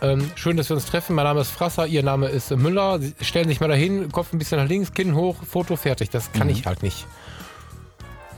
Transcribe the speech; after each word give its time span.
Ähm, 0.00 0.30
schön, 0.36 0.56
dass 0.56 0.68
wir 0.68 0.76
uns 0.76 0.86
treffen. 0.86 1.16
Mein 1.16 1.24
Name 1.24 1.40
ist 1.40 1.50
Frasser, 1.50 1.86
Ihr 1.86 2.02
Name 2.02 2.28
ist 2.28 2.50
Müller. 2.50 3.00
Sie 3.00 3.14
stellen 3.20 3.48
sich 3.48 3.60
mal 3.60 3.68
dahin, 3.68 4.12
Kopf 4.12 4.32
ein 4.32 4.38
bisschen 4.38 4.58
nach 4.58 4.68
links, 4.68 4.92
Kinn 4.94 5.14
hoch, 5.14 5.36
Foto 5.42 5.76
fertig. 5.76 6.10
Das 6.10 6.32
kann 6.32 6.46
mhm. 6.46 6.52
ich 6.52 6.66
halt 6.66 6.82
nicht. 6.82 7.06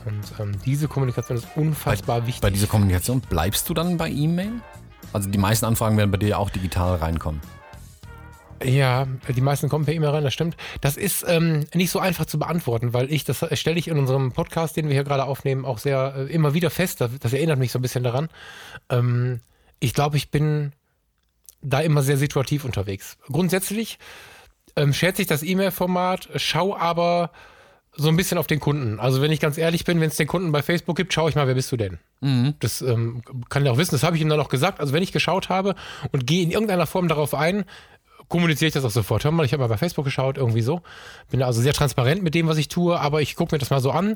Und 0.05 0.39
ähm, 0.39 0.59
diese 0.65 0.87
Kommunikation 0.87 1.37
ist 1.37 1.47
unfassbar 1.55 2.21
bei, 2.21 2.27
wichtig. 2.27 2.41
Bei 2.41 2.49
dieser 2.49 2.67
Kommunikation 2.67 3.21
bleibst 3.21 3.69
du 3.69 3.73
dann 3.73 3.97
bei 3.97 4.09
E-Mail? 4.09 4.53
Also 5.13 5.29
die 5.29 5.37
meisten 5.37 5.65
Anfragen 5.65 5.97
werden 5.97 6.09
bei 6.09 6.17
dir 6.17 6.39
auch 6.39 6.49
digital 6.49 6.95
reinkommen. 6.95 7.41
Ja, 8.63 9.07
die 9.27 9.41
meisten 9.41 9.69
kommen 9.69 9.85
per 9.85 9.93
E-Mail 9.93 10.09
rein, 10.09 10.23
das 10.23 10.33
stimmt. 10.33 10.55
Das 10.81 10.97
ist 10.97 11.25
ähm, 11.27 11.65
nicht 11.73 11.91
so 11.91 11.99
einfach 11.99 12.25
zu 12.25 12.39
beantworten, 12.39 12.93
weil 12.93 13.11
ich, 13.11 13.23
das 13.23 13.45
stelle 13.59 13.79
ich 13.79 13.87
in 13.87 13.97
unserem 13.97 14.31
Podcast, 14.31 14.77
den 14.77 14.87
wir 14.87 14.93
hier 14.93 15.03
gerade 15.03 15.25
aufnehmen, 15.25 15.65
auch 15.65 15.77
sehr 15.77 16.13
äh, 16.15 16.33
immer 16.33 16.53
wieder 16.53 16.69
fest. 16.69 17.01
Das, 17.01 17.11
das, 17.19 17.33
erinnert 17.33 17.59
mich 17.59 17.71
so 17.71 17.79
ein 17.79 17.81
bisschen 17.81 18.03
daran. 18.03 18.29
Ähm, 18.89 19.41
ich 19.79 19.93
glaube, 19.93 20.17
ich 20.17 20.31
bin 20.31 20.73
da 21.61 21.79
immer 21.79 22.03
sehr 22.03 22.17
situativ 22.17 22.65
unterwegs. 22.65 23.17
Grundsätzlich 23.27 23.99
ähm, 24.75 24.93
schätze 24.93 25.21
ich 25.21 25.27
das 25.27 25.43
E-Mail-Format, 25.43 26.29
schau 26.35 26.75
aber 26.75 27.31
so 27.93 28.07
ein 28.07 28.15
bisschen 28.15 28.37
auf 28.37 28.47
den 28.47 28.59
Kunden. 28.59 28.99
Also 28.99 29.21
wenn 29.21 29.31
ich 29.31 29.39
ganz 29.39 29.57
ehrlich 29.57 29.83
bin, 29.83 29.99
wenn 29.99 30.07
es 30.07 30.15
den 30.15 30.27
Kunden 30.27 30.51
bei 30.51 30.61
Facebook 30.61 30.95
gibt, 30.95 31.13
schaue 31.13 31.29
ich 31.29 31.35
mal, 31.35 31.47
wer 31.47 31.55
bist 31.55 31.71
du 31.71 31.77
denn? 31.77 31.99
Mhm. 32.21 32.53
Das 32.59 32.81
ähm, 32.81 33.21
kann 33.49 33.65
ich 33.65 33.69
auch 33.69 33.77
wissen, 33.77 33.95
das 33.95 34.03
habe 34.03 34.15
ich 34.15 34.21
ihm 34.21 34.29
dann 34.29 34.39
auch 34.39 34.49
gesagt. 34.49 34.79
Also 34.79 34.93
wenn 34.93 35.03
ich 35.03 35.11
geschaut 35.11 35.49
habe 35.49 35.75
und 36.11 36.25
gehe 36.25 36.41
in 36.43 36.51
irgendeiner 36.51 36.87
Form 36.87 37.09
darauf 37.09 37.33
ein, 37.33 37.65
kommuniziere 38.31 38.69
ich 38.69 38.73
das 38.73 38.83
auch 38.83 38.91
sofort. 38.91 39.23
Hör 39.23 39.31
mal, 39.31 39.45
ich 39.45 39.53
habe 39.53 39.61
mal 39.61 39.67
bei 39.67 39.77
Facebook 39.77 40.05
geschaut, 40.05 40.37
irgendwie 40.37 40.61
so. 40.61 40.81
Bin 41.29 41.43
also 41.43 41.61
sehr 41.61 41.73
transparent 41.73 42.23
mit 42.23 42.33
dem, 42.33 42.47
was 42.47 42.57
ich 42.57 42.69
tue, 42.69 42.99
aber 42.99 43.21
ich 43.21 43.35
gucke 43.35 43.53
mir 43.53 43.59
das 43.59 43.69
mal 43.69 43.81
so 43.81 43.91
an 43.91 44.15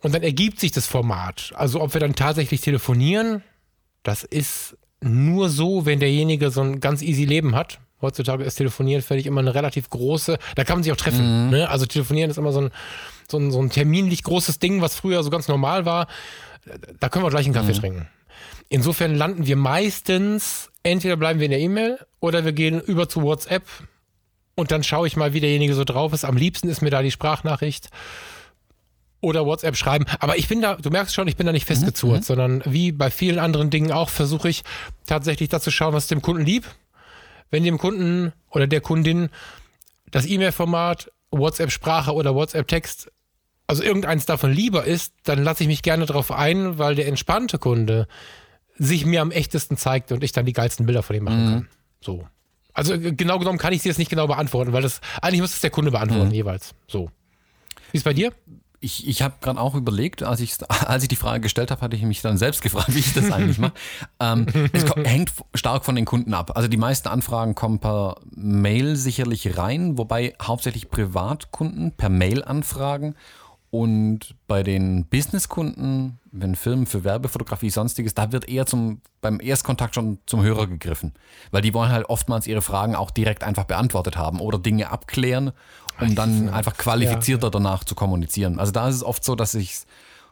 und 0.00 0.14
dann 0.14 0.22
ergibt 0.22 0.60
sich 0.60 0.72
das 0.72 0.86
Format. 0.86 1.52
Also 1.56 1.82
ob 1.82 1.92
wir 1.92 2.00
dann 2.00 2.14
tatsächlich 2.14 2.62
telefonieren, 2.62 3.42
das 4.02 4.22
ist 4.22 4.78
nur 5.00 5.50
so, 5.50 5.84
wenn 5.84 6.00
derjenige 6.00 6.50
so 6.50 6.62
ein 6.62 6.80
ganz 6.80 7.02
easy 7.02 7.24
Leben 7.24 7.54
hat. 7.54 7.80
Heutzutage 8.00 8.44
ist 8.44 8.56
Telefonieren, 8.56 9.02
ich, 9.16 9.26
immer 9.26 9.40
eine 9.40 9.54
relativ 9.54 9.88
große, 9.90 10.38
da 10.54 10.64
kann 10.64 10.76
man 10.76 10.82
sich 10.82 10.92
auch 10.92 10.96
treffen. 10.96 11.46
Mhm. 11.46 11.50
Ne? 11.50 11.68
Also 11.68 11.86
Telefonieren 11.86 12.30
ist 12.30 12.36
immer 12.36 12.52
so 12.52 12.62
ein, 12.62 12.70
so, 13.28 13.38
ein, 13.38 13.50
so 13.50 13.60
ein 13.60 13.70
terminlich 13.70 14.22
großes 14.22 14.58
Ding, 14.58 14.80
was 14.80 14.94
früher 14.94 15.22
so 15.22 15.30
ganz 15.30 15.48
normal 15.48 15.86
war. 15.86 16.06
Da 17.00 17.08
können 17.08 17.24
wir 17.24 17.30
gleich 17.30 17.46
einen 17.46 17.54
Kaffee 17.54 17.72
mhm. 17.72 17.78
trinken. 17.78 18.08
Insofern 18.68 19.14
landen 19.14 19.46
wir 19.46 19.56
meistens, 19.56 20.70
entweder 20.82 21.16
bleiben 21.16 21.40
wir 21.40 21.46
in 21.46 21.52
der 21.52 21.60
E-Mail 21.60 21.98
oder 22.20 22.44
wir 22.44 22.52
gehen 22.52 22.80
über 22.80 23.08
zu 23.08 23.22
WhatsApp 23.22 23.64
und 24.54 24.70
dann 24.70 24.82
schaue 24.84 25.06
ich 25.06 25.16
mal, 25.16 25.32
wie 25.32 25.40
derjenige 25.40 25.74
so 25.74 25.84
drauf 25.84 26.12
ist. 26.12 26.24
Am 26.24 26.36
liebsten 26.36 26.68
ist 26.68 26.80
mir 26.80 26.90
da 26.90 27.02
die 27.02 27.10
Sprachnachricht 27.10 27.90
oder 29.20 29.46
WhatsApp 29.46 29.76
schreiben. 29.76 30.04
Aber 30.20 30.36
ich 30.36 30.48
bin 30.48 30.60
da, 30.60 30.76
du 30.76 30.90
merkst 30.90 31.14
schon, 31.14 31.26
ich 31.28 31.36
bin 31.36 31.46
da 31.46 31.52
nicht 31.52 31.66
festgezurrt, 31.66 32.20
mhm. 32.20 32.24
sondern 32.24 32.62
wie 32.66 32.92
bei 32.92 33.10
vielen 33.10 33.38
anderen 33.38 33.70
Dingen 33.70 33.90
auch 33.90 34.10
versuche 34.10 34.48
ich 34.48 34.62
tatsächlich 35.06 35.48
da 35.48 35.60
zu 35.60 35.70
schauen, 35.70 35.94
was 35.94 36.06
dem 36.06 36.22
Kunden 36.22 36.44
lieb. 36.44 36.66
Wenn 37.50 37.64
dem 37.64 37.78
Kunden 37.78 38.32
oder 38.50 38.66
der 38.66 38.80
Kundin 38.80 39.30
das 40.10 40.26
E-Mail-Format, 40.26 41.10
WhatsApp-Sprache 41.30 42.12
oder 42.12 42.34
WhatsApp-Text, 42.34 43.10
also 43.66 43.82
irgendeins 43.82 44.26
davon 44.26 44.52
lieber 44.52 44.84
ist, 44.84 45.14
dann 45.24 45.42
lasse 45.42 45.64
ich 45.64 45.68
mich 45.68 45.82
gerne 45.82 46.06
darauf 46.06 46.30
ein, 46.30 46.78
weil 46.78 46.94
der 46.94 47.08
entspannte 47.08 47.58
Kunde 47.58 48.06
sich 48.76 49.06
mir 49.06 49.22
am 49.22 49.30
echtesten 49.30 49.76
zeigt 49.76 50.12
und 50.12 50.24
ich 50.24 50.32
dann 50.32 50.46
die 50.46 50.52
geilsten 50.52 50.86
Bilder 50.86 51.02
von 51.02 51.16
ihm 51.16 51.24
machen 51.24 51.44
mhm. 51.44 51.50
kann. 51.50 51.68
So. 52.00 52.26
Also 52.72 52.94
genau 52.98 53.38
genommen 53.38 53.58
kann 53.58 53.72
ich 53.72 53.82
sie 53.82 53.88
jetzt 53.88 53.98
nicht 53.98 54.10
genau 54.10 54.26
beantworten, 54.26 54.72
weil 54.72 54.82
das 54.82 55.00
eigentlich 55.22 55.40
muss 55.40 55.54
es 55.54 55.60
der 55.60 55.70
Kunde 55.70 55.90
beantworten 55.90 56.28
mhm. 56.28 56.34
jeweils. 56.34 56.74
So. 56.88 57.10
Wie 57.92 57.98
ist 57.98 58.04
bei 58.04 58.12
dir? 58.12 58.32
ich, 58.84 59.08
ich 59.08 59.22
habe 59.22 59.34
gerade 59.40 59.58
auch 59.58 59.74
überlegt, 59.74 60.22
als 60.22 60.40
ich, 60.40 60.54
als 60.68 61.02
ich 61.02 61.08
die 61.08 61.16
Frage 61.16 61.40
gestellt 61.40 61.70
habe, 61.70 61.80
hatte 61.80 61.96
ich 61.96 62.02
mich 62.02 62.20
dann 62.20 62.36
selbst 62.36 62.62
gefragt, 62.62 62.94
wie 62.94 62.98
ich 62.98 63.14
das 63.14 63.32
eigentlich 63.32 63.58
mache. 63.58 63.72
ähm, 64.20 64.46
es 64.72 64.84
hängt 65.04 65.32
stark 65.54 65.84
von 65.84 65.96
den 65.96 66.04
Kunden 66.04 66.34
ab. 66.34 66.52
Also 66.54 66.68
die 66.68 66.76
meisten 66.76 67.08
Anfragen 67.08 67.54
kommen 67.54 67.78
per 67.78 68.16
Mail 68.34 68.96
sicherlich 68.96 69.56
rein, 69.56 69.96
wobei 69.96 70.34
hauptsächlich 70.40 70.90
Privatkunden 70.90 71.92
per 71.92 72.10
Mail 72.10 72.44
anfragen. 72.44 73.16
Und 73.74 74.36
bei 74.46 74.62
den 74.62 75.06
Businesskunden, 75.06 76.20
wenn 76.30 76.54
Firmen 76.54 76.86
für 76.86 77.02
Werbefotografie, 77.02 77.70
sonstiges, 77.70 78.14
da 78.14 78.30
wird 78.30 78.48
eher 78.48 78.66
zum, 78.66 79.00
beim 79.20 79.40
Erstkontakt 79.40 79.96
schon 79.96 80.18
zum 80.26 80.44
Hörer 80.44 80.68
gegriffen. 80.68 81.12
Weil 81.50 81.62
die 81.62 81.74
wollen 81.74 81.90
halt 81.90 82.08
oftmals 82.08 82.46
ihre 82.46 82.62
Fragen 82.62 82.94
auch 82.94 83.10
direkt 83.10 83.42
einfach 83.42 83.64
beantwortet 83.64 84.16
haben 84.16 84.38
oder 84.38 84.60
Dinge 84.60 84.92
abklären 84.92 85.50
um 86.00 86.14
dann 86.14 86.48
einfach 86.48 86.76
qualifizierter 86.76 87.50
danach 87.50 87.84
zu 87.84 87.94
kommunizieren. 87.94 88.58
Also 88.58 88.72
da 88.72 88.88
ist 88.88 88.96
es 88.96 89.04
oft 89.04 89.24
so, 89.24 89.34
dass 89.34 89.54
ich 89.54 89.82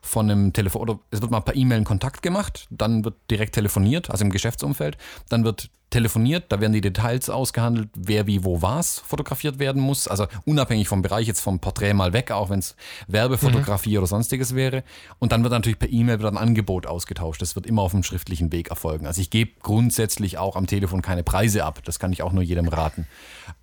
von 0.02 0.30
einem 0.30 0.52
Telefon 0.52 0.82
oder 0.82 0.98
es 1.10 1.22
wird 1.22 1.30
mal 1.30 1.40
per 1.40 1.54
E-Mail 1.54 1.78
ein 1.78 1.84
Kontakt 1.84 2.22
gemacht, 2.22 2.66
dann 2.70 3.04
wird 3.04 3.14
direkt 3.30 3.54
telefoniert, 3.54 4.10
also 4.10 4.24
im 4.24 4.30
Geschäftsumfeld, 4.30 4.98
dann 5.28 5.44
wird 5.44 5.70
telefoniert, 5.90 6.46
da 6.48 6.60
werden 6.60 6.72
die 6.72 6.80
Details 6.80 7.30
ausgehandelt, 7.30 7.88
wer 7.94 8.26
wie 8.26 8.42
wo 8.44 8.62
was 8.62 8.98
fotografiert 8.98 9.58
werden 9.58 9.80
muss, 9.80 10.08
also 10.08 10.26
unabhängig 10.44 10.88
vom 10.88 11.02
Bereich 11.02 11.28
jetzt 11.28 11.40
vom 11.40 11.60
Porträt 11.60 11.94
mal 11.94 12.12
weg, 12.12 12.32
auch 12.32 12.50
wenn 12.50 12.58
es 12.58 12.74
Werbefotografie 13.06 13.92
mhm. 13.92 13.98
oder 13.98 14.06
sonstiges 14.08 14.54
wäre 14.56 14.82
und 15.20 15.30
dann 15.30 15.44
wird 15.44 15.52
natürlich 15.52 15.78
per 15.78 15.90
E-Mail 15.90 16.19
wieder 16.19 16.30
ein 16.30 16.38
Angebot 16.38 16.86
ausgetauscht, 16.86 17.40
das 17.40 17.54
wird 17.54 17.66
immer 17.66 17.82
auf 17.82 17.92
dem 17.92 18.02
schriftlichen 18.02 18.50
Weg 18.50 18.70
erfolgen. 18.70 19.06
Also 19.06 19.20
ich 19.20 19.30
gebe 19.30 19.52
grundsätzlich 19.62 20.38
auch 20.38 20.56
am 20.56 20.66
Telefon 20.66 21.00
keine 21.00 21.22
Preise 21.22 21.64
ab, 21.64 21.80
das 21.84 21.98
kann 21.98 22.12
ich 22.12 22.22
auch 22.22 22.32
nur 22.32 22.42
jedem 22.42 22.69
raten. 22.69 23.06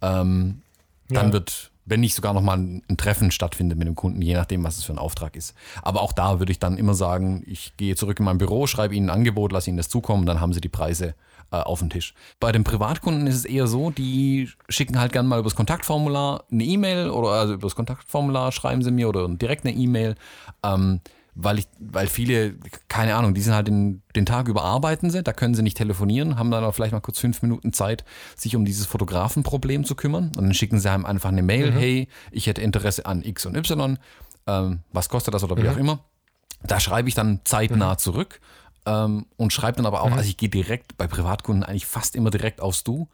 Ähm, 0.02 0.62
dann 1.10 1.28
ja. 1.28 1.34
wird 1.34 1.72
wenn 1.90 2.00
nicht 2.00 2.16
sogar 2.16 2.34
nochmal 2.34 2.58
ein, 2.58 2.98
Treffen 2.98 3.32
stattfindet 3.32 3.78
mit 3.78 3.88
dem 3.88 3.96
Kunden, 3.96 4.22
je 4.22 4.34
nachdem, 4.34 4.64
was 4.64 4.78
es 4.78 4.84
für 4.84 4.94
ein 4.94 5.00
Auftrag 5.00 5.36
ist. 5.36 5.56
Aber 5.82 6.02
auch 6.02 6.14
da 6.14 6.40
würde 6.40 6.52
ich 6.52 6.60
dann 6.60 6.78
immer 6.78 6.94
sagen, 6.94 7.44
ich 7.46 7.76
gehe 7.78 7.96
zurück 7.96 8.20
in 8.20 8.26
mein 8.26 8.38
Büro, 8.38 8.68
schreibe 8.68 8.96
Ihnen 8.96 9.10
ein 9.10 9.18
Angebot, 9.18 9.52
lasse 9.52 9.70
Ihnen 9.70 9.78
das 9.78 9.90
zukommen, 9.90 10.26
dann 10.26 10.40
haben 10.40 10.54
Sie 10.54 10.62
die 10.62 10.70
Preise 10.70 11.16
äh, 11.52 11.58
auf 11.58 11.80
dem 11.80 11.90
Tisch. 11.90 12.14
Bei 12.40 12.52
den 12.52 12.64
Privatkunden 12.64 13.26
ist 13.28 13.36
es 13.36 13.46
eher 13.46 13.68
so, 13.68 13.90
die 13.90 14.50
schicken 14.70 15.00
halt 15.00 15.12
gerne 15.12 15.28
mal 15.28 15.40
übers 15.40 15.56
Kontaktformular 15.56 16.44
eine 16.52 16.64
E-Mail 16.64 17.10
oder 17.10 17.30
also 17.30 17.54
übers 17.56 17.76
Kontaktformular 17.76 18.52
schreiben 18.52 18.84
sie 18.84 18.92
mir 18.92 19.10
oder 19.10 19.28
direkt 19.28 19.66
eine 19.66 19.76
E-Mail. 19.76 20.16
Ähm, 20.64 21.02
weil 21.36 21.60
ich, 21.60 21.68
weil 21.80 22.08
viele, 22.08 22.56
keine 22.88 23.16
Ahnung, 23.16 23.34
die 23.34 23.42
sind 23.42 23.54
halt 23.54 23.68
den, 23.68 24.02
den 24.16 24.26
Tag 24.26 24.48
über 24.48 24.64
arbeiten 24.64 25.10
sie, 25.10 25.24
da 25.24 25.34
können 25.34 25.54
sie 25.54 25.62
nicht 25.62 25.78
telefonieren, 25.78 26.38
haben 26.38 26.52
dann 26.52 26.64
auch 26.64 26.74
vielleicht 26.74 26.92
mal 26.92 27.00
kurz 27.00 27.20
fünf 27.20 27.42
Minuten 27.42 27.72
Zeit, 27.74 28.04
sich 28.36 28.56
um 28.56 28.66
dieses 28.66 28.86
Fotografenproblem 28.86 29.86
zu 29.86 29.96
kümmern. 29.96 30.32
Und 30.36 30.44
dann 30.44 30.54
schicken 30.54 30.80
sie 30.80 30.92
einem 30.92 31.06
einfach 31.06 31.30
eine 31.30 31.44
Mail, 31.44 31.72
mhm. 31.72 31.78
hey, 31.78 32.08
ich 32.32 32.48
hätte 32.48 32.62
Interesse 32.62 33.06
an 33.06 33.24
X 33.24 33.46
und 33.46 33.56
Y, 33.56 33.98
ähm, 34.48 34.80
was 34.92 35.10
kostet 35.10 35.34
das 35.34 35.44
oder 35.44 35.58
wie 35.58 35.64
mhm. 35.64 35.70
auch 35.70 35.78
immer. 35.78 36.00
Da 36.64 36.80
schreibe 36.80 37.08
ich 37.08 37.16
dann 37.16 37.42
zeitnah 37.46 37.94
mhm. 37.94 37.98
zurück 38.00 38.42
ähm, 38.86 39.26
und 39.38 39.54
schreibe 39.54 39.78
dann 39.78 39.86
aber 39.86 40.02
auch, 40.02 40.10
mhm. 40.10 40.18
also 40.18 40.28
ich 40.28 40.38
gehe 40.38 40.50
direkt 40.50 40.98
bei 40.98 41.08
Privatkunden 41.08 41.64
eigentlich 41.64 41.86
fast 41.86 42.16
immer 42.16 42.32
direkt 42.32 42.62
aufs 42.62 42.84
Du. 42.84 43.08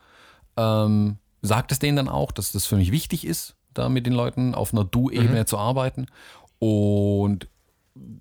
Ähm, 0.57 1.17
sagt 1.41 1.71
es 1.71 1.79
denen 1.79 1.97
dann 1.97 2.09
auch, 2.09 2.31
dass 2.31 2.51
das 2.51 2.65
für 2.65 2.75
mich 2.75 2.91
wichtig 2.91 3.25
ist, 3.25 3.55
da 3.73 3.89
mit 3.89 4.05
den 4.05 4.13
Leuten 4.13 4.55
auf 4.55 4.73
einer 4.73 4.83
Du-Ebene 4.83 5.41
mhm. 5.41 5.45
zu 5.45 5.57
arbeiten. 5.57 6.07
Und 6.59 7.47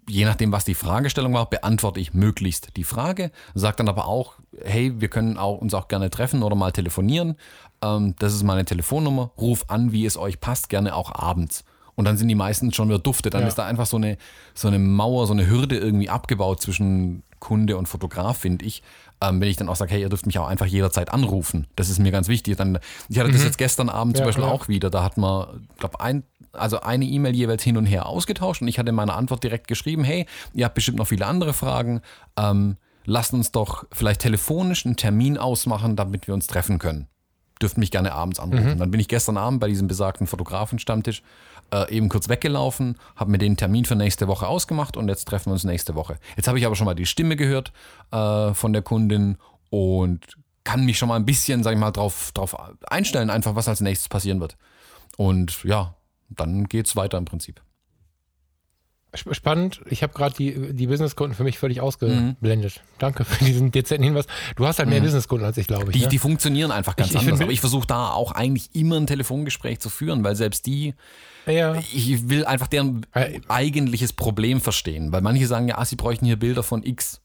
je 0.09 0.25
nachdem, 0.25 0.53
was 0.53 0.65
die 0.65 0.75
Fragestellung 0.75 1.35
war, 1.35 1.49
beantworte 1.51 2.01
ich 2.01 2.15
möglichst 2.15 2.77
die 2.77 2.85
Frage, 2.85 3.31
sage 3.55 3.77
dann 3.77 3.89
aber 3.89 4.07
auch, 4.07 4.35
hey, 4.62 5.01
wir 5.01 5.09
können 5.09 5.37
auch, 5.37 5.59
uns 5.59 5.75
auch 5.75 5.89
gerne 5.89 6.11
treffen 6.11 6.43
oder 6.43 6.55
mal 6.55 6.73
telefonieren. 6.73 7.37
Ähm, 7.83 8.15
das 8.19 8.34
ist 8.34 8.43
meine 8.43 8.65
Telefonnummer, 8.65 9.33
ruf 9.37 9.65
an, 9.69 9.93
wie 9.93 10.07
es 10.07 10.17
euch 10.17 10.41
passt, 10.41 10.69
gerne 10.69 10.95
auch 10.95 11.15
abends. 11.15 11.65
Und 11.97 12.07
dann 12.07 12.17
sind 12.17 12.29
die 12.29 12.34
meisten 12.34 12.73
schon 12.73 12.89
wieder 12.89 12.99
dufte. 12.99 13.31
Dann 13.31 13.43
ja. 13.43 13.49
ist 13.49 13.55
da 13.57 13.67
einfach 13.67 13.87
so 13.87 13.97
eine, 13.97 14.17
so 14.53 14.69
eine 14.69 14.79
Mauer, 14.79 15.27
so 15.27 15.33
eine 15.33 15.49
Hürde 15.49 15.79
irgendwie 15.79 16.09
abgebaut 16.09 16.61
zwischen 16.61 17.23
Kunde 17.39 17.77
und 17.77 17.87
Fotograf, 17.87 18.39
finde 18.39 18.65
ich. 18.65 18.83
Ähm, 19.21 19.41
wenn 19.41 19.49
ich 19.49 19.57
dann 19.57 19.69
auch 19.69 19.77
sage, 19.77 19.93
hey, 19.93 20.01
ihr 20.01 20.09
dürft 20.09 20.27
mich 20.27 20.39
auch 20.39 20.49
einfach 20.49 20.67
jederzeit 20.67 21.13
anrufen. 21.13 21.69
Das 21.77 21.89
ist 21.89 21.99
mir 22.01 22.11
ganz 22.11 22.27
wichtig. 22.27 22.57
Dann, 22.57 22.79
ich 23.09 23.19
hatte 23.19 23.29
mhm. 23.29 23.34
das 23.34 23.45
jetzt 23.45 23.59
gestern 23.59 23.89
Abend 23.89 24.17
ja, 24.17 24.23
zum 24.23 24.27
Beispiel 24.27 24.45
ja. 24.45 24.51
auch 24.51 24.67
wieder. 24.67 24.91
Da 24.91 25.05
hat 25.05 25.19
man, 25.19 25.69
ich 25.73 25.79
glaube, 25.79 26.01
ein, 26.01 26.25
also 26.56 26.81
eine 26.81 27.04
E-Mail 27.04 27.34
jeweils 27.34 27.62
hin 27.62 27.76
und 27.76 27.87
her 27.87 28.06
ausgetauscht 28.06 28.62
und 28.62 28.69
ich 28.69 28.78
hatte 28.78 28.92
meine 28.92 29.15
Antwort 29.15 29.42
direkt 29.42 29.68
geschrieben, 29.68 30.04
hey, 30.04 30.27
ihr 30.53 30.65
habt 30.65 30.74
bestimmt 30.74 30.98
noch 30.98 31.06
viele 31.06 31.27
andere 31.27 31.53
Fragen, 31.53 32.01
ähm, 32.36 32.77
lasst 33.04 33.33
uns 33.33 33.53
doch 33.53 33.84
vielleicht 33.92 34.21
telefonisch 34.21 34.86
einen 34.86 34.97
Termin 34.97 35.39
ausmachen, 35.39 35.97
damit 35.97 36.27
wir 36.27 36.34
uns 36.34 36.47
treffen 36.47 36.78
können. 36.78 37.09
Dürft 37.60 37.78
mich 37.78 37.91
gerne 37.91 38.12
abends 38.12 38.41
anrufen. 38.41 38.74
Mhm. 38.74 38.78
Dann 38.78 38.91
bin 38.91 39.01
ich 39.01 39.09
gestern 39.09 39.36
Abend 39.36 39.60
bei 39.60 39.68
diesem 39.68 39.86
besagten 39.86 40.27
Fotografenstammtisch 40.27 41.22
äh, 41.72 41.91
eben 41.95 42.09
kurz 42.09 42.28
weggelaufen, 42.28 42.97
habe 43.16 43.30
mir 43.30 43.39
den 43.39 43.57
Termin 43.57 43.84
für 43.84 43.97
nächste 43.97 44.27
Woche 44.28 44.47
ausgemacht 44.47 44.97
und 44.97 45.09
jetzt 45.09 45.27
treffen 45.27 45.47
wir 45.47 45.53
uns 45.53 45.65
nächste 45.65 45.95
Woche. 45.95 46.18
Jetzt 46.36 46.48
habe 46.48 46.59
ich 46.59 46.66
aber 46.66 46.77
schon 46.77 46.86
mal 46.86 46.95
die 46.95 47.07
Stimme 47.07 47.36
gehört 47.36 47.72
äh, 48.10 48.53
von 48.54 48.72
der 48.72 48.83
Kundin 48.83 49.39
und 49.71 50.21
kann 50.65 50.84
mich 50.84 50.98
schon 50.98 51.09
mal 51.09 51.16
ein 51.16 51.27
bisschen, 51.27 51.62
sag 51.62 51.72
ich 51.72 51.78
mal, 51.78 51.91
drauf, 51.91 52.33
drauf 52.33 52.57
einstellen, 52.86 53.30
einfach 53.30 53.54
was 53.54 53.68
als 53.68 53.80
nächstes 53.80 54.09
passieren 54.09 54.41
wird. 54.41 54.57
Und 55.16 55.62
ja, 55.65 55.95
dann 56.28 56.65
geht 56.65 56.86
es 56.86 56.97
weiter 56.97 57.18
im 57.18 57.24
Prinzip. 57.24 57.60
spannend. 59.15 59.80
Ich 59.91 60.03
habe 60.03 60.12
gerade 60.12 60.34
die, 60.34 60.72
die 60.74 60.86
Businesskunden 60.86 61.36
für 61.36 61.44
mich 61.44 61.59
völlig 61.59 61.80
ausgeblendet. 61.80 62.42
Mhm. 62.42 62.98
Danke 62.98 63.24
für 63.24 63.44
diesen 63.44 63.71
dezenten 63.71 64.04
Hinweis. 64.04 64.26
Du 64.56 64.66
hast 64.66 64.78
halt 64.78 64.88
mehr 64.88 65.00
mhm. 65.00 65.04
Businesskunden 65.04 65.47
als 65.47 65.56
ich, 65.56 65.66
glaube 65.66 65.91
ich. 65.91 65.97
Die, 65.97 66.03
ne? 66.03 66.09
die 66.09 66.18
funktionieren 66.18 66.71
einfach 66.71 66.97
ganz 66.97 67.10
ich, 67.10 67.16
anders. 67.16 67.38
Ich 67.38 67.42
aber 67.42 67.53
ich 67.53 67.60
versuche 67.60 67.86
da 67.86 68.10
auch 68.10 68.32
eigentlich 68.32 68.74
immer 68.74 68.97
ein 68.97 69.06
Telefongespräch 69.06 69.78
zu 69.78 69.88
führen, 69.88 70.24
weil 70.24 70.34
selbst 70.34 70.66
die, 70.66 70.94
ja. 71.47 71.76
ich 71.76 72.28
will 72.28 72.44
einfach 72.44 72.66
deren 72.66 73.06
eigentliches 73.48 74.12
Problem 74.12 74.60
verstehen. 74.60 75.12
Weil 75.12 75.22
manche 75.22 75.47
sagen 75.47 75.68
ja, 75.68 75.78
ah, 75.78 75.84
sie 75.84 75.97
bräuchten 75.97 76.26
hier 76.26 76.38
Bilder 76.38 76.62
von 76.62 76.82
X. 76.82 77.21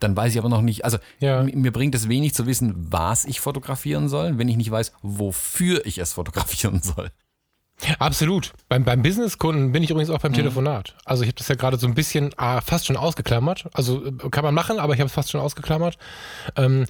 Dann 0.00 0.16
weiß 0.16 0.32
ich 0.32 0.38
aber 0.38 0.48
noch 0.48 0.62
nicht, 0.62 0.84
also 0.84 0.96
ja. 1.20 1.42
mir 1.42 1.72
bringt 1.72 1.94
es 1.94 2.08
wenig 2.08 2.34
zu 2.34 2.46
wissen, 2.46 2.74
was 2.90 3.26
ich 3.26 3.38
fotografieren 3.38 4.08
soll, 4.08 4.38
wenn 4.38 4.48
ich 4.48 4.56
nicht 4.56 4.70
weiß, 4.70 4.92
wofür 5.02 5.84
ich 5.84 5.98
es 5.98 6.14
fotografieren 6.14 6.80
soll. 6.82 7.10
Absolut. 7.98 8.52
Beim, 8.68 8.84
beim 8.84 9.02
Businesskunden 9.02 9.72
bin 9.72 9.82
ich 9.82 9.90
übrigens 9.90 10.10
auch 10.10 10.18
beim 10.18 10.32
mhm. 10.32 10.36
Telefonat. 10.36 10.94
Also 11.04 11.22
ich 11.22 11.28
habe 11.28 11.38
das 11.38 11.48
ja 11.48 11.54
gerade 11.54 11.78
so 11.78 11.86
ein 11.86 11.94
bisschen 11.94 12.32
ah, 12.36 12.60
fast 12.60 12.86
schon 12.86 12.96
ausgeklammert. 12.96 13.66
Also 13.72 14.04
äh, 14.04 14.30
kann 14.30 14.44
man 14.44 14.54
machen, 14.54 14.78
aber 14.78 14.94
ich 14.94 15.00
habe 15.00 15.08
es 15.08 15.12
fast 15.12 15.30
schon 15.30 15.40
ausgeklammert. 15.40 15.96
Ähm, 16.56 16.86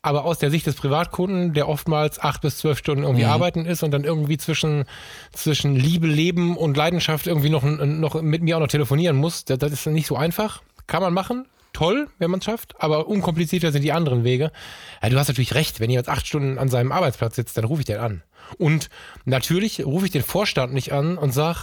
aber 0.00 0.24
aus 0.24 0.38
der 0.38 0.50
Sicht 0.50 0.66
des 0.66 0.76
Privatkunden, 0.76 1.54
der 1.54 1.68
oftmals 1.68 2.20
acht 2.20 2.40
bis 2.40 2.58
zwölf 2.58 2.78
Stunden 2.78 3.02
irgendwie 3.02 3.24
mhm. 3.24 3.30
arbeiten 3.30 3.66
ist 3.66 3.82
und 3.82 3.90
dann 3.90 4.04
irgendwie 4.04 4.38
zwischen, 4.38 4.84
zwischen 5.32 5.74
Liebe, 5.74 6.06
Leben 6.06 6.56
und 6.56 6.76
Leidenschaft 6.76 7.26
irgendwie 7.26 7.50
noch, 7.50 7.62
noch 7.62 8.22
mit 8.22 8.42
mir 8.42 8.56
auch 8.56 8.60
noch 8.60 8.68
telefonieren 8.68 9.16
muss, 9.16 9.44
das, 9.44 9.58
das 9.58 9.72
ist 9.72 9.86
nicht 9.86 10.06
so 10.06 10.16
einfach. 10.16 10.62
Kann 10.86 11.02
man 11.02 11.12
machen, 11.12 11.46
toll, 11.72 12.08
wenn 12.18 12.30
man 12.30 12.38
es 12.38 12.46
schafft, 12.46 12.74
aber 12.80 13.08
unkomplizierter 13.08 13.72
sind 13.72 13.82
die 13.82 13.92
anderen 13.92 14.24
Wege. 14.24 14.50
Ja, 15.02 15.10
du 15.10 15.18
hast 15.18 15.28
natürlich 15.28 15.54
recht, 15.54 15.80
wenn 15.80 15.90
jemand 15.90 16.08
acht 16.08 16.26
Stunden 16.26 16.58
an 16.58 16.68
seinem 16.68 16.92
Arbeitsplatz 16.92 17.36
sitzt, 17.36 17.56
dann 17.56 17.64
rufe 17.64 17.82
ich 17.82 17.86
den 17.86 17.98
an. 17.98 18.22
Und 18.56 18.88
natürlich 19.24 19.84
rufe 19.84 20.06
ich 20.06 20.12
den 20.12 20.22
Vorstand 20.22 20.72
nicht 20.72 20.92
an 20.92 21.18
und 21.18 21.32
sage, 21.32 21.58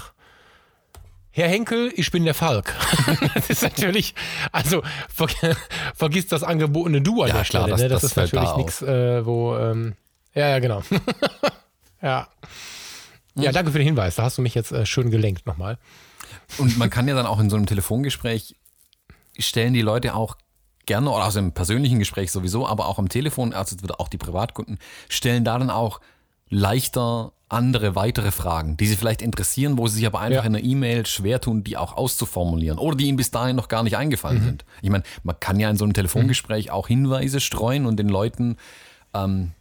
Herr 1.32 1.50
Henkel, 1.50 1.92
ich 1.96 2.12
bin 2.12 2.24
der 2.24 2.34
Falk. 2.34 2.74
das 3.34 3.50
ist 3.50 3.62
natürlich, 3.62 4.16
also 4.54 4.84
ver, 5.10 5.28
vergiss 5.96 6.28
das 6.28 6.44
angebotene 6.44 7.02
Du 7.02 7.24
an 7.24 7.28
ja, 7.28 7.34
der 7.34 7.44
klar, 7.44 7.64
Stelle. 7.64 7.68
Das, 7.68 7.82
ne? 7.82 7.90
das, 7.90 8.02
das 8.02 8.12
ist 8.12 8.18
natürlich 8.18 8.50
da 8.50 8.58
nichts, 8.58 8.82
äh, 8.82 9.26
wo, 9.26 9.58
ähm, 9.58 9.96
ja, 10.34 10.50
ja, 10.50 10.60
genau. 10.60 10.82
ja. 12.02 12.28
Ja, 13.38 13.52
danke 13.52 13.72
für 13.72 13.80
den 13.80 13.88
Hinweis. 13.88 14.16
Da 14.16 14.24
hast 14.24 14.38
du 14.38 14.42
mich 14.42 14.56
jetzt 14.56 14.72
äh, 14.72 14.86
schön 14.86 15.12
gelenkt 15.12 15.46
nochmal. 15.46 15.78
Und 16.58 16.78
man 16.78 16.90
kann 16.90 17.08
ja 17.08 17.16
dann 17.16 17.26
auch 17.26 17.40
in 17.40 17.50
so 17.50 17.58
einem 17.58 17.66
Telefongespräch 17.66 18.56
stellen 19.38 19.74
die 19.74 19.82
Leute 19.82 20.16
auch 20.16 20.38
gerne, 20.86 21.10
oder 21.10 21.26
also 21.26 21.40
im 21.40 21.52
persönlichen 21.52 22.00
Gespräch 22.00 22.32
sowieso, 22.32 22.68
aber 22.68 22.88
auch 22.88 23.00
am 23.00 23.10
Telefon, 23.10 23.54
also 23.54 23.76
auch 23.98 24.08
die 24.08 24.18
Privatkunden, 24.18 24.80
stellen 25.10 25.44
da 25.44 25.58
dann 25.58 25.70
auch 25.70 26.00
leichter 26.56 27.34
andere 27.48 27.96
weitere 27.96 28.32
Fragen, 28.32 28.76
die 28.78 28.88
sie 28.88 28.96
vielleicht 28.96 29.22
interessieren, 29.22 29.78
wo 29.78 29.88
sie 29.88 29.98
sich 29.98 30.06
aber 30.08 30.20
einfach 30.20 30.44
ja. 30.44 30.50
in 30.50 30.56
einer 30.56 30.64
E-Mail 30.64 31.06
schwer 31.06 31.40
tun, 31.40 31.64
die 31.64 31.78
auch 31.78 31.96
auszuformulieren 31.96 32.80
oder 32.80 32.98
die 32.98 33.06
ihnen 33.06 33.18
bis 33.18 33.30
dahin 33.30 33.56
noch 33.56 33.68
gar 33.68 33.84
nicht 33.84 33.98
eingefallen 33.98 34.40
mhm. 34.40 34.46
sind. 34.46 34.66
Ich 34.82 34.90
meine, 34.90 35.04
man 35.24 35.40
kann 35.40 35.60
ja 35.60 35.70
in 35.70 35.78
so 35.78 35.86
einem 35.86 35.94
Telefongespräch 35.94 36.68
mhm. 36.68 36.72
auch 36.72 36.88
Hinweise 36.88 37.40
streuen 37.40 37.86
und 37.86 37.98
den 37.98 38.10
Leuten 38.10 38.58
ähm, 39.14 39.52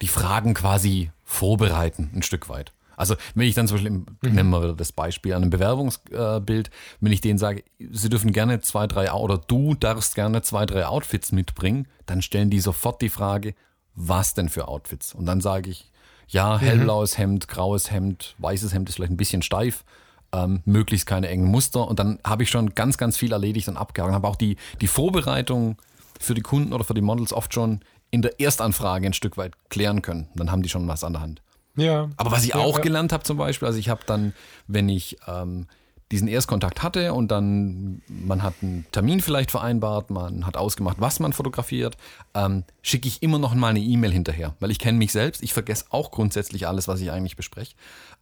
die 0.00 0.08
Fragen 0.08 0.54
quasi 0.54 1.10
vorbereiten, 1.24 2.10
ein 2.14 2.22
Stück 2.22 2.48
weit. 2.48 2.72
Also 2.96 3.16
wenn 3.34 3.46
ich 3.46 3.54
dann 3.54 3.68
zum 3.68 3.76
Beispiel, 3.76 3.90
mhm. 3.90 4.06
nehmen 4.22 4.50
wir 4.50 4.72
das 4.72 4.92
Beispiel 4.92 5.34
an 5.34 5.42
einem 5.42 5.50
Bewerbungsbild, 5.50 6.70
wenn 7.00 7.12
ich 7.12 7.20
denen 7.20 7.38
sage, 7.38 7.64
sie 7.78 8.08
dürfen 8.08 8.32
gerne 8.32 8.62
zwei, 8.62 8.86
drei, 8.86 9.12
oder 9.12 9.36
du 9.36 9.74
darfst 9.74 10.14
gerne 10.14 10.40
zwei, 10.40 10.64
drei 10.64 10.86
Outfits 10.86 11.32
mitbringen, 11.32 11.86
dann 12.06 12.22
stellen 12.22 12.48
die 12.48 12.60
sofort 12.60 13.02
die 13.02 13.10
Frage, 13.10 13.54
was 13.94 14.32
denn 14.32 14.48
für 14.48 14.68
Outfits? 14.68 15.14
Und 15.14 15.26
dann 15.26 15.42
sage 15.42 15.70
ich, 15.70 15.90
ja, 16.28 16.58
hellblaues 16.58 17.16
mhm. 17.16 17.22
Hemd, 17.22 17.48
graues 17.48 17.90
Hemd, 17.90 18.34
weißes 18.38 18.74
Hemd 18.74 18.88
ist 18.88 18.96
vielleicht 18.96 19.12
ein 19.12 19.16
bisschen 19.16 19.42
steif, 19.42 19.84
ähm, 20.32 20.62
möglichst 20.64 21.06
keine 21.06 21.28
engen 21.28 21.46
Muster. 21.46 21.86
Und 21.86 21.98
dann 21.98 22.18
habe 22.24 22.42
ich 22.42 22.50
schon 22.50 22.74
ganz, 22.74 22.98
ganz 22.98 23.16
viel 23.16 23.32
erledigt 23.32 23.68
und 23.68 23.76
abgehakt. 23.76 24.12
Habe 24.12 24.28
auch 24.28 24.36
die, 24.36 24.56
die 24.80 24.88
Vorbereitung 24.88 25.76
für 26.20 26.34
die 26.34 26.42
Kunden 26.42 26.72
oder 26.72 26.84
für 26.84 26.94
die 26.94 27.00
Models 27.00 27.32
oft 27.32 27.52
schon 27.54 27.80
in 28.10 28.22
der 28.22 28.40
Erstanfrage 28.40 29.06
ein 29.06 29.12
Stück 29.12 29.36
weit 29.36 29.54
klären 29.68 30.02
können. 30.02 30.28
Dann 30.34 30.50
haben 30.50 30.62
die 30.62 30.68
schon 30.68 30.88
was 30.88 31.04
an 31.04 31.12
der 31.12 31.22
Hand. 31.22 31.42
Ja. 31.76 32.08
Aber 32.16 32.32
was 32.32 32.44
ich 32.44 32.50
ja, 32.50 32.56
auch 32.56 32.78
ja. 32.78 32.82
gelernt 32.82 33.12
habe 33.12 33.22
zum 33.22 33.36
Beispiel, 33.36 33.66
also 33.66 33.78
ich 33.78 33.88
habe 33.88 34.00
dann, 34.06 34.32
wenn 34.66 34.88
ich 34.88 35.18
ähm, 35.26 35.66
diesen 36.12 36.28
Erstkontakt 36.28 36.82
hatte 36.82 37.12
und 37.14 37.30
dann 37.30 38.00
man 38.08 38.42
hat 38.42 38.54
einen 38.62 38.86
Termin 38.92 39.20
vielleicht 39.20 39.50
vereinbart, 39.50 40.10
man 40.10 40.46
hat 40.46 40.56
ausgemacht, 40.56 41.00
was 41.00 41.18
man 41.18 41.32
fotografiert, 41.32 41.96
ähm, 42.34 42.64
schicke 42.82 43.08
ich 43.08 43.22
immer 43.22 43.38
noch 43.38 43.54
mal 43.54 43.68
eine 43.68 43.80
E-Mail 43.80 44.12
hinterher, 44.12 44.54
weil 44.60 44.70
ich 44.70 44.78
kenne 44.78 44.98
mich 44.98 45.10
selbst, 45.10 45.42
ich 45.42 45.52
vergesse 45.52 45.86
auch 45.90 46.12
grundsätzlich 46.12 46.68
alles, 46.68 46.86
was 46.86 47.00
ich 47.00 47.10
eigentlich 47.10 47.36
bespreche. 47.36 47.74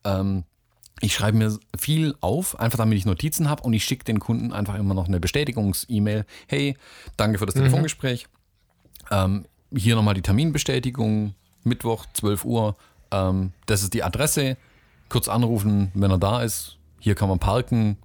Ähm, 0.04 0.44
ich 1.00 1.12
schreibe 1.12 1.36
mir 1.36 1.58
viel 1.78 2.14
auf, 2.20 2.58
einfach 2.58 2.78
damit 2.78 2.96
ich 2.96 3.04
Notizen 3.04 3.50
habe 3.50 3.62
und 3.64 3.74
ich 3.74 3.84
schicke 3.84 4.04
den 4.04 4.20
Kunden 4.20 4.52
einfach 4.52 4.76
immer 4.76 4.94
noch 4.94 5.08
eine 5.08 5.20
Bestätigungs-E-Mail. 5.20 6.24
Hey, 6.46 6.78
danke 7.16 7.38
für 7.38 7.46
das 7.46 7.54
mhm. 7.54 7.60
Telefongespräch. 7.60 8.28
Ähm, 9.10 9.44
hier 9.76 9.96
nochmal 9.96 10.14
die 10.14 10.22
Terminbestätigung, 10.22 11.34
Mittwoch, 11.64 12.06
12 12.14 12.44
Uhr. 12.44 12.76
Ähm, 13.10 13.52
das 13.66 13.82
ist 13.82 13.92
die 13.92 14.02
Adresse. 14.02 14.56
Kurz 15.10 15.28
anrufen, 15.28 15.90
wenn 15.94 16.10
er 16.10 16.18
da 16.18 16.42
ist 16.42 16.78
hier 17.04 17.14
kann 17.14 17.28
man 17.28 17.38
parken, 17.38 17.98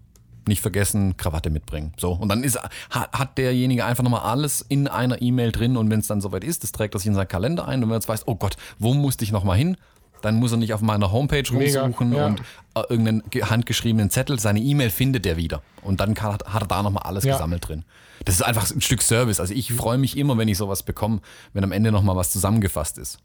nicht 0.45 0.61
vergessen, 0.61 1.15
Krawatte 1.15 1.49
mitbringen. 1.49 1.93
So, 1.97 2.11
und 2.11 2.27
dann 2.27 2.43
ist, 2.43 2.59
hat, 2.89 3.13
hat 3.13 3.37
derjenige 3.37 3.85
einfach 3.85 4.03
nochmal 4.03 4.23
alles 4.23 4.61
in 4.67 4.89
einer 4.89 5.21
E-Mail 5.21 5.53
drin 5.53 5.77
und 5.77 5.89
wenn 5.89 6.01
es 6.01 6.07
dann 6.07 6.19
soweit 6.19 6.43
ist, 6.43 6.63
das 6.63 6.73
trägt 6.73 6.95
er 6.95 6.99
sich 6.99 7.07
in 7.07 7.15
seinen 7.15 7.29
Kalender 7.29 7.65
ein 7.65 7.81
und 7.81 7.89
wenn 7.89 7.93
er 7.93 7.99
jetzt 7.99 8.09
weiß, 8.09 8.27
oh 8.27 8.35
Gott, 8.35 8.57
wo 8.77 8.93
musste 8.93 9.23
ich 9.23 9.31
nochmal 9.31 9.57
hin? 9.57 9.77
Dann 10.21 10.35
muss 10.35 10.51
er 10.51 10.57
nicht 10.57 10.73
auf 10.73 10.81
meiner 10.81 11.13
Homepage 11.13 11.45
rumsuchen 11.49 12.11
ja. 12.13 12.25
und 12.25 12.41
äh, 12.75 12.81
irgendeinen 12.89 13.23
handgeschriebenen 13.49 14.09
Zettel, 14.09 14.37
seine 14.37 14.59
E-Mail 14.59 14.89
findet 14.89 15.25
er 15.25 15.37
wieder. 15.37 15.61
Und 15.81 16.01
dann 16.01 16.13
kann, 16.13 16.33
hat 16.33 16.61
er 16.61 16.67
da 16.67 16.83
nochmal 16.83 17.03
alles 17.03 17.23
ja. 17.23 17.35
gesammelt 17.35 17.69
drin. 17.69 17.85
Das 18.25 18.35
ist 18.35 18.41
einfach 18.41 18.69
ein 18.69 18.81
Stück 18.81 19.01
Service. 19.01 19.39
Also 19.39 19.53
ich 19.53 19.71
freue 19.71 19.97
mich 19.97 20.17
immer, 20.17 20.37
wenn 20.37 20.49
ich 20.49 20.57
sowas 20.57 20.83
bekomme, 20.83 21.21
wenn 21.53 21.63
am 21.63 21.71
Ende 21.71 21.93
nochmal 21.93 22.17
was 22.17 22.33
zusammengefasst 22.33 22.97
ist. 22.97 23.19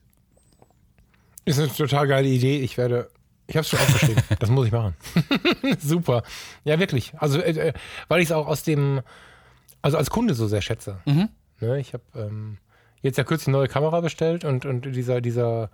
Ist 1.45 1.59
eine 1.59 1.69
total 1.69 2.07
geile 2.07 2.29
Idee. 2.29 2.61
Ich 2.61 2.79
werde 2.79 3.09
ich 3.47 3.57
habe 3.57 3.63
es 3.63 3.69
schon 3.69 3.79
aufgeschrieben. 3.79 4.23
das 4.39 4.51
muss 4.51 4.67
ich 4.67 4.73
machen. 4.73 4.95
Super. 5.79 6.23
Ja, 6.65 6.79
wirklich. 6.79 7.13
Also, 7.19 7.41
äh, 7.41 7.69
äh 7.69 7.73
weil 8.09 8.21
ich 8.21 8.29
es 8.29 8.33
auch 8.33 8.47
aus 8.47 8.63
dem, 8.63 9.03
also 9.83 9.99
als 9.99 10.11
Kunde 10.11 10.35
so 10.35 10.49
sehr 10.49 10.63
schätze. 10.63 11.01
Mhm. 11.05 11.29
Ne, 11.61 11.79
ich 11.79 11.93
habe 11.93 12.05
ähm, 12.15 12.59
jetzt 13.03 13.19
ja 13.19 13.25
kürzlich 13.25 13.49
eine 13.49 13.59
neue 13.59 13.69
Kamera 13.69 14.01
bestellt 14.01 14.45
und, 14.45 14.65
und 14.65 14.87
dieser, 14.87 15.21
dieser, 15.21 15.71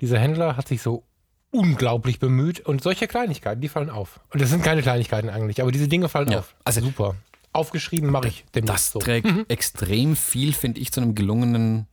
dieser 0.00 0.18
Händler 0.18 0.56
hat 0.56 0.68
sich 0.68 0.80
so 0.80 1.04
unglaublich 1.50 2.18
bemüht 2.18 2.60
und 2.60 2.82
solche 2.82 3.08
Kleinigkeiten, 3.08 3.60
die 3.60 3.68
fallen 3.68 3.90
auf. 3.90 4.20
Und 4.32 4.40
das 4.40 4.50
sind 4.50 4.62
keine 4.62 4.82
Kleinigkeiten 4.82 5.28
eigentlich, 5.28 5.62
aber 5.62 5.72
diese 5.72 5.88
Dinge 5.88 6.08
fallen 6.08 6.30
ja, 6.30 6.40
auf. 6.40 6.54
Also 6.64 6.80
super. 6.80 7.16
Aufgeschrieben 7.52 8.10
mache 8.10 8.28
ich 8.28 8.44
demnächst 8.54 8.74
Das 8.74 8.92
so. 8.92 8.98
trägt 8.98 9.26
mhm. 9.26 9.44
extrem 9.48 10.14
viel, 10.14 10.52
finde 10.52 10.80
ich, 10.80 10.92
zu 10.92 11.00
einem 11.00 11.14
gelungenen 11.14 11.86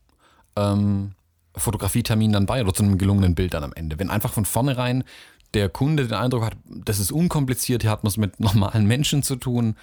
ähm, 0.56 1.12
Fotografietermin 1.56 2.32
dann 2.32 2.46
bei 2.46 2.60
oder 2.60 2.74
zu 2.74 2.82
einem 2.82 2.98
gelungenen 2.98 3.34
Bild 3.34 3.54
dann 3.54 3.64
am 3.64 3.72
Ende. 3.72 3.98
Wenn 3.98 4.10
einfach 4.10 4.32
von 4.32 4.44
vornherein 4.44 5.04
der 5.54 5.68
Kunde 5.68 6.06
den 6.06 6.16
Eindruck 6.16 6.44
hat, 6.44 6.56
das 6.66 6.98
ist 6.98 7.12
unkompliziert, 7.12 7.82
hier 7.82 7.90
hat 7.90 8.04
man 8.04 8.08
es 8.08 8.16
mit 8.16 8.40
normalen 8.40 8.86
Menschen 8.86 9.22
zu 9.22 9.36
tun 9.36 9.76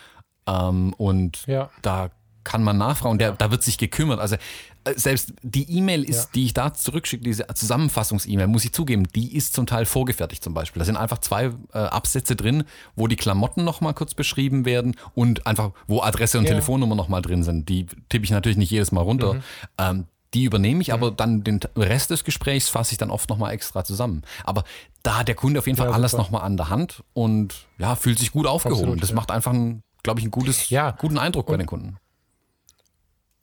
ähm, 0.47 0.93
und 0.97 1.45
ja. 1.47 1.69
da 1.81 2.11
kann 2.43 2.63
man 2.63 2.77
nachfragen, 2.77 3.17
der, 3.17 3.31
da 3.31 3.51
wird 3.51 3.63
sich 3.63 3.77
gekümmert. 3.77 4.19
Also 4.19 4.35
äh, 4.35 4.93
selbst 4.95 5.33
die 5.41 5.77
E-Mail 5.77 6.03
ist, 6.03 6.25
ja. 6.25 6.29
die 6.35 6.45
ich 6.45 6.53
da 6.53 6.73
zurückschicke, 6.73 7.23
diese 7.23 7.47
Zusammenfassungs-E-Mail, 7.47 8.47
muss 8.47 8.65
ich 8.65 8.73
zugeben, 8.73 9.07
die 9.15 9.35
ist 9.35 9.53
zum 9.53 9.65
Teil 9.65 9.85
vorgefertigt 9.85 10.43
zum 10.43 10.53
Beispiel. 10.53 10.79
Da 10.79 10.85
sind 10.85 10.97
einfach 10.97 11.19
zwei 11.19 11.51
äh, 11.73 11.77
Absätze 11.77 12.35
drin, 12.35 12.65
wo 12.95 13.07
die 13.07 13.15
Klamotten 13.15 13.63
nochmal 13.63 13.93
kurz 13.93 14.13
beschrieben 14.13 14.65
werden 14.65 14.95
und 15.15 15.47
einfach, 15.47 15.71
wo 15.87 16.01
Adresse 16.01 16.37
und 16.37 16.45
ja. 16.45 16.49
Telefonnummer 16.49 16.95
nochmal 16.95 17.21
drin 17.21 17.43
sind. 17.43 17.69
Die 17.69 17.85
tippe 18.09 18.25
ich 18.25 18.31
natürlich 18.31 18.57
nicht 18.57 18.71
jedes 18.71 18.91
Mal 18.91 19.01
runter. 19.01 19.35
Mhm. 19.35 19.43
Ähm, 19.77 20.05
die 20.33 20.45
übernehme 20.45 20.81
ich, 20.81 20.93
aber 20.93 21.11
dann 21.11 21.43
den 21.43 21.59
Rest 21.75 22.09
des 22.09 22.23
Gesprächs 22.23 22.69
fasse 22.69 22.93
ich 22.93 22.97
dann 22.97 23.11
oft 23.11 23.29
nochmal 23.29 23.53
extra 23.53 23.83
zusammen. 23.83 24.23
Aber 24.43 24.63
da 25.03 25.19
hat 25.19 25.27
der 25.27 25.35
Kunde 25.35 25.59
auf 25.59 25.67
jeden 25.67 25.77
Fall 25.77 25.89
ja, 25.89 25.93
alles 25.93 26.13
nochmal 26.13 26.41
an 26.41 26.57
der 26.57 26.69
Hand 26.69 27.03
und 27.13 27.67
ja, 27.77 27.95
fühlt 27.95 28.19
sich 28.19 28.31
gut 28.31 28.47
aufgehoben. 28.47 28.81
Absolut, 28.81 29.01
das 29.03 29.09
ja. 29.09 29.15
macht 29.15 29.31
einfach, 29.31 29.53
glaube 30.01 30.19
ich, 30.19 30.25
einen 30.25 30.31
gutes, 30.31 30.69
ja. 30.69 30.91
guten 30.91 31.17
Eindruck 31.17 31.47
und 31.47 31.53
bei 31.53 31.57
den 31.57 31.67
Kunden. 31.67 31.97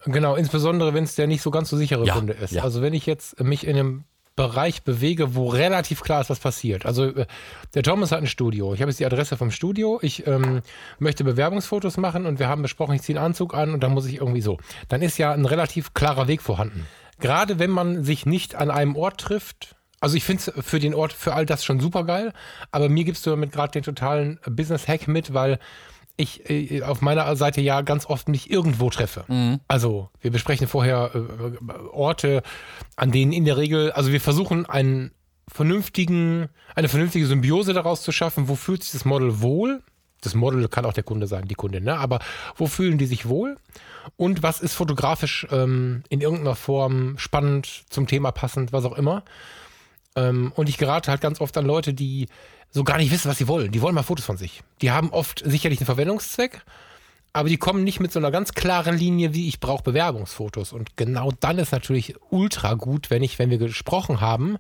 Genau, 0.07 0.35
insbesondere 0.35 0.95
wenn 0.95 1.05
es 1.05 1.15
der 1.15 1.27
nicht 1.27 1.43
so 1.43 1.51
ganz 1.51 1.69
so 1.69 1.77
sichere 1.77 2.07
Kunde 2.07 2.33
ist. 2.33 2.57
Also 2.57 2.81
wenn 2.81 2.95
ich 2.95 3.07
jetzt 3.07 3.39
mich 3.41 3.67
in 3.67 3.77
einem 3.77 4.05
Bereich 4.41 4.85
bewege, 4.85 5.35
wo 5.35 5.49
relativ 5.49 6.01
klar 6.01 6.23
ist, 6.23 6.31
was 6.31 6.39
passiert. 6.39 6.87
Also 6.87 7.05
äh, 7.05 7.27
der 7.75 7.83
Thomas 7.83 8.11
hat 8.11 8.21
ein 8.21 8.27
Studio. 8.27 8.73
Ich 8.73 8.81
habe 8.81 8.91
jetzt 8.91 8.99
die 8.99 9.05
Adresse 9.05 9.37
vom 9.37 9.51
Studio. 9.51 9.99
Ich 10.01 10.27
ähm, 10.27 10.63
möchte 10.99 11.25
Bewerbungsfotos 11.25 11.99
machen 11.99 12.25
und 12.25 12.39
wir 12.39 12.49
haben 12.49 12.63
besprochen, 12.63 12.95
ich 12.95 13.03
ziehe 13.03 13.19
einen 13.19 13.27
Anzug 13.27 13.53
an 13.53 13.75
und 13.75 13.83
dann 13.83 13.93
muss 13.93 14.07
ich 14.07 14.15
irgendwie 14.15 14.41
so. 14.41 14.57
Dann 14.89 15.03
ist 15.03 15.19
ja 15.19 15.33
ein 15.33 15.45
relativ 15.45 15.93
klarer 15.93 16.27
Weg 16.27 16.41
vorhanden. 16.41 16.87
Gerade 17.21 17.59
wenn 17.59 17.69
man 17.69 18.03
sich 18.03 18.25
nicht 18.25 18.55
an 18.55 18.71
einem 18.71 18.97
Ort 18.97 19.21
trifft, 19.21 19.77
also 20.01 20.17
ich 20.17 20.25
finde 20.25 20.43
es 20.57 20.65
für 20.65 20.79
den 20.79 20.95
Ort, 20.95 21.13
für 21.13 21.35
all 21.35 21.45
das 21.45 21.63
schon 21.63 21.79
super 21.79 22.05
geil, 22.05 22.33
aber 22.73 22.89
mir 22.89 23.05
gibst 23.05 23.27
du 23.27 23.31
damit 23.31 23.53
gerade 23.53 23.73
den 23.73 23.83
totalen 23.83 24.41
Business-Hack 24.47 25.07
mit, 25.07 25.35
weil 25.35 25.59
ich 26.21 26.49
äh, 26.49 26.83
auf 26.83 27.01
meiner 27.01 27.35
Seite 27.37 27.61
ja 27.61 27.81
ganz 27.83 28.07
oft 28.07 28.29
mich 28.29 28.51
irgendwo 28.51 28.91
treffe. 28.91 29.25
Mhm. 29.29 29.61
Also 29.69 30.11
wir 30.21 30.31
besprechen 30.31 30.69
vorher 30.69 31.11
äh, 31.15 31.79
Orte, 31.93 32.43
an 32.97 33.11
denen 33.11 33.33
in 33.33 33.45
der 33.45 33.57
Regel, 33.57 33.93
also 33.93 34.13
wir 34.13 34.21
versuchen 34.21 34.67
einen 34.67 35.13
vernünftigen, 35.49 36.49
eine 36.75 36.89
vernünftige 36.89 37.27
Symbiose 37.27 37.73
daraus 37.73 38.03
zu 38.03 38.13
schaffen, 38.13 38.49
wo 38.49 38.55
fühlt 38.55 38.85
sich 38.85 38.93
das 38.93 39.05
Model 39.05 39.41
wohl 39.41 39.83
das 40.21 40.35
Model 40.35 40.69
kann 40.69 40.85
auch 40.85 40.93
der 40.93 41.03
Kunde 41.03 41.27
sein, 41.27 41.49
die 41.49 41.55
Kundin, 41.55 41.85
ne? 41.85 41.97
aber 41.97 42.21
wo 42.57 42.67
fühlen 42.67 42.99
die 42.99 43.07
sich 43.07 43.29
wohl 43.29 43.57
und 44.17 44.43
was 44.43 44.61
ist 44.61 44.75
fotografisch 44.75 45.47
ähm, 45.51 46.03
in 46.09 46.21
irgendeiner 46.21 46.57
Form 46.57 47.19
spannend, 47.19 47.85
zum 47.91 48.07
Thema 48.07 48.33
passend, 48.33 48.73
was 48.73 48.85
auch 48.85 48.97
immer. 48.97 49.25
Ähm, 50.17 50.53
und 50.57 50.69
ich 50.69 50.79
gerate 50.79 51.11
halt 51.11 51.21
ganz 51.21 51.41
oft 51.41 51.57
an 51.57 51.67
Leute, 51.67 51.95
die 51.95 52.29
so 52.71 52.85
gar 52.85 52.99
nicht 52.99 53.11
wissen, 53.11 53.29
was 53.31 53.39
sie 53.39 53.49
wollen. 53.49 53.73
Die 53.73 53.83
wollen 53.83 53.95
mal 53.95 54.03
Fotos 54.03 54.25
von 54.25 54.37
sich. 54.37 54.63
Die 54.81 54.91
haben 54.91 55.11
oft 55.11 55.43
sicherlich 55.45 55.81
einen 55.81 55.87
Verwendungszweck, 55.87 56.63
aber 57.33 57.49
die 57.49 57.57
kommen 57.57 57.85
nicht 57.85 58.01
mit 58.01 58.13
so 58.13 58.19
einer 58.19 58.31
ganz 58.31 58.53
klaren 58.55 58.97
Linie, 58.97 59.35
wie 59.35 59.49
ich 59.49 59.61
brauche 59.61 59.83
Bewerbungsfotos. 59.83 60.73
Und 60.73 60.97
genau 60.97 61.33
dann 61.41 61.59
ist 61.59 61.73
natürlich 61.73 62.15
ultra 62.31 62.75
gut, 62.75 63.11
wenn 63.11 63.23
ich, 63.23 63.39
wenn 63.39 63.51
wir 63.51 63.59
gesprochen 63.59 64.21
haben, 64.21 64.57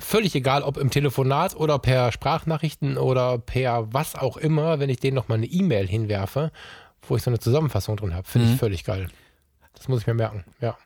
völlig 0.00 0.34
egal, 0.36 0.62
ob 0.62 0.76
im 0.76 0.90
Telefonat 0.90 1.56
oder 1.56 1.78
per 1.78 2.12
Sprachnachrichten 2.12 2.96
oder 2.98 3.38
per 3.38 3.92
was 3.92 4.14
auch 4.14 4.36
immer, 4.36 4.78
wenn 4.78 4.90
ich 4.90 5.00
denen 5.00 5.16
nochmal 5.16 5.38
eine 5.38 5.46
E-Mail 5.46 5.88
hinwerfe, 5.88 6.52
wo 7.02 7.16
ich 7.16 7.22
so 7.22 7.30
eine 7.30 7.38
Zusammenfassung 7.40 7.96
drin 7.96 8.14
habe, 8.14 8.28
finde 8.28 8.46
Mhm. 8.48 8.54
ich 8.54 8.58
völlig 8.60 8.84
geil. 8.84 9.08
Das 9.74 9.88
muss 9.88 10.00
ich 10.00 10.06
mir 10.06 10.14
merken, 10.14 10.44
ja. 10.60 10.76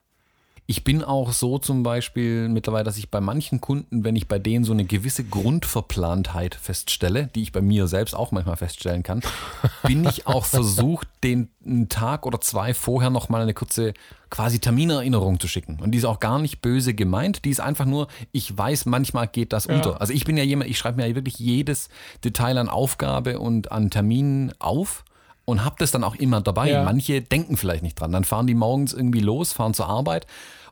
Ich 0.67 0.85
bin 0.85 1.03
auch 1.03 1.33
so 1.33 1.59
zum 1.59 1.83
Beispiel 1.83 2.49
mittlerweile, 2.49 2.85
dass 2.85 2.97
ich 2.97 3.11
bei 3.11 3.21
manchen 3.21 3.61
Kunden, 3.61 4.05
wenn 4.05 4.15
ich 4.15 4.29
bei 4.29 4.39
denen 4.39 4.65
so 4.65 4.73
eine 4.73 4.85
gewisse 4.85 5.25
Grundverplantheit 5.25 6.55
feststelle, 6.55 7.29
die 7.35 7.43
ich 7.43 7.53
bei 7.53 7.61
mir 7.61 7.89
selbst 7.89 8.15
auch 8.15 8.31
manchmal 8.31 8.57
feststellen 8.57 9.03
kann, 9.03 9.23
bin 9.83 10.07
ich 10.07 10.27
auch 10.27 10.45
versucht, 10.45 11.09
den 11.25 11.49
einen 11.67 11.89
Tag 11.89 12.27
oder 12.27 12.41
zwei 12.41 12.75
vorher 12.75 13.11
nochmal 13.11 13.43
eine 13.43 13.55
kurze 13.55 13.93
quasi 14.31 14.61
Terminerinnerung 14.61 15.41
zu 15.41 15.49
schicken. 15.49 15.79
Und 15.81 15.91
die 15.91 15.99
ist 15.99 16.05
auch 16.05 16.21
gar 16.21 16.39
nicht 16.39 16.63
böse 16.63 16.95
gemeint, 16.95 17.45
die 17.45 17.51
ist 17.51 17.61
einfach 17.61 17.85
nur, 17.85 18.09
ich 18.31 18.57
weiß, 18.57 18.87
manchmal 18.87 19.27
geht 19.27 19.53
das 19.53 19.67
unter. 19.67 20.01
Also 20.01 20.13
ich 20.13 20.25
bin 20.25 20.37
ja 20.37 20.45
jemand, 20.45 20.71
ich 20.71 20.79
schreibe 20.79 20.97
mir 20.97 21.09
ja 21.09 21.15
wirklich 21.15 21.39
jedes 21.39 21.91
Detail 22.25 22.57
an 22.57 22.69
Aufgabe 22.69 23.39
und 23.39 23.73
an 23.73 23.91
Terminen 23.91 24.53
auf 24.59 25.05
und 25.45 25.65
habe 25.65 25.77
das 25.79 25.91
dann 25.91 26.05
auch 26.05 26.15
immer 26.15 26.41
dabei. 26.41 26.71
Ja. 26.71 26.85
Manche 26.85 27.21
denken 27.23 27.57
vielleicht 27.57 27.83
nicht 27.83 27.99
dran. 28.01 28.13
Dann 28.13 28.25
fahren 28.25 28.47
die 28.47 28.55
morgens 28.55 28.93
irgendwie 28.93 29.21
los, 29.21 29.53
fahren 29.53 29.75
zur 29.75 29.87
Arbeit 29.89 30.27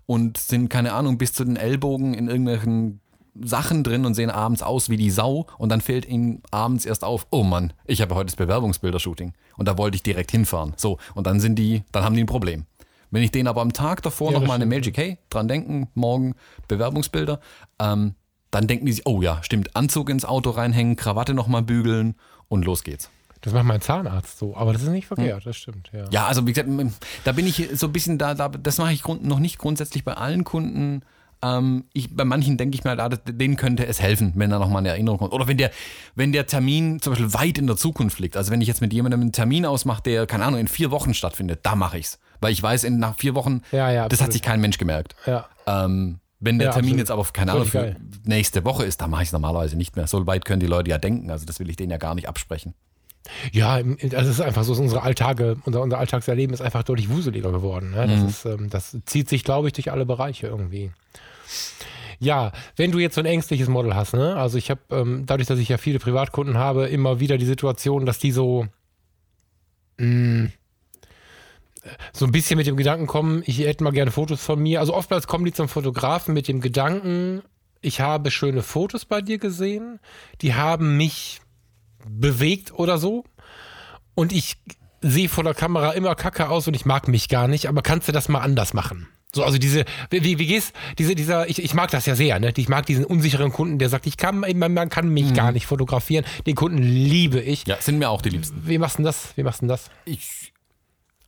und 0.07 0.39
sind, 0.39 0.69
keine 0.69 0.93
Ahnung, 0.93 1.19
bis 1.19 1.33
zu 1.33 1.45
den 1.45 1.57
Ellbogen 1.57 2.15
in 2.15 2.29
irgendwelchen 2.29 3.01
Sachen 3.41 3.85
drin 3.85 4.05
und 4.05 4.15
sehen 4.15 4.31
abends 4.31 4.63
aus 4.63 4.89
wie 4.89 4.97
die 4.97 5.11
Sau 5.11 5.47
und 5.59 5.69
dann 5.71 5.81
fällt 5.81 6.07
ihnen 6.07 6.43
abends 6.51 6.85
erst 6.85 7.05
auf, 7.05 7.27
oh 7.31 7.43
Mann, 7.43 7.73
ich 7.87 8.01
habe 8.03 8.15
heute 8.15 8.27
das 8.27 8.37
Bewerbungsbildershooting 8.37 9.33
und 9.57 9.69
da 9.69 9.79
wollte 9.79 9.97
ich 9.97 10.03
direkt 10.03 10.31
hinfahren. 10.31 10.75
So, 10.77 10.99
und 11.15 11.27
dann 11.27 11.41
sind 11.41 11.57
die, 11.57 11.85
dann 11.93 12.05
haben 12.05 12.15
die 12.15 12.25
ein 12.25 12.27
Problem. 12.27 12.67
Wenn 13.11 13.23
ich 13.23 13.31
denen 13.31 13.49
aber 13.49 13.61
am 13.61 13.73
Tag 13.73 14.03
davor 14.03 14.33
Ja, 14.33 14.39
nochmal 14.39 14.57
eine. 14.57 14.67
Magic, 14.67 14.97
hey, 14.97 15.19
dran 15.31 15.49
denken, 15.49 15.89
morgen 15.95 16.35
Bewerbungsbilder, 16.69 17.41
ähm, 17.81 18.15
dann 18.51 18.67
denken 18.67 18.87
die 18.87 18.93
sich, 18.93 19.07
oh 19.07 19.23
ja, 19.23 19.43
stimmt, 19.43 19.77
Anzug 19.77 20.11
ins 20.11 20.25
Auto 20.25 20.51
reinhängen, 20.51 20.97
Krawatte 20.97 21.35
nochmal 21.35 21.63
bügeln 21.63 22.15
und 22.49 22.65
los 22.65 22.83
geht's. 22.85 23.11
Das 23.43 23.53
macht 23.53 23.65
mein 23.65 23.81
Zahnarzt 23.81 24.39
so, 24.39 24.57
aber 24.57 24.73
das 24.73 24.83
ist 24.83 24.89
nicht 24.89 25.07
verkehrt, 25.07 25.47
das 25.47 25.57
stimmt, 25.57 25.91
ja. 25.93 26.05
Ja, 26.11 26.27
also 26.27 26.47
wie 26.47 26.53
gesagt, 26.53 26.69
da 27.25 27.33
bin 27.33 27.47
ich 27.47 27.69
so 27.75 27.87
ein 27.87 27.93
bisschen 27.93 28.19
da, 28.19 28.35
da 28.35 28.49
das 28.49 28.79
mache 28.79 28.93
ich 28.93 29.05
noch 29.07 29.39
nicht 29.39 29.59
grundsätzlich 29.59 30.05
bei 30.05 30.13
allen 30.15 30.45
Kunden. 30.45 31.03
Ähm, 31.43 31.85
ich, 31.95 32.15
bei 32.15 32.27
manchen 32.27 32.59
denke 32.59 32.75
ich 32.75 32.85
mir, 32.85 32.91
halt, 32.91 33.01
ah, 33.01 33.09
das- 33.09 33.21
denen 33.25 33.57
könnte 33.57 33.87
es 33.87 33.99
helfen, 34.03 34.33
wenn 34.37 34.51
da 34.51 34.59
nochmal 34.59 34.81
eine 34.81 34.91
Erinnerung 34.91 35.19
kommt. 35.21 35.33
Oder 35.33 35.49
wenn 35.49 35.57
der, 35.57 35.71
wenn 36.15 36.33
der 36.33 36.47
Termin 36.47 37.01
zum 37.01 37.13
Beispiel 37.15 37.33
weit 37.33 37.57
in 37.57 37.67
der 37.67 37.77
Zukunft 37.79 38.19
liegt. 38.19 38.37
Also 38.37 38.51
wenn 38.53 38.61
ich 38.61 38.69
jetzt 38.69 38.83
mit 38.83 38.93
jemandem 38.93 39.23
einen 39.23 39.33
Termin 39.33 39.65
ausmache, 39.65 40.03
der, 40.03 40.27
keine 40.27 40.45
Ahnung, 40.45 40.61
in 40.61 40.69
vier 40.69 40.91
Wochen 40.91 41.15
stattfindet, 41.15 41.61
da 41.63 41.75
mache 41.77 41.97
ich's. 41.99 42.19
Weil 42.43 42.53
ich 42.53 42.63
weiß, 42.63 42.85
in, 42.85 42.99
nach 42.99 43.17
vier 43.17 43.35
Wochen, 43.35 43.63
Ja, 43.73 43.91
ja, 43.91 44.07
das 44.07 44.21
hat 44.21 44.33
sich 44.35 44.43
kein 44.43 44.61
Mensch 44.61 44.77
gemerkt. 44.77 45.17
Ja. 45.25 45.47
Ähm, 45.67 46.19
wenn 46.41 46.59
der 46.59 46.67
Ja, 46.69 46.73
Termin 46.73 46.91
absolut. 46.91 46.99
jetzt 46.99 47.11
aber, 47.11 47.25
keine 47.33 47.53
Ahnung, 47.53 47.65
für 47.67 47.97
nächste 48.27 48.63
Woche 48.67 48.85
ist, 48.85 49.01
da 49.01 49.07
mache 49.09 49.23
ich 49.23 49.29
es 49.29 49.33
normalerweise 49.33 49.77
nicht 49.77 49.97
mehr. 49.97 50.07
So 50.07 50.27
weit 50.27 50.45
können 50.45 50.61
die 50.61 50.67
Leute 50.67 50.91
ja 50.91 50.99
denken. 50.99 51.31
Also 51.31 51.47
das 51.47 51.59
will 51.59 51.71
ich 51.71 51.77
denen 51.77 51.91
ja 51.91 51.97
gar 51.97 52.15
nicht 52.15 52.29
absprechen. 52.29 52.75
Ja, 53.53 53.79
im- 53.79 53.97
also 54.15 54.31
ist 54.31 54.41
einfach 54.41 54.65
so, 54.65 54.73
unsere 54.73 55.03
Alltage, 55.03 55.57
unser, 55.65 55.83
unser 55.83 55.99
Alltagserleben 55.99 56.55
ist 56.55 56.61
einfach 56.63 56.83
deutlich 56.83 57.11
wuseliger 57.11 57.53
geworden. 57.53 57.91
Ne? 57.93 58.07
Das, 58.07 58.23
ist, 58.23 58.45
ähm, 58.47 58.71
das 58.71 58.97
zieht 59.07 59.29
sich, 59.29 59.45
glaube 59.45 59.69
ich, 59.69 59.73
durch 59.75 59.93
alle 59.93 60.07
Bereiche 60.07 60.47
irgendwie. 60.47 60.91
Ja, 62.19 62.53
wenn 62.77 62.91
du 62.93 62.99
jetzt 62.99 63.15
so 63.15 63.21
ein 63.21 63.27
ängstliches 63.27 63.69
Model 63.69 63.95
hast, 63.95 64.13
ne? 64.15 64.37
Also 64.37 64.59
ich 64.59 64.71
habe, 64.71 64.81
ähm, 64.91 65.25
dadurch, 65.27 65.49
dass 65.49 65.59
ich 65.59 65.69
ja 65.71 65.79
viele 65.79 65.99
Privatkunden 65.99 66.59
habe, 66.59 66.87
immer 66.87 67.19
wieder 67.19 67.39
die 67.39 67.47
Situation, 67.47 68.05
dass 68.05 68.19
die 68.19 68.31
so 68.33 68.67
mh, 69.99 70.51
so 72.13 72.27
ein 72.27 72.33
bisschen 72.33 72.59
mit 72.59 72.67
dem 72.67 72.77
Gedanken 72.77 73.07
kommen, 73.07 73.43
ich 73.47 73.61
hätte 73.61 73.85
mal 73.85 73.91
gerne 73.93 74.11
Fotos 74.11 74.43
von 74.43 74.61
mir. 74.61 74.81
Also 74.81 74.95
oftmals 74.95 75.27
kommen 75.27 75.45
die 75.47 75.53
zum 75.53 75.69
Fotografen 75.69 76.35
mit 76.35 76.47
dem 76.49 76.61
Gedanken, 76.61 77.43
ich 77.81 78.01
habe 78.03 78.31
schöne 78.31 78.63
Fotos 78.63 79.07
bei 79.07 79.23
dir 79.23 79.39
gesehen, 79.39 79.99
die 80.43 80.55
haben 80.55 80.99
mich 80.99 81.41
bewegt 82.09 82.73
oder 82.73 82.99
so. 82.99 83.25
Und 84.15 84.33
ich 84.33 84.57
sehe 85.03 85.29
vor 85.29 85.45
der 85.45 85.55
Kamera 85.55 85.93
immer 85.93 86.15
kacke 86.15 86.49
aus 86.49 86.69
und 86.69 86.75
ich 86.75 86.85
mag 86.85 87.09
mich 87.09 87.29
gar 87.29 87.49
nicht, 87.49 87.67
aber 87.67 87.83
kannst 87.83 88.09
du 88.09 88.13
das 88.13 88.29
mal 88.29 88.41
anders 88.41 88.75
machen? 88.75 89.09
So, 89.33 89.45
also 89.45 89.59
diese, 89.59 89.85
wie, 90.11 90.39
wie 90.39 90.47
gehst, 90.47 90.73
diese, 90.99 91.15
dieser, 91.15 91.49
ich, 91.49 91.63
ich 91.63 91.73
mag 91.73 91.91
das 91.93 92.05
ja 92.05 92.17
sehr, 92.17 92.41
ne? 92.41 92.53
Ich 92.57 92.69
mag 92.69 92.85
diesen 92.87 93.05
unsicheren 93.05 93.53
Kunden, 93.53 93.79
der 93.79 93.89
sagt, 93.89 94.07
ich 94.07 94.17
kann, 94.17 94.41
man, 94.41 94.75
man 94.75 94.89
kann 94.89 95.09
mich 95.09 95.35
gar 95.35 95.53
nicht 95.53 95.67
fotografieren. 95.67 96.25
Den 96.47 96.57
Kunden 96.57 96.79
liebe 96.79 97.41
ich. 97.41 97.65
Ja, 97.67 97.77
sind 97.81 97.99
mir 97.99 98.11
auch 98.11 98.23
die 98.23 98.31
Liebsten. 98.31 98.63
Wie 98.67 98.79
machst 98.79 98.95
du 98.95 99.03
denn 99.03 99.05
das? 99.05 99.33
Wie 99.37 99.45
machst 99.45 99.61
du 99.61 99.67
denn 99.67 99.69
das? 99.69 99.89
Ich, 100.05 100.53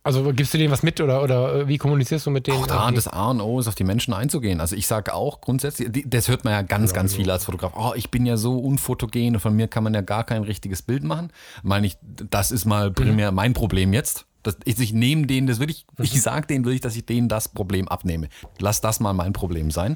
Also 0.03 0.33
gibst 0.33 0.53
du 0.53 0.57
denen 0.57 0.71
was 0.71 0.83
mit 0.83 0.99
oder, 0.99 1.23
oder 1.23 1.61
äh, 1.61 1.67
wie 1.67 1.77
kommunizierst 1.77 2.25
du 2.25 2.29
mit 2.29 2.47
denen? 2.47 2.57
Auch 2.57 2.67
da, 2.67 2.91
das 2.91 3.07
A 3.07 3.31
und 3.31 3.39
O 3.39 3.59
ist 3.59 3.67
auf 3.67 3.75
die 3.75 3.85
Menschen 3.85 4.13
einzugehen. 4.13 4.59
Also 4.59 4.75
ich 4.75 4.85
sage 4.85 5.13
auch 5.13 5.39
grundsätzlich, 5.39 6.03
das 6.05 6.27
hört 6.27 6.43
man 6.43 6.51
ja 6.53 6.61
ganz, 6.61 6.93
ganz 6.93 7.15
viel 7.15 7.31
als 7.31 7.45
Fotograf. 7.45 7.73
Oh, 7.75 7.93
ich 7.95 8.11
bin 8.11 8.25
ja 8.25 8.35
so 8.35 8.57
unfotogen 8.57 9.35
und 9.35 9.39
von 9.39 9.55
mir 9.55 9.69
kann 9.69 9.83
man 9.83 9.93
ja 9.93 10.01
gar 10.01 10.25
kein 10.25 10.43
richtiges 10.43 10.81
Bild 10.81 11.03
machen. 11.03 11.31
Meine 11.63 11.87
ich, 11.87 11.97
das 12.01 12.51
ist 12.51 12.65
mal 12.65 12.91
primär 12.91 13.31
mein 13.31 13.53
Problem 13.53 13.93
jetzt. 13.93 14.25
Das, 14.43 14.57
ich, 14.65 14.77
ich 14.77 14.91
nehme 14.91 15.25
denen 15.25 15.47
das 15.47 15.59
wirklich, 15.59 15.85
ich 15.97 16.21
sage 16.21 16.47
denen 16.47 16.65
wirklich, 16.65 16.81
dass 16.81 16.97
ich 16.97 17.05
denen 17.05 17.29
das 17.29 17.47
Problem 17.47 17.87
abnehme. 17.87 18.27
Lass 18.59 18.81
das 18.81 18.99
mal 18.99 19.13
mein 19.13 19.31
Problem 19.31 19.71
sein. 19.71 19.95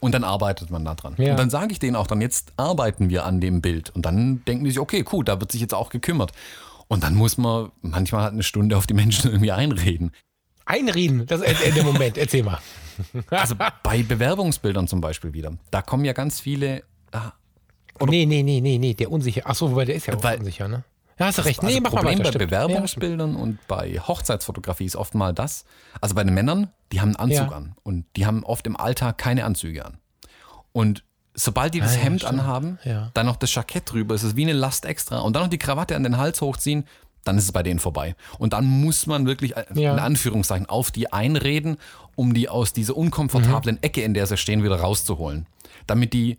Und 0.00 0.14
dann 0.14 0.22
arbeitet 0.22 0.70
man 0.70 0.84
da 0.84 0.94
dran. 0.94 1.14
Ja. 1.16 1.30
Und 1.30 1.38
dann 1.38 1.48
sage 1.48 1.72
ich 1.72 1.78
denen 1.78 1.96
auch 1.96 2.06
dann, 2.06 2.20
jetzt 2.20 2.52
arbeiten 2.58 3.08
wir 3.08 3.24
an 3.24 3.40
dem 3.40 3.62
Bild. 3.62 3.88
Und 3.96 4.04
dann 4.04 4.44
denken 4.44 4.64
die 4.64 4.70
sich, 4.70 4.80
okay, 4.80 5.02
cool, 5.12 5.24
da 5.24 5.40
wird 5.40 5.50
sich 5.50 5.62
jetzt 5.62 5.72
auch 5.72 5.88
gekümmert. 5.88 6.32
Und 6.88 7.02
dann 7.02 7.14
muss 7.14 7.36
man 7.38 7.72
manchmal 7.82 8.22
halt 8.22 8.32
eine 8.34 8.42
Stunde 8.42 8.76
auf 8.76 8.86
die 8.86 8.94
Menschen 8.94 9.30
irgendwie 9.30 9.52
einreden. 9.52 10.12
Einreden, 10.64 11.26
das 11.26 11.40
ist 11.42 11.76
der 11.76 11.84
Moment, 11.84 12.18
erzähl 12.18 12.42
mal. 12.42 12.58
Also 13.30 13.54
bei 13.82 14.02
Bewerbungsbildern 14.02 14.88
zum 14.88 15.00
Beispiel 15.00 15.32
wieder. 15.32 15.52
Da 15.70 15.82
kommen 15.82 16.04
ja 16.04 16.12
ganz 16.12 16.40
viele. 16.40 16.82
ah, 17.12 17.32
nee, 18.06 18.26
nee, 18.26 18.42
nee, 18.42 18.60
nee, 18.60 18.78
nee, 18.78 18.94
der 18.94 19.10
unsicher. 19.12 19.46
Achso, 19.48 19.70
wobei 19.70 19.84
der 19.84 19.94
ist 19.96 20.06
ja 20.06 20.14
auch 20.16 20.22
Weil- 20.24 20.38
unsicher, 20.38 20.68
ne? 20.68 20.84
Ja, 21.18 21.26
hast 21.26 21.38
du 21.38 21.42
recht. 21.46 21.62
Nee, 21.62 21.68
also 21.68 21.80
mach 21.80 21.92
mal 21.92 21.96
Problem 22.00 22.18
weiter. 22.18 22.24
bei 22.24 22.30
stimmt. 22.32 22.50
Bewerbungsbildern 22.50 23.36
und 23.36 23.58
bei 23.68 23.98
Hochzeitsfotografie 23.98 24.84
ist 24.84 24.96
oft 24.96 25.14
mal 25.14 25.32
das. 25.32 25.64
Also 26.02 26.14
bei 26.14 26.22
den 26.22 26.34
Männern, 26.34 26.70
die 26.92 27.00
haben 27.00 27.16
einen 27.16 27.30
Anzug 27.32 27.50
Ja. 27.52 27.56
an 27.56 27.74
und 27.84 28.04
die 28.16 28.26
haben 28.26 28.44
oft 28.44 28.66
im 28.66 28.76
Alltag 28.76 29.16
keine 29.16 29.44
Anzüge 29.46 29.86
an. 29.86 29.98
Und 30.72 31.04
sobald 31.36 31.74
die 31.74 31.80
das 31.80 31.92
Ah, 31.92 31.96
ja, 31.96 32.00
Hemd 32.02 32.20
stimmt. 32.22 32.40
anhaben, 32.40 32.78
Ja. 32.84 33.10
dann 33.14 33.26
noch 33.26 33.36
das 33.36 33.54
Jackett 33.54 33.92
drüber, 33.92 34.14
ist 34.14 34.22
es 34.24 34.34
wie 34.36 34.42
eine 34.42 34.52
Last 34.54 34.84
extra 34.84 35.20
und 35.20 35.36
dann 35.36 35.44
noch 35.44 35.50
die 35.50 35.58
Krawatte 35.58 35.94
an 35.94 36.02
den 36.02 36.16
Hals 36.16 36.40
hochziehen, 36.40 36.84
dann 37.24 37.38
ist 37.38 37.44
es 37.44 37.52
bei 37.52 37.62
denen 37.62 37.78
vorbei. 37.80 38.14
Und 38.38 38.52
dann 38.52 38.64
muss 38.64 39.06
man 39.06 39.26
wirklich 39.26 39.56
äh, 39.56 39.64
Ja. 39.74 39.92
in 39.92 39.98
Anführungszeichen 39.98 40.66
auf 40.68 40.90
die 40.90 41.12
einreden, 41.12 41.76
um 42.14 42.34
die 42.34 42.48
aus 42.48 42.72
dieser 42.72 42.94
Mhm. 42.94 43.00
unkomfortablen 43.00 43.82
Ecke, 43.82 44.02
in 44.02 44.14
der 44.14 44.26
sie 44.26 44.36
stehen, 44.36 44.62
wieder 44.62 44.80
rauszuholen. 44.80 45.46
Damit 45.86 46.12
die 46.12 46.38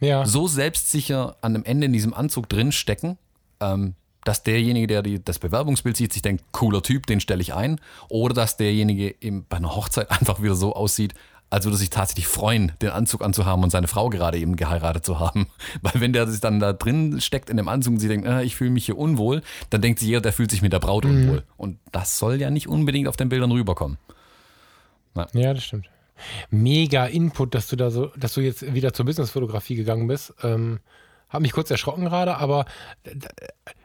Ja. 0.00 0.26
so 0.26 0.46
selbstsicher 0.48 1.36
an 1.40 1.54
dem 1.54 1.64
Ende 1.64 1.86
in 1.86 1.92
diesem 1.92 2.12
Anzug 2.12 2.48
drin 2.48 2.72
stecken, 2.72 3.16
ähm, 3.60 3.94
dass 4.24 4.42
derjenige, 4.42 4.88
der 4.88 5.02
die, 5.02 5.22
das 5.24 5.38
Bewerbungsbild 5.38 5.96
sieht, 5.96 6.12
sich 6.12 6.20
denkt, 6.22 6.44
cooler 6.50 6.82
Typ, 6.82 7.06
den 7.06 7.20
stelle 7.20 7.40
ich 7.40 7.54
ein. 7.54 7.80
Oder 8.08 8.34
dass 8.34 8.56
derjenige 8.56 9.14
eben 9.20 9.46
bei 9.48 9.58
einer 9.58 9.76
Hochzeit 9.76 10.10
einfach 10.20 10.42
wieder 10.42 10.56
so 10.56 10.74
aussieht, 10.74 11.14
als 11.50 11.64
würde 11.64 11.76
sich 11.76 11.90
tatsächlich 11.90 12.26
freuen, 12.26 12.72
den 12.82 12.90
Anzug 12.90 13.22
anzuhaben 13.22 13.62
und 13.62 13.70
seine 13.70 13.86
Frau 13.88 14.08
gerade 14.10 14.38
eben 14.38 14.56
geheiratet 14.56 15.04
zu 15.06 15.20
haben. 15.20 15.46
Weil 15.82 16.00
wenn 16.00 16.12
der 16.12 16.26
sich 16.26 16.40
dann 16.40 16.58
da 16.60 16.72
drin 16.72 17.20
steckt 17.20 17.50
in 17.50 17.56
dem 17.56 17.68
Anzug 17.68 17.94
und 17.94 18.00
sie 18.00 18.08
denkt, 18.08 18.26
äh, 18.26 18.42
ich 18.42 18.56
fühle 18.56 18.70
mich 18.70 18.86
hier 18.86 18.98
unwohl, 18.98 19.42
dann 19.70 19.80
denkt 19.80 20.00
sich 20.00 20.08
jeder, 20.08 20.20
der 20.20 20.32
fühlt 20.32 20.50
sich 20.50 20.62
mit 20.62 20.72
der 20.72 20.80
Braut 20.80 21.04
Mhm. 21.04 21.10
unwohl. 21.10 21.42
Und 21.56 21.78
das 21.92 22.18
soll 22.18 22.40
ja 22.40 22.50
nicht 22.50 22.68
unbedingt 22.68 23.08
auf 23.08 23.16
den 23.16 23.28
Bildern 23.28 23.52
rüberkommen. 23.52 23.98
Ja, 25.32 25.54
das 25.54 25.64
stimmt. 25.64 25.88
Mega 26.50 27.06
Input, 27.06 27.54
dass 27.54 27.68
du 27.68 27.76
da 27.76 27.90
so, 27.90 28.06
dass 28.16 28.34
du 28.34 28.40
jetzt 28.40 28.74
wieder 28.74 28.92
zur 28.92 29.06
Businessfotografie 29.06 29.76
gegangen 29.76 30.06
bist. 30.06 30.34
Ähm, 30.42 30.80
hab 31.28 31.42
mich 31.42 31.52
kurz 31.52 31.70
erschrocken 31.70 32.04
gerade, 32.04 32.36
aber 32.36 32.66
äh, 33.04 33.10
äh, 33.10 33.16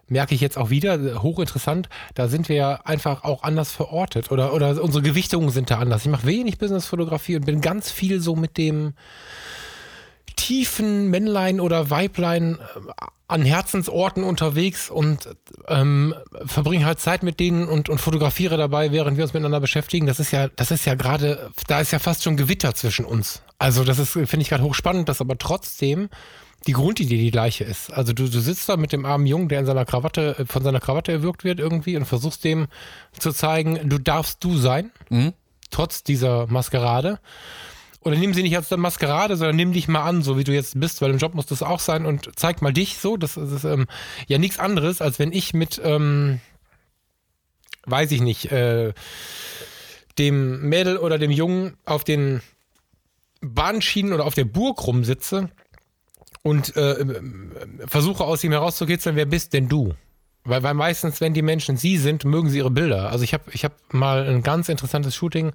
merke 0.07 0.36
ich 0.36 0.41
jetzt 0.41 0.57
auch 0.57 0.69
wieder, 0.69 0.95
äh, 0.95 1.15
hochinteressant, 1.15 1.89
da 2.15 2.27
sind 2.27 2.50
wir 2.50 2.55
ja 2.55 2.74
einfach 2.83 3.24
auch 3.24 3.43
anders 3.43 3.71
verortet 3.71 4.31
oder, 4.31 4.53
oder 4.53 4.81
unsere 4.81 5.03
Gewichtungen 5.03 5.50
sind 5.50 5.71
da 5.71 5.79
anders. 5.79 6.03
Ich 6.03 6.12
mache 6.12 6.27
wenig 6.27 6.57
Businessfotografie 6.57 7.38
und 7.38 7.45
bin 7.45 7.62
ganz 7.62 7.91
viel 7.91 8.19
so 8.19 8.36
mit 8.36 8.57
dem 8.57 8.93
tiefen 10.36 11.10
Männlein 11.10 11.60
oder 11.60 11.89
Weiblein 11.89 12.57
an 13.27 13.43
Herzensorten 13.43 14.24
unterwegs 14.24 14.89
und 14.89 15.29
ähm, 15.69 16.13
verbringe 16.45 16.86
halt 16.86 17.00
Zeit 17.00 17.24
mit 17.24 17.39
denen 17.39 17.67
und, 17.69 17.88
und 17.88 18.01
fotografiere 18.01 18.57
dabei, 18.57 18.91
während 18.91 19.15
wir 19.15 19.24
uns 19.24 19.33
miteinander 19.33 19.62
beschäftigen. 19.62 20.05
Das 20.05 20.19
ist 20.19 20.31
ja, 20.31 20.50
das 20.50 20.69
ist 20.69 20.86
ja 20.86 20.95
gerade, 20.95 21.50
da 21.67 21.79
ist 21.79 21.91
ja 21.91 22.00
fast 22.00 22.24
schon 22.24 22.36
Gewitter 22.36 22.74
zwischen 22.74 23.05
uns. 23.05 23.41
Also 23.57 23.86
das 23.86 24.00
ist, 24.00 24.12
finde 24.12 24.41
ich 24.41 24.50
gerade 24.50 24.63
hochspannend, 24.63 25.07
dass 25.07 25.21
aber 25.21 25.38
trotzdem 25.38 26.10
die 26.68 26.74
Grundidee 26.74 27.18
die 27.18 27.32
gleiche 27.32 27.63
ist. 27.63 27.91
Also 27.91 28.13
du, 28.13 28.30
du 28.30 28.39
sitzt 28.39 28.70
da 28.70 28.77
mit 28.77 28.91
dem 28.91 29.06
armen 29.06 29.25
Jungen, 29.25 29.50
der 29.50 29.60
in 29.60 29.65
seiner 29.65 29.86
Krawatte, 29.86 30.38
äh, 30.39 30.46
von 30.46 30.63
seiner 30.63 30.80
Krawatte 30.80 31.12
erwürgt 31.12 31.44
wird 31.44 31.60
irgendwie 31.60 31.98
und 31.98 32.06
versuchst 32.06 32.44
dem 32.44 32.68
zu 33.18 33.32
zeigen, 33.32 33.89
du 33.89 33.98
darfst 33.98 34.44
du 34.44 34.58
sein, 34.58 34.91
mhm. 35.10 35.34
trotz 35.72 36.03
dieser 36.03 36.48
Maskerade. 36.48 37.20
Oder 38.03 38.15
nimm 38.15 38.34
sie 38.34 38.41
nicht 38.41 38.56
als 38.56 38.72
Maskerade, 38.72 39.38
sondern 39.38 39.56
nimm 39.56 39.74
dich 39.74 39.88
mal 39.88 40.03
an, 40.03 40.24
so 40.24 40.38
wie 40.38 40.44
du 40.44 40.51
jetzt 40.51 40.80
bist, 40.80 41.01
weil 41.01 41.12
im 41.12 41.20
Job 41.20 41.36
muss 41.36 41.46
das 41.46 41.62
auch 41.62 41.80
sein 41.80 42.06
und 42.08 42.32
zeig 42.36 42.62
mal 42.62 42.74
dich 42.74 42.98
so. 42.98 43.15
Das, 43.15 43.36
das 43.36 43.51
ist 43.51 43.63
ähm, 43.63 43.86
ja 44.27 44.39
nichts 44.39 44.58
anderes, 44.58 45.01
als 45.01 45.20
wenn 45.20 45.32
ich 45.32 45.53
mit, 45.53 45.80
ähm, 45.84 46.41
weiß 47.86 48.12
ich 48.12 48.22
nicht, 48.22 48.51
äh, 48.51 48.94
dem 50.18 50.68
Mädel 50.68 50.98
oder 50.98 51.20
dem 51.20 51.30
Jungen 51.30 51.77
auf 51.86 52.03
den 52.03 52.41
Bahnschienen 53.41 54.13
oder 54.13 54.25
auf 54.25 54.34
der 54.34 54.46
Burg 54.46 54.86
rumsitze 54.86 55.50
und 56.43 56.75
äh, 56.75 57.05
versuche 57.86 58.24
aus 58.24 58.43
ihm 58.43 58.51
herauszukitzeln, 58.51 59.15
wer 59.15 59.25
bist 59.25 59.53
denn 59.53 59.67
du? 59.67 59.93
Weil, 60.43 60.63
weil 60.63 60.74
meistens, 60.74 61.21
wenn 61.21 61.33
die 61.33 61.43
Menschen 61.43 61.77
sie 61.77 61.98
sind, 61.98 62.25
mögen 62.25 62.50
sie 62.50 62.57
ihre 62.57 62.71
Bilder. 62.71 63.12
Also 63.12 63.24
ich 63.24 63.33
habe 63.33 63.43
ich 63.51 63.63
hab 63.63 63.74
mal 63.93 64.27
ein 64.27 64.41
ganz 64.41 64.69
interessantes 64.69 65.15
Shooting 65.15 65.51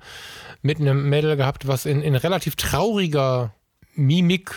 mit 0.63 0.81
einem 0.81 1.09
Mädel 1.09 1.37
gehabt, 1.37 1.67
was 1.67 1.87
in, 1.87 2.03
in 2.03 2.15
relativ 2.15 2.55
trauriger 2.57 3.53
Mimik 3.95 4.53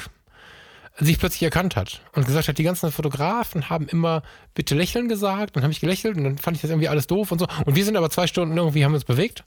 sich 1.05 1.17
plötzlich 1.17 1.43
erkannt 1.43 1.75
hat 1.75 2.01
und 2.13 2.25
gesagt 2.25 2.47
hat, 2.47 2.57
die 2.57 2.63
ganzen 2.63 2.91
Fotografen 2.91 3.69
haben 3.69 3.87
immer 3.87 4.21
bitte 4.53 4.75
lächeln 4.75 5.07
gesagt. 5.07 5.55
Dann 5.55 5.63
habe 5.63 5.71
ich 5.71 5.79
gelächelt 5.79 6.17
und 6.17 6.23
dann 6.25 6.37
fand 6.37 6.57
ich 6.57 6.61
das 6.61 6.69
irgendwie 6.69 6.89
alles 6.89 7.07
doof 7.07 7.31
und 7.31 7.39
so. 7.39 7.47
Und 7.65 7.75
wir 7.75 7.85
sind 7.85 7.95
aber 7.95 8.09
zwei 8.09 8.27
Stunden 8.27 8.57
irgendwie, 8.57 8.83
haben 8.83 8.93
uns 8.93 9.05
bewegt 9.05 9.43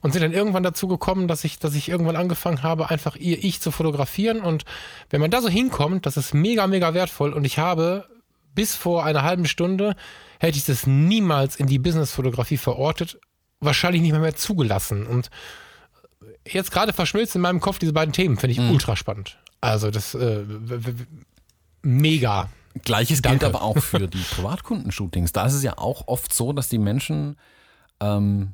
und 0.00 0.12
sind 0.12 0.22
dann 0.22 0.32
irgendwann 0.32 0.62
dazu 0.62 0.88
gekommen, 0.88 1.28
dass 1.28 1.44
ich, 1.44 1.58
dass 1.58 1.74
ich 1.74 1.88
irgendwann 1.88 2.16
angefangen 2.16 2.62
habe, 2.62 2.90
einfach 2.90 3.16
ihr 3.16 3.42
Ich 3.44 3.60
zu 3.60 3.70
fotografieren. 3.70 4.40
Und 4.40 4.64
wenn 5.10 5.20
man 5.20 5.30
da 5.30 5.42
so 5.42 5.48
hinkommt, 5.48 6.06
das 6.06 6.16
ist 6.16 6.32
mega, 6.32 6.66
mega 6.66 6.94
wertvoll. 6.94 7.32
Und 7.32 7.44
ich 7.44 7.58
habe 7.58 8.08
bis 8.54 8.74
vor 8.74 9.04
einer 9.04 9.22
halben 9.22 9.46
Stunde 9.46 9.96
hätte 10.40 10.56
ich 10.56 10.64
das 10.64 10.86
niemals 10.86 11.56
in 11.56 11.66
die 11.66 11.78
Businessfotografie 11.78 12.56
verortet, 12.56 13.18
wahrscheinlich 13.60 14.00
nicht 14.00 14.12
mehr, 14.12 14.20
mehr 14.20 14.36
zugelassen. 14.36 15.06
Und 15.06 15.30
jetzt 16.48 16.70
gerade 16.70 16.92
verschmilzt 16.92 17.34
in 17.34 17.42
meinem 17.42 17.60
Kopf 17.60 17.78
diese 17.78 17.92
beiden 17.92 18.12
Themen, 18.12 18.36
finde 18.36 18.52
ich 18.52 18.58
mhm. 18.58 18.70
ultra 18.70 18.96
spannend. 18.96 19.38
Also 19.64 19.90
das 19.90 20.14
äh, 20.14 20.44
mega. 21.82 22.48
Gleiches 22.82 23.22
Danke. 23.22 23.38
gilt 23.38 23.54
aber 23.54 23.62
auch 23.62 23.78
für 23.78 24.08
die 24.08 24.18
Privatkundenshootings. 24.34 25.32
Da 25.32 25.46
ist 25.46 25.54
es 25.54 25.62
ja 25.62 25.78
auch 25.78 26.08
oft 26.08 26.34
so, 26.34 26.52
dass 26.52 26.68
die 26.68 26.78
Menschen 26.78 27.36
ähm, 28.00 28.52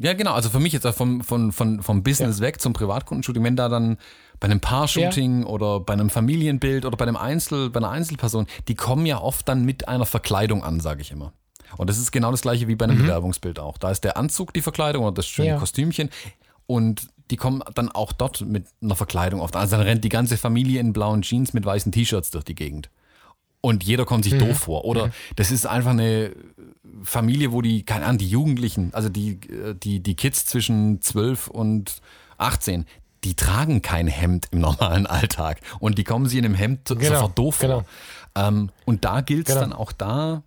ja, 0.00 0.12
genau. 0.12 0.32
Also 0.32 0.50
für 0.50 0.58
mich 0.58 0.72
jetzt 0.72 0.86
vom, 0.88 1.22
von, 1.22 1.52
von, 1.52 1.82
vom 1.82 2.02
Business 2.02 2.38
ja. 2.38 2.46
weg 2.46 2.60
zum 2.60 2.72
Privatkundenshooting, 2.72 3.44
wenn 3.44 3.54
da 3.54 3.68
dann 3.68 3.96
bei 4.40 4.46
einem 4.46 4.60
Paar-Shooting 4.60 5.42
ja. 5.42 5.46
oder 5.46 5.78
bei 5.78 5.92
einem 5.92 6.10
Familienbild 6.10 6.84
oder 6.84 6.96
bei 6.96 7.04
einem 7.04 7.16
Einzel, 7.16 7.70
bei 7.70 7.78
einer 7.78 7.90
Einzelperson, 7.90 8.46
die 8.66 8.74
kommen 8.74 9.06
ja 9.06 9.20
oft 9.20 9.48
dann 9.48 9.64
mit 9.64 9.86
einer 9.86 10.04
Verkleidung 10.04 10.64
an, 10.64 10.80
sage 10.80 11.00
ich 11.00 11.12
immer. 11.12 11.32
Und 11.76 11.88
das 11.88 11.98
ist 11.98 12.10
genau 12.10 12.32
das 12.32 12.42
gleiche 12.42 12.66
wie 12.66 12.74
bei 12.74 12.86
einem 12.86 12.98
mhm. 12.98 13.02
Bewerbungsbild 13.02 13.60
auch. 13.60 13.78
Da 13.78 13.90
ist 13.90 14.02
der 14.02 14.16
Anzug 14.16 14.52
die 14.52 14.62
Verkleidung 14.62 15.04
oder 15.04 15.14
das 15.14 15.28
schöne 15.28 15.48
ja. 15.48 15.58
Kostümchen. 15.58 16.10
Und 16.66 17.08
die 17.30 17.36
kommen 17.36 17.62
dann 17.74 17.90
auch 17.90 18.12
dort 18.12 18.42
mit 18.42 18.66
einer 18.82 18.96
Verkleidung 18.96 19.40
oft. 19.40 19.56
Also 19.56 19.76
dann 19.76 19.86
rennt 19.86 20.04
die 20.04 20.08
ganze 20.08 20.36
Familie 20.36 20.80
in 20.80 20.92
blauen 20.92 21.22
Jeans 21.22 21.52
mit 21.52 21.64
weißen 21.64 21.90
T-Shirts 21.92 22.30
durch 22.30 22.44
die 22.44 22.54
Gegend. 22.54 22.90
Und 23.60 23.82
jeder 23.82 24.04
kommt 24.04 24.24
sich 24.24 24.34
mhm. 24.34 24.40
doof 24.40 24.58
vor. 24.58 24.84
Oder 24.84 25.06
mhm. 25.06 25.12
das 25.36 25.50
ist 25.50 25.66
einfach 25.66 25.92
eine 25.92 26.32
Familie, 27.02 27.50
wo 27.50 27.62
die, 27.62 27.84
keine 27.84 28.04
Ahnung, 28.04 28.18
die 28.18 28.28
Jugendlichen, 28.28 28.92
also 28.92 29.08
die, 29.08 29.40
die, 29.82 30.00
die 30.00 30.14
Kids 30.16 30.44
zwischen 30.44 31.00
12 31.00 31.48
und 31.48 32.02
18, 32.36 32.84
die 33.24 33.34
tragen 33.34 33.80
kein 33.80 34.06
Hemd 34.06 34.48
im 34.50 34.60
normalen 34.60 35.06
Alltag. 35.06 35.60
Und 35.80 35.96
die 35.96 36.04
kommen 36.04 36.28
sie 36.28 36.38
in 36.38 36.44
einem 36.44 36.54
Hemd 36.54 36.84
genau, 36.84 37.02
sofort 37.02 37.38
doof 37.38 37.54
vor. 37.56 37.68
Genau. 37.68 37.84
Ähm, 38.36 38.70
und 38.84 39.04
da 39.06 39.22
gilt 39.22 39.48
es 39.48 39.54
genau. 39.54 39.68
dann 39.68 39.72
auch 39.72 39.92
da, 39.92 40.42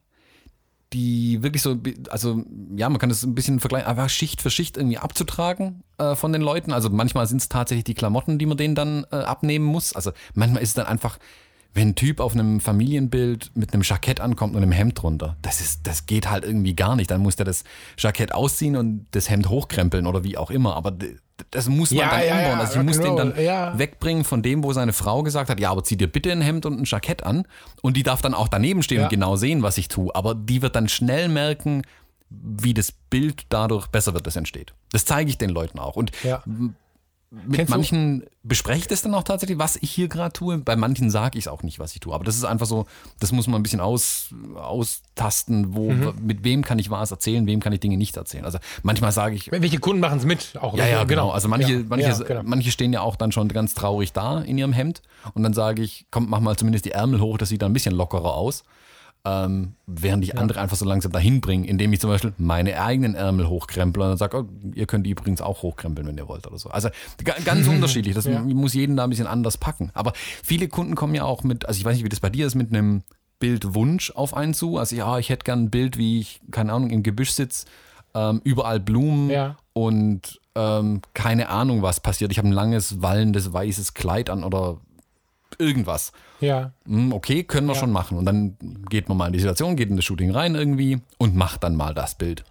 die 0.94 1.44
wirklich 1.44 1.62
so, 1.62 1.78
also 2.10 2.44
ja, 2.76 2.90
man 2.90 3.00
kann 3.00 3.10
das 3.10 3.24
ein 3.24 3.36
bisschen 3.36 3.60
vergleichen, 3.60 3.88
einfach 3.88 4.10
Schicht 4.10 4.42
für 4.42 4.50
Schicht 4.50 4.78
irgendwie 4.78 4.98
abzutragen 4.98 5.84
äh, 5.98 6.16
von 6.16 6.32
den 6.32 6.42
Leuten. 6.42 6.72
Also 6.72 6.90
manchmal 6.90 7.28
sind 7.28 7.42
es 7.42 7.50
tatsächlich 7.50 7.84
die 7.84 7.94
Klamotten, 7.94 8.40
die 8.40 8.46
man 8.46 8.58
denen 8.58 8.76
dann 8.76 9.06
äh, 9.12 9.18
abnehmen 9.18 9.66
muss. 9.66 9.94
Also 9.94 10.12
manchmal 10.34 10.64
ist 10.64 10.70
es 10.70 10.76
dann 10.76 10.86
einfach, 10.88 11.20
wenn 11.78 11.90
ein 11.90 11.96
Typ 11.96 12.20
auf 12.20 12.34
einem 12.34 12.60
Familienbild 12.60 13.52
mit 13.54 13.72
einem 13.72 13.84
Jackett 13.84 14.20
ankommt 14.20 14.56
und 14.56 14.64
einem 14.64 14.72
Hemd 14.72 15.00
drunter, 15.02 15.38
das 15.44 15.62
ist, 15.62 15.86
das 15.86 16.08
geht 16.08 16.30
halt 16.30 16.44
irgendwie 16.44 16.76
gar 16.76 16.96
nicht. 16.96 17.12
Dann 17.12 17.22
muss 17.22 17.36
der 17.36 17.46
das 17.46 17.64
Jackett 18.00 18.34
ausziehen 18.34 18.76
und 18.76 19.06
das 19.12 19.30
Hemd 19.30 19.48
hochkrempeln 19.48 20.08
oder 20.08 20.24
wie 20.24 20.38
auch 20.38 20.50
immer. 20.50 20.76
Aber 20.76 20.92
das 21.52 21.70
muss 21.70 21.92
man 21.92 22.00
ja, 22.00 22.10
dann 22.10 22.26
ja, 22.26 22.36
umbauen. 22.36 22.60
Also 22.60 22.80
ich 22.80 22.86
muss 22.86 23.00
den 23.00 23.16
dann 23.16 23.40
ja. 23.40 23.78
wegbringen 23.78 24.24
von 24.24 24.42
dem, 24.42 24.64
wo 24.64 24.74
seine 24.74 24.92
Frau 24.92 25.22
gesagt 25.22 25.52
hat, 25.52 25.60
ja, 25.60 25.70
aber 25.70 25.84
zieh 25.84 25.98
dir 25.98 26.08
bitte 26.08 26.32
ein 26.32 26.42
Hemd 26.42 26.66
und 26.66 26.80
ein 26.80 26.84
Jackett 26.84 27.24
an. 27.24 27.46
Und 27.84 27.96
die 27.96 28.04
darf 28.04 28.24
dann 28.24 28.34
auch 28.34 28.48
daneben 28.48 28.82
stehen 28.82 29.04
und 29.04 29.10
genau 29.10 29.36
sehen, 29.36 29.62
was 29.62 29.78
ich 29.78 29.88
tue. 29.88 30.14
Aber 30.16 30.34
die 30.34 30.64
wird 30.64 30.76
dann 30.76 30.90
schnell 30.90 31.30
merken, 31.30 31.84
wie 32.30 32.74
das 32.74 32.92
Bild 32.92 33.46
dadurch 33.50 33.86
besser 33.88 34.16
wird, 34.16 34.26
das 34.26 34.36
entsteht. 34.36 34.74
Das 34.92 35.06
zeige 35.06 35.30
ich 35.30 35.38
den 35.38 35.52
Leuten 35.52 35.78
auch. 35.78 35.96
Und 35.96 36.12
mit 37.30 37.58
Kennst 37.58 37.72
manchen 37.72 38.22
du? 38.22 38.26
bespreche 38.44 38.80
ich 38.80 38.88
das 38.88 39.02
dann 39.02 39.14
auch 39.14 39.24
tatsächlich, 39.24 39.60
was 39.60 39.76
ich 39.76 39.92
hier 39.92 40.08
gerade 40.08 40.32
tue. 40.32 40.58
Bei 40.60 40.78
manchen 40.78 41.10
sage 41.10 41.38
ich 41.38 41.46
es 41.46 41.48
auch 41.50 41.62
nicht, 41.62 41.78
was 41.78 41.94
ich 41.94 42.00
tue. 42.00 42.14
Aber 42.14 42.24
das 42.24 42.36
ist 42.36 42.46
einfach 42.46 42.66
so, 42.66 42.86
das 43.20 43.34
muss 43.34 43.48
man 43.48 43.60
ein 43.60 43.64
bisschen 43.64 43.82
aus, 43.82 44.34
austasten, 44.56 45.76
wo, 45.76 45.92
mhm. 45.92 46.14
mit 46.22 46.46
wem 46.46 46.64
kann 46.64 46.80
ich 46.80 46.90
was 46.90 47.12
erzählen, 47.12 47.46
wem 47.46 47.60
kann 47.60 47.74
ich 47.74 47.82
Dinge 47.82 47.98
nicht 47.98 48.16
erzählen. 48.16 48.46
Also 48.46 48.60
manchmal 48.82 49.12
sage 49.12 49.36
ich. 49.36 49.52
Welche 49.52 49.80
Kunden 49.80 50.00
machen 50.00 50.20
es 50.20 50.26
mit? 50.26 50.54
Auch 50.62 50.78
ja, 50.78 50.86
ja, 50.86 51.04
genau. 51.04 51.08
genau. 51.08 51.30
Also 51.32 51.50
manche, 51.50 51.74
ja, 51.74 51.84
manche, 51.88 52.08
ja, 52.08 52.18
genau. 52.18 52.42
manche 52.46 52.72
stehen 52.72 52.94
ja 52.94 53.02
auch 53.02 53.18
dann 53.18 53.34
schon 53.34 53.50
ganz 53.50 53.74
traurig 53.74 54.14
da 54.14 54.40
in 54.40 54.58
ihrem 54.58 54.72
Hemd. 54.72 55.02
Und 55.34 55.44
dann 55.44 55.54
sage 55.54 55.82
ich, 55.82 56.06
komm, 56.12 56.30
mach 56.30 56.40
mal 56.40 56.56
zumindest 56.56 56.86
die 56.86 56.92
Ärmel 56.92 57.20
hoch, 57.20 57.38
das 57.38 57.50
sieht 57.50 57.62
dann 57.62 57.72
ein 57.72 57.74
bisschen 57.74 57.94
lockerer 57.94 58.36
aus 58.36 58.64
ähm, 59.26 59.74
während 59.86 60.24
ich 60.24 60.32
ja. 60.34 60.36
andere 60.36 60.62
einfach 60.62 60.78
so 60.78 60.86
langsam 60.86 61.12
dahin 61.12 61.42
bringe, 61.42 61.68
indem 61.68 61.92
ich 61.92 62.00
zum 62.00 62.10
Beispiel 62.10 62.34
meine 62.38 62.82
eigenen 62.82 63.16
Ärmel 63.16 63.48
hochkremple 63.48 64.04
und 64.04 64.10
dann 64.10 64.18
sage, 64.18 64.38
oh, 64.38 64.70
ihr 64.74 64.86
könnt 64.86 65.06
die 65.06 65.12
übrigens 65.12 65.42
auch 65.42 65.64
hochkrempeln, 65.64 66.08
wenn 66.08 66.18
ihr 66.18 66.28
wollt 66.28 66.48
oder 66.48 66.58
so. 66.58 66.70
Also 66.70 66.90
ganz 67.44 67.68
unterschiedlich. 67.68 68.16
Das 68.16 68.26
ja. 68.26 68.42
muss 68.42 68.74
jeden 68.74 68.96
da 68.96 69.04
ein 69.04 69.10
bisschen 69.10 69.28
anders 69.28 69.58
packen. 69.58 69.92
Aber 69.94 70.14
viele 70.16 70.68
Kunden 70.68 70.96
kommen 70.96 71.16
ja 71.16 71.24
auch 71.24 71.44
mit, 71.44 71.66
also 71.66 71.78
ich 71.78 71.86
weiß 71.86 71.96
nicht, 71.96 72.06
wie 72.06 72.10
das 72.10 72.20
bei 72.20 72.30
dir 72.30 72.48
ist, 72.48 72.56
mit 72.56 72.74
einem 72.74 73.04
Bildwunsch 73.40 74.12
auf 74.12 74.34
einen 74.36 74.54
zu. 74.54 74.78
Also 74.78 74.96
ja, 74.96 75.18
ich 75.18 75.30
hätte 75.30 75.44
gern 75.44 75.66
ein 75.66 75.70
Bild, 75.70 75.98
wie 75.98 76.20
ich, 76.20 76.42
keine 76.52 76.74
Ahnung, 76.74 76.90
im 76.90 77.04
Gebüsch 77.04 77.32
sitze, 77.32 77.66
ähm, 78.14 78.42
überall 78.44 78.80
Blumen 78.80 79.30
ja. 79.30 79.58
und 79.74 80.40
ähm, 80.56 81.02
keine 81.14 81.50
Ahnung, 81.50 81.82
was 81.82 82.00
passiert. 82.00 82.32
Ich 82.32 82.38
habe 82.38 82.48
ein 82.48 82.54
langes, 82.54 83.02
wallendes, 83.02 83.54
weißes 83.54 83.94
Kleid 83.94 84.30
an 84.30 84.44
oder 84.44 84.80
irgendwas. 85.60 86.12
Ja. 86.40 86.72
Hm, 86.86 87.14
okay, 87.14 87.44
können 87.44 87.68
wir 87.68 87.74
ja. 87.74 87.80
schon 87.80 87.92
machen. 87.92 88.18
Und 88.18 88.26
dann 88.26 88.58
geht 88.90 89.10
man 89.10 89.18
mal 89.18 89.28
in 89.28 89.34
die 89.34 89.40
Situation, 89.40 89.76
geht 89.76 89.90
in 89.90 89.96
das 89.96 90.06
Shooting 90.06 90.32
rein 90.32 90.56
irgendwie 90.56 91.00
und 91.18 91.36
macht 91.36 91.64
dann 91.64 91.76
mal 91.76 91.94
das 91.94 92.16
Bild. 92.16 92.44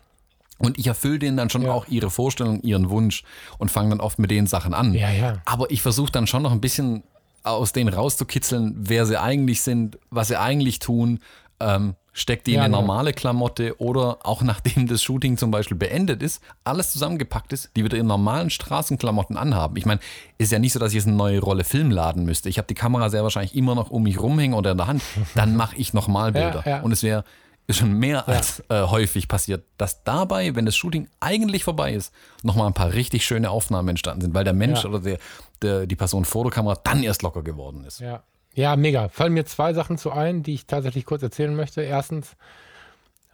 Und 0.58 0.78
ich 0.78 0.86
erfülle 0.86 1.18
denen 1.18 1.36
dann 1.36 1.50
schon 1.50 1.62
ja. 1.62 1.72
auch 1.72 1.86
ihre 1.88 2.10
Vorstellung, 2.10 2.60
ihren 2.62 2.88
Wunsch 2.88 3.24
und 3.58 3.70
fange 3.70 3.90
dann 3.90 4.00
oft 4.00 4.18
mit 4.18 4.30
den 4.30 4.46
Sachen 4.46 4.72
an. 4.72 4.94
Ja, 4.94 5.10
ja. 5.10 5.42
Aber 5.44 5.70
ich 5.70 5.82
versuche 5.82 6.10
dann 6.10 6.26
schon 6.26 6.42
noch 6.42 6.52
ein 6.52 6.60
bisschen 6.60 7.02
aus 7.42 7.72
denen 7.72 7.92
rauszukitzeln, 7.92 8.74
wer 8.76 9.06
sie 9.06 9.20
eigentlich 9.20 9.62
sind, 9.62 9.98
was 10.10 10.28
sie 10.28 10.38
eigentlich 10.38 10.78
tun, 10.78 11.20
ähm, 11.60 11.94
steckt 12.16 12.46
die 12.46 12.52
ja, 12.52 12.60
in 12.60 12.64
eine 12.64 12.76
normale 12.76 13.12
Klamotte 13.12 13.78
oder 13.78 14.18
auch 14.22 14.40
nachdem 14.40 14.86
das 14.88 15.02
Shooting 15.02 15.36
zum 15.36 15.50
Beispiel 15.50 15.76
beendet 15.76 16.22
ist, 16.22 16.42
alles 16.64 16.90
zusammengepackt 16.90 17.52
ist, 17.52 17.70
die 17.76 17.84
wieder 17.84 17.98
in 17.98 18.06
normalen 18.06 18.48
Straßenklamotten 18.48 19.36
anhaben. 19.36 19.76
Ich 19.76 19.84
meine, 19.84 20.00
ist 20.38 20.50
ja 20.50 20.58
nicht 20.58 20.72
so, 20.72 20.78
dass 20.78 20.92
ich 20.92 20.96
jetzt 20.96 21.06
eine 21.06 21.16
neue 21.16 21.40
Rolle 21.40 21.62
Film 21.62 21.90
laden 21.90 22.24
müsste. 22.24 22.48
Ich 22.48 22.56
habe 22.56 22.66
die 22.66 22.74
Kamera 22.74 23.10
sehr 23.10 23.22
wahrscheinlich 23.22 23.54
immer 23.54 23.74
noch 23.74 23.90
um 23.90 24.02
mich 24.02 24.18
rumhängen 24.18 24.56
oder 24.56 24.70
in 24.70 24.78
der 24.78 24.86
Hand. 24.86 25.02
Dann 25.34 25.56
mache 25.56 25.76
ich 25.76 25.92
nochmal 25.92 26.32
Bilder. 26.32 26.62
Ja, 26.64 26.78
ja. 26.78 26.80
Und 26.80 26.92
es 26.92 27.02
wäre 27.02 27.22
schon 27.68 27.92
mehr 27.92 28.26
als 28.28 28.62
äh, 28.70 28.82
häufig 28.82 29.28
passiert, 29.28 29.64
dass 29.76 30.02
dabei, 30.02 30.54
wenn 30.54 30.64
das 30.64 30.74
Shooting 30.74 31.08
eigentlich 31.20 31.64
vorbei 31.64 31.92
ist, 31.92 32.14
nochmal 32.42 32.68
ein 32.68 32.74
paar 32.74 32.94
richtig 32.94 33.26
schöne 33.26 33.50
Aufnahmen 33.50 33.90
entstanden 33.90 34.22
sind, 34.22 34.34
weil 34.34 34.44
der 34.44 34.54
Mensch 34.54 34.86
oder 34.86 35.00
der, 35.00 35.18
der, 35.60 35.86
die 35.86 35.96
Person 35.96 36.24
vor 36.24 36.44
der 36.44 36.52
Kamera 36.52 36.78
dann 36.82 37.02
erst 37.02 37.22
locker 37.22 37.42
geworden 37.42 37.84
ist. 37.84 38.00
Ja. 38.00 38.22
Ja, 38.56 38.74
mega. 38.74 39.10
Fallen 39.10 39.34
mir 39.34 39.44
zwei 39.44 39.74
Sachen 39.74 39.98
zu 39.98 40.10
ein, 40.10 40.42
die 40.42 40.54
ich 40.54 40.66
tatsächlich 40.66 41.04
kurz 41.04 41.22
erzählen 41.22 41.54
möchte. 41.54 41.82
Erstens, 41.82 42.36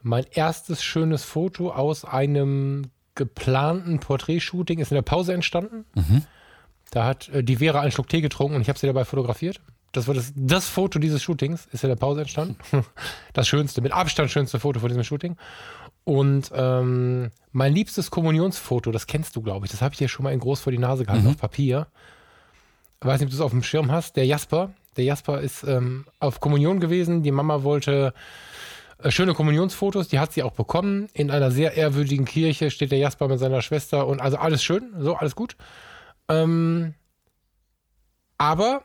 mein 0.02 0.26
erstes 0.32 0.82
schönes 0.82 1.22
Foto 1.22 1.70
aus 1.70 2.04
einem 2.04 2.90
geplanten 3.14 4.00
Porträtshooting 4.00 4.80
ist 4.80 4.90
in 4.90 4.96
der 4.96 5.02
Pause 5.02 5.32
entstanden. 5.32 5.84
Mhm. 5.94 6.24
Da 6.90 7.04
hat 7.04 7.28
äh, 7.28 7.44
die 7.44 7.56
Vera 7.56 7.80
einen 7.80 7.92
Schluck 7.92 8.08
Tee 8.08 8.20
getrunken 8.20 8.56
und 8.56 8.62
ich 8.62 8.68
habe 8.68 8.80
sie 8.80 8.88
dabei 8.88 9.04
fotografiert. 9.04 9.60
Das 9.92 10.08
war 10.08 10.14
das, 10.14 10.32
das 10.34 10.66
Foto 10.66 10.98
dieses 10.98 11.22
Shootings, 11.22 11.68
ist 11.70 11.84
in 11.84 11.88
der 11.88 11.96
Pause 11.96 12.22
entstanden. 12.22 12.56
Das 13.32 13.46
schönste, 13.46 13.80
mit 13.80 13.92
Abstand 13.92 14.30
schönste 14.30 14.58
Foto 14.58 14.80
von 14.80 14.88
diesem 14.88 15.04
Shooting. 15.04 15.36
Und 16.04 16.50
ähm, 16.52 17.30
mein 17.52 17.72
liebstes 17.72 18.10
Kommunionsfoto, 18.10 18.90
das 18.90 19.06
kennst 19.06 19.36
du, 19.36 19.42
glaube 19.42 19.66
ich, 19.66 19.70
das 19.72 19.82
habe 19.82 19.94
ich 19.94 19.98
dir 19.98 20.08
schon 20.08 20.24
mal 20.24 20.32
in 20.32 20.40
groß 20.40 20.60
vor 20.60 20.72
die 20.72 20.78
Nase 20.78 21.04
gehalten 21.04 21.26
mhm. 21.26 21.30
auf 21.30 21.38
Papier. 21.38 21.86
Ich 23.00 23.06
weiß 23.06 23.20
nicht, 23.20 23.26
ob 23.26 23.30
du 23.30 23.36
es 23.36 23.40
auf 23.40 23.52
dem 23.52 23.62
Schirm 23.62 23.92
hast. 23.92 24.16
Der 24.16 24.26
Jasper, 24.26 24.72
der 24.96 25.04
Jasper 25.04 25.40
ist 25.40 25.64
ähm, 25.64 26.06
auf 26.20 26.40
Kommunion 26.40 26.80
gewesen. 26.80 27.22
Die 27.22 27.30
Mama 27.32 27.62
wollte 27.62 28.12
äh, 28.98 29.10
schöne 29.10 29.34
Kommunionsfotos, 29.34 30.08
die 30.08 30.18
hat 30.18 30.32
sie 30.32 30.42
auch 30.42 30.52
bekommen. 30.52 31.08
In 31.14 31.30
einer 31.30 31.50
sehr 31.50 31.74
ehrwürdigen 31.76 32.24
Kirche 32.26 32.70
steht 32.70 32.92
der 32.92 32.98
Jasper 32.98 33.28
mit 33.28 33.38
seiner 33.38 33.62
Schwester 33.62 34.06
und 34.06 34.20
also 34.20 34.36
alles 34.36 34.62
schön, 34.62 34.92
so 34.98 35.14
alles 35.16 35.34
gut. 35.36 35.56
Ähm, 36.28 36.94
aber 38.38 38.82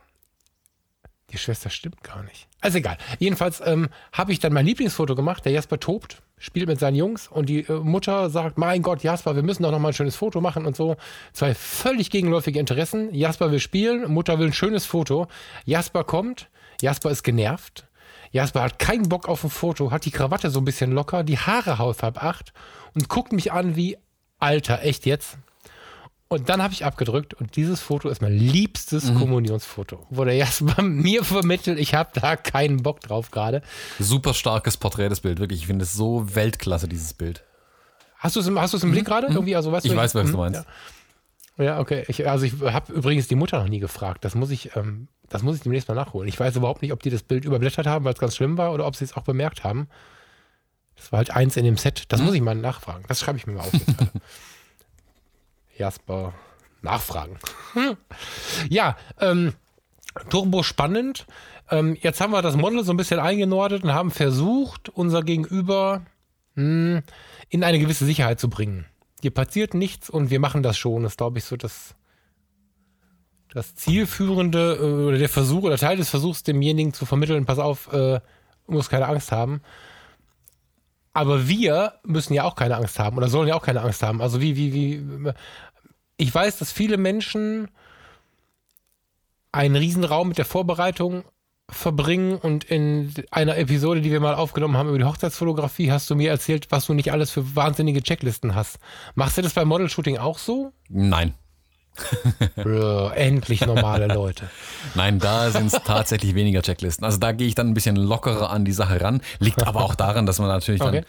Die 1.30 1.38
Schwester 1.38 1.68
stimmt 1.70 2.02
gar 2.02 2.22
nicht. 2.22 2.48
Also 2.60 2.78
egal. 2.78 2.96
Jedenfalls 3.18 3.60
ähm, 3.64 3.88
habe 4.12 4.32
ich 4.32 4.38
dann 4.40 4.52
mein 4.52 4.64
Lieblingsfoto 4.66 5.14
gemacht. 5.14 5.44
Der 5.44 5.52
Jasper 5.52 5.78
tobt, 5.78 6.22
spielt 6.38 6.68
mit 6.68 6.78
seinen 6.78 6.94
Jungs 6.94 7.28
und 7.28 7.48
die 7.48 7.60
äh, 7.60 7.72
Mutter 7.72 8.30
sagt: 8.30 8.58
Mein 8.58 8.82
Gott, 8.82 9.02
Jasper, 9.02 9.36
wir 9.36 9.42
müssen 9.42 9.62
doch 9.62 9.70
noch 9.70 9.78
mal 9.78 9.88
ein 9.88 9.94
schönes 9.94 10.16
Foto 10.16 10.40
machen 10.40 10.66
und 10.66 10.76
so. 10.76 10.96
Zwei 11.32 11.54
völlig 11.54 12.10
gegenläufige 12.10 12.58
Interessen. 12.58 13.14
Jasper 13.14 13.50
will 13.50 13.60
spielen, 13.60 14.10
Mutter 14.12 14.38
will 14.38 14.48
ein 14.48 14.52
schönes 14.52 14.86
Foto. 14.86 15.26
Jasper 15.64 16.04
kommt, 16.04 16.48
Jasper 16.80 17.10
ist 17.10 17.22
genervt. 17.22 17.86
Jasper 18.30 18.62
hat 18.62 18.78
keinen 18.78 19.08
Bock 19.08 19.28
auf 19.28 19.44
ein 19.44 19.50
Foto, 19.50 19.90
hat 19.90 20.04
die 20.04 20.10
Krawatte 20.10 20.50
so 20.50 20.60
ein 20.60 20.64
bisschen 20.64 20.92
locker, 20.92 21.24
die 21.24 21.38
Haare 21.38 21.78
halb 21.78 22.22
acht 22.22 22.52
und 22.94 23.08
guckt 23.08 23.32
mich 23.32 23.52
an 23.52 23.76
wie: 23.76 23.96
Alter, 24.38 24.82
echt 24.82 25.06
jetzt? 25.06 25.38
Und 26.30 26.50
dann 26.50 26.62
habe 26.62 26.74
ich 26.74 26.84
abgedrückt 26.84 27.32
und 27.32 27.56
dieses 27.56 27.80
Foto 27.80 28.10
ist 28.10 28.20
mein 28.20 28.36
liebstes 28.36 29.10
mhm. 29.10 29.18
Kommunionsfoto, 29.18 30.06
wo 30.10 30.24
der 30.24 30.34
Jasper 30.34 30.82
mir 30.82 31.24
vermittelt, 31.24 31.78
ich 31.78 31.94
habe 31.94 32.10
da 32.20 32.36
keinen 32.36 32.82
Bock 32.82 33.00
drauf 33.00 33.30
gerade. 33.30 33.62
Super 33.98 34.34
starkes 34.34 34.76
Porträt, 34.76 35.08
das 35.08 35.20
Bild, 35.20 35.40
wirklich. 35.40 35.60
Ich 35.60 35.66
finde 35.66 35.84
es 35.84 35.94
so 35.94 36.34
Weltklasse, 36.34 36.86
dieses 36.86 37.14
Bild. 37.14 37.44
Hast 38.18 38.36
du 38.36 38.40
es 38.40 38.46
im, 38.46 38.60
hast 38.60 38.74
im 38.74 38.90
Blick 38.90 39.04
mhm. 39.04 39.08
gerade? 39.08 39.26
Irgendwie, 39.28 39.56
also, 39.56 39.72
weißt 39.72 39.86
ich 39.86 39.92
du, 39.92 39.96
weiß, 39.96 40.14
was 40.14 40.26
du 40.26 40.32
mhm. 40.32 40.36
meinst. 40.36 40.64
Ja, 41.56 41.64
ja 41.64 41.80
okay. 41.80 42.04
Ich, 42.08 42.28
also 42.28 42.44
ich 42.44 42.52
habe 42.60 42.92
übrigens 42.92 43.26
die 43.28 43.36
Mutter 43.36 43.58
noch 43.58 43.68
nie 43.68 43.78
gefragt. 43.78 44.22
Das 44.24 44.34
muss 44.34 44.50
ich, 44.50 44.76
ähm, 44.76 45.08
das 45.30 45.42
muss 45.42 45.56
ich 45.56 45.62
demnächst 45.62 45.88
mal 45.88 45.94
nachholen. 45.94 46.28
Ich 46.28 46.38
weiß 46.38 46.56
überhaupt 46.56 46.82
nicht, 46.82 46.92
ob 46.92 47.02
die 47.02 47.10
das 47.10 47.22
Bild 47.22 47.46
überblättert 47.46 47.86
haben, 47.86 48.04
weil 48.04 48.12
es 48.12 48.20
ganz 48.20 48.36
schlimm 48.36 48.58
war, 48.58 48.74
oder 48.74 48.86
ob 48.86 48.96
sie 48.96 49.04
es 49.04 49.16
auch 49.16 49.22
bemerkt 49.22 49.64
haben. 49.64 49.88
Das 50.96 51.10
war 51.10 51.18
halt 51.18 51.30
eins 51.30 51.56
in 51.56 51.64
dem 51.64 51.78
Set. 51.78 52.04
Das 52.08 52.20
mhm. 52.20 52.26
muss 52.26 52.34
ich 52.34 52.42
mal 52.42 52.54
nachfragen. 52.54 53.04
Das 53.08 53.20
schreibe 53.20 53.38
ich 53.38 53.46
mir 53.46 53.54
mal 53.54 53.60
auf. 53.60 53.72
Jasper 55.78 56.34
nachfragen. 56.82 57.38
ja, 58.68 58.96
ähm, 59.20 59.54
Turbo 60.28 60.62
spannend. 60.62 61.26
Ähm, 61.70 61.96
jetzt 62.00 62.20
haben 62.20 62.32
wir 62.32 62.42
das 62.42 62.56
Model 62.56 62.84
so 62.84 62.92
ein 62.92 62.96
bisschen 62.96 63.20
eingenordet 63.20 63.84
und 63.84 63.92
haben 63.92 64.10
versucht, 64.10 64.88
unser 64.88 65.22
Gegenüber 65.22 66.02
mh, 66.54 66.62
hm, 66.62 67.02
in 67.50 67.64
eine 67.64 67.78
gewisse 67.78 68.04
Sicherheit 68.04 68.40
zu 68.40 68.48
bringen. 68.48 68.86
Hier 69.20 69.32
passiert 69.32 69.74
nichts 69.74 70.08
und 70.08 70.30
wir 70.30 70.40
machen 70.40 70.62
das 70.62 70.78
schon. 70.78 71.02
Das 71.02 71.12
ist, 71.12 71.18
glaube 71.18 71.38
ich, 71.38 71.44
so 71.44 71.56
das, 71.56 71.94
das 73.52 73.74
zielführende 73.74 74.78
äh, 74.80 75.06
oder 75.08 75.18
der 75.18 75.28
Versuch 75.28 75.64
oder 75.64 75.76
Teil 75.76 75.96
des 75.96 76.10
Versuchs, 76.10 76.42
demjenigen 76.42 76.92
zu 76.92 77.04
vermitteln, 77.04 77.46
pass 77.46 77.58
auf, 77.58 77.92
äh, 77.92 78.20
muss 78.66 78.90
keine 78.90 79.08
Angst 79.08 79.32
haben. 79.32 79.60
Aber 81.12 81.48
wir 81.48 81.94
müssen 82.04 82.34
ja 82.34 82.44
auch 82.44 82.54
keine 82.54 82.76
Angst 82.76 82.98
haben 83.00 83.16
oder 83.16 83.28
sollen 83.28 83.48
ja 83.48 83.56
auch 83.56 83.62
keine 83.64 83.80
Angst 83.80 84.02
haben. 84.02 84.22
Also 84.22 84.40
wie, 84.40 84.56
wie, 84.56 84.72
wie, 84.72 85.32
ich 86.18 86.34
weiß, 86.34 86.58
dass 86.58 86.70
viele 86.70 86.98
Menschen 86.98 87.68
einen 89.52 89.76
Riesenraum 89.76 90.28
mit 90.28 90.38
der 90.38 90.44
Vorbereitung 90.44 91.24
verbringen 91.70 92.36
und 92.36 92.64
in 92.64 93.12
einer 93.30 93.56
Episode, 93.56 94.00
die 94.00 94.10
wir 94.10 94.20
mal 94.20 94.34
aufgenommen 94.34 94.76
haben 94.76 94.88
über 94.88 94.98
die 94.98 95.04
Hochzeitsfotografie, 95.04 95.92
hast 95.92 96.10
du 96.10 96.16
mir 96.16 96.30
erzählt, 96.30 96.66
was 96.70 96.86
du 96.86 96.94
nicht 96.94 97.12
alles 97.12 97.30
für 97.30 97.56
wahnsinnige 97.56 98.02
Checklisten 98.02 98.54
hast. 98.54 98.78
Machst 99.14 99.38
du 99.38 99.42
das 99.42 99.52
beim 99.54 99.68
Model-Shooting 99.68 100.18
auch 100.18 100.38
so? 100.38 100.72
Nein. 100.88 101.34
Bro, 102.56 103.10
endlich 103.10 103.66
normale 103.66 104.06
Leute. 104.06 104.48
Nein, 104.94 105.18
da 105.18 105.50
sind 105.50 105.66
es 105.66 105.72
tatsächlich 105.84 106.34
weniger 106.34 106.62
Checklisten. 106.62 107.04
Also 107.04 107.18
da 107.18 107.32
gehe 107.32 107.46
ich 107.46 107.54
dann 107.54 107.68
ein 107.68 107.74
bisschen 107.74 107.96
lockerer 107.96 108.50
an 108.50 108.64
die 108.64 108.72
Sache 108.72 109.00
ran. 109.00 109.20
Liegt 109.38 109.66
aber 109.66 109.84
auch 109.84 109.94
daran, 109.94 110.24
dass 110.24 110.38
man 110.38 110.48
natürlich 110.48 110.80
okay. 110.80 111.00
dann 111.00 111.06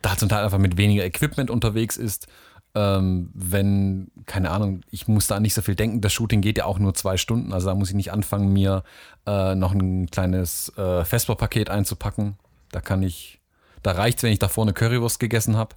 da 0.00 0.16
zum 0.16 0.28
Teil 0.28 0.44
einfach 0.44 0.58
mit 0.58 0.76
weniger 0.76 1.04
Equipment 1.04 1.50
unterwegs 1.50 1.96
ist 1.96 2.26
ähm, 2.74 3.30
wenn, 3.34 4.10
keine 4.26 4.50
Ahnung, 4.50 4.80
ich 4.90 5.08
muss 5.08 5.26
da 5.26 5.40
nicht 5.40 5.54
so 5.54 5.62
viel 5.62 5.74
denken. 5.74 6.00
Das 6.00 6.12
Shooting 6.12 6.40
geht 6.40 6.58
ja 6.58 6.64
auch 6.64 6.78
nur 6.78 6.94
zwei 6.94 7.16
Stunden, 7.16 7.52
also 7.52 7.68
da 7.68 7.74
muss 7.74 7.90
ich 7.90 7.94
nicht 7.94 8.12
anfangen, 8.12 8.52
mir 8.52 8.82
äh, 9.26 9.54
noch 9.54 9.72
ein 9.72 10.06
kleines 10.10 10.72
äh, 10.76 11.04
Vesper-Paket 11.04 11.70
einzupacken. 11.70 12.36
Da 12.70 12.80
kann 12.80 13.02
ich, 13.02 13.40
da 13.82 13.92
reicht 13.92 14.18
es, 14.18 14.24
wenn 14.24 14.32
ich 14.32 14.38
davor 14.38 14.64
eine 14.64 14.72
Currywurst 14.72 15.20
gegessen 15.20 15.56
habe. 15.56 15.74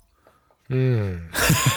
Mm. 0.70 1.30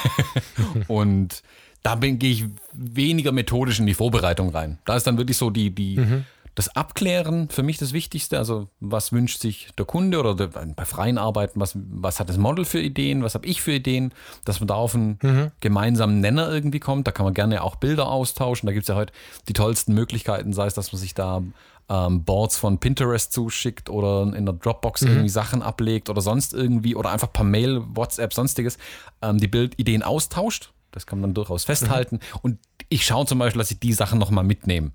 Und 0.88 1.42
da 1.82 1.96
gehe 1.96 2.30
ich 2.30 2.44
weniger 2.72 3.32
methodisch 3.32 3.80
in 3.80 3.86
die 3.86 3.94
Vorbereitung 3.94 4.50
rein. 4.50 4.78
Da 4.84 4.96
ist 4.96 5.06
dann 5.06 5.18
wirklich 5.18 5.36
so 5.36 5.50
die, 5.50 5.70
die, 5.70 5.98
mhm 5.98 6.24
das 6.58 6.74
Abklären 6.74 7.48
für 7.50 7.62
mich 7.62 7.78
das 7.78 7.92
Wichtigste. 7.92 8.36
Also, 8.36 8.66
was 8.80 9.12
wünscht 9.12 9.40
sich 9.40 9.68
der 9.78 9.86
Kunde 9.86 10.18
oder 10.18 10.34
der, 10.34 10.48
bei 10.48 10.84
freien 10.84 11.16
Arbeiten, 11.16 11.60
was, 11.60 11.74
was 11.76 12.18
hat 12.18 12.28
das 12.28 12.36
Model 12.36 12.64
für 12.64 12.80
Ideen, 12.80 13.22
was 13.22 13.36
habe 13.36 13.46
ich 13.46 13.62
für 13.62 13.74
Ideen, 13.74 14.12
dass 14.44 14.58
man 14.58 14.66
da 14.66 14.74
auf 14.74 14.96
einen 14.96 15.20
mhm. 15.22 15.52
gemeinsamen 15.60 16.18
Nenner 16.18 16.50
irgendwie 16.50 16.80
kommt. 16.80 17.06
Da 17.06 17.12
kann 17.12 17.22
man 17.22 17.32
gerne 17.32 17.62
auch 17.62 17.76
Bilder 17.76 18.08
austauschen. 18.08 18.66
Da 18.66 18.72
gibt 18.72 18.82
es 18.82 18.88
ja 18.88 18.96
heute 18.96 19.12
die 19.46 19.52
tollsten 19.52 19.94
Möglichkeiten, 19.94 20.52
sei 20.52 20.66
es, 20.66 20.74
dass 20.74 20.92
man 20.92 21.00
sich 21.00 21.14
da 21.14 21.44
ähm, 21.88 22.24
Boards 22.24 22.56
von 22.56 22.78
Pinterest 22.78 23.32
zuschickt 23.32 23.88
oder 23.88 24.22
in 24.34 24.44
der 24.44 24.54
Dropbox 24.54 25.02
mhm. 25.02 25.10
irgendwie 25.10 25.28
Sachen 25.28 25.62
ablegt 25.62 26.10
oder 26.10 26.22
sonst 26.22 26.54
irgendwie 26.54 26.96
oder 26.96 27.12
einfach 27.12 27.32
per 27.32 27.44
Mail, 27.44 27.84
WhatsApp, 27.94 28.34
sonstiges, 28.34 28.78
ähm, 29.22 29.38
die 29.38 29.46
Bildideen 29.46 30.02
austauscht. 30.02 30.72
Das 30.90 31.06
kann 31.06 31.20
man 31.20 31.30
dann 31.30 31.34
durchaus 31.34 31.62
festhalten. 31.62 32.16
Mhm. 32.16 32.38
Und 32.42 32.58
ich 32.88 33.06
schaue 33.06 33.26
zum 33.26 33.38
Beispiel, 33.38 33.60
dass 33.60 33.70
ich 33.70 33.78
die 33.78 33.92
Sachen 33.92 34.18
nochmal 34.18 34.42
mitnehme. 34.42 34.90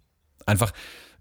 Einfach, 0.46 0.74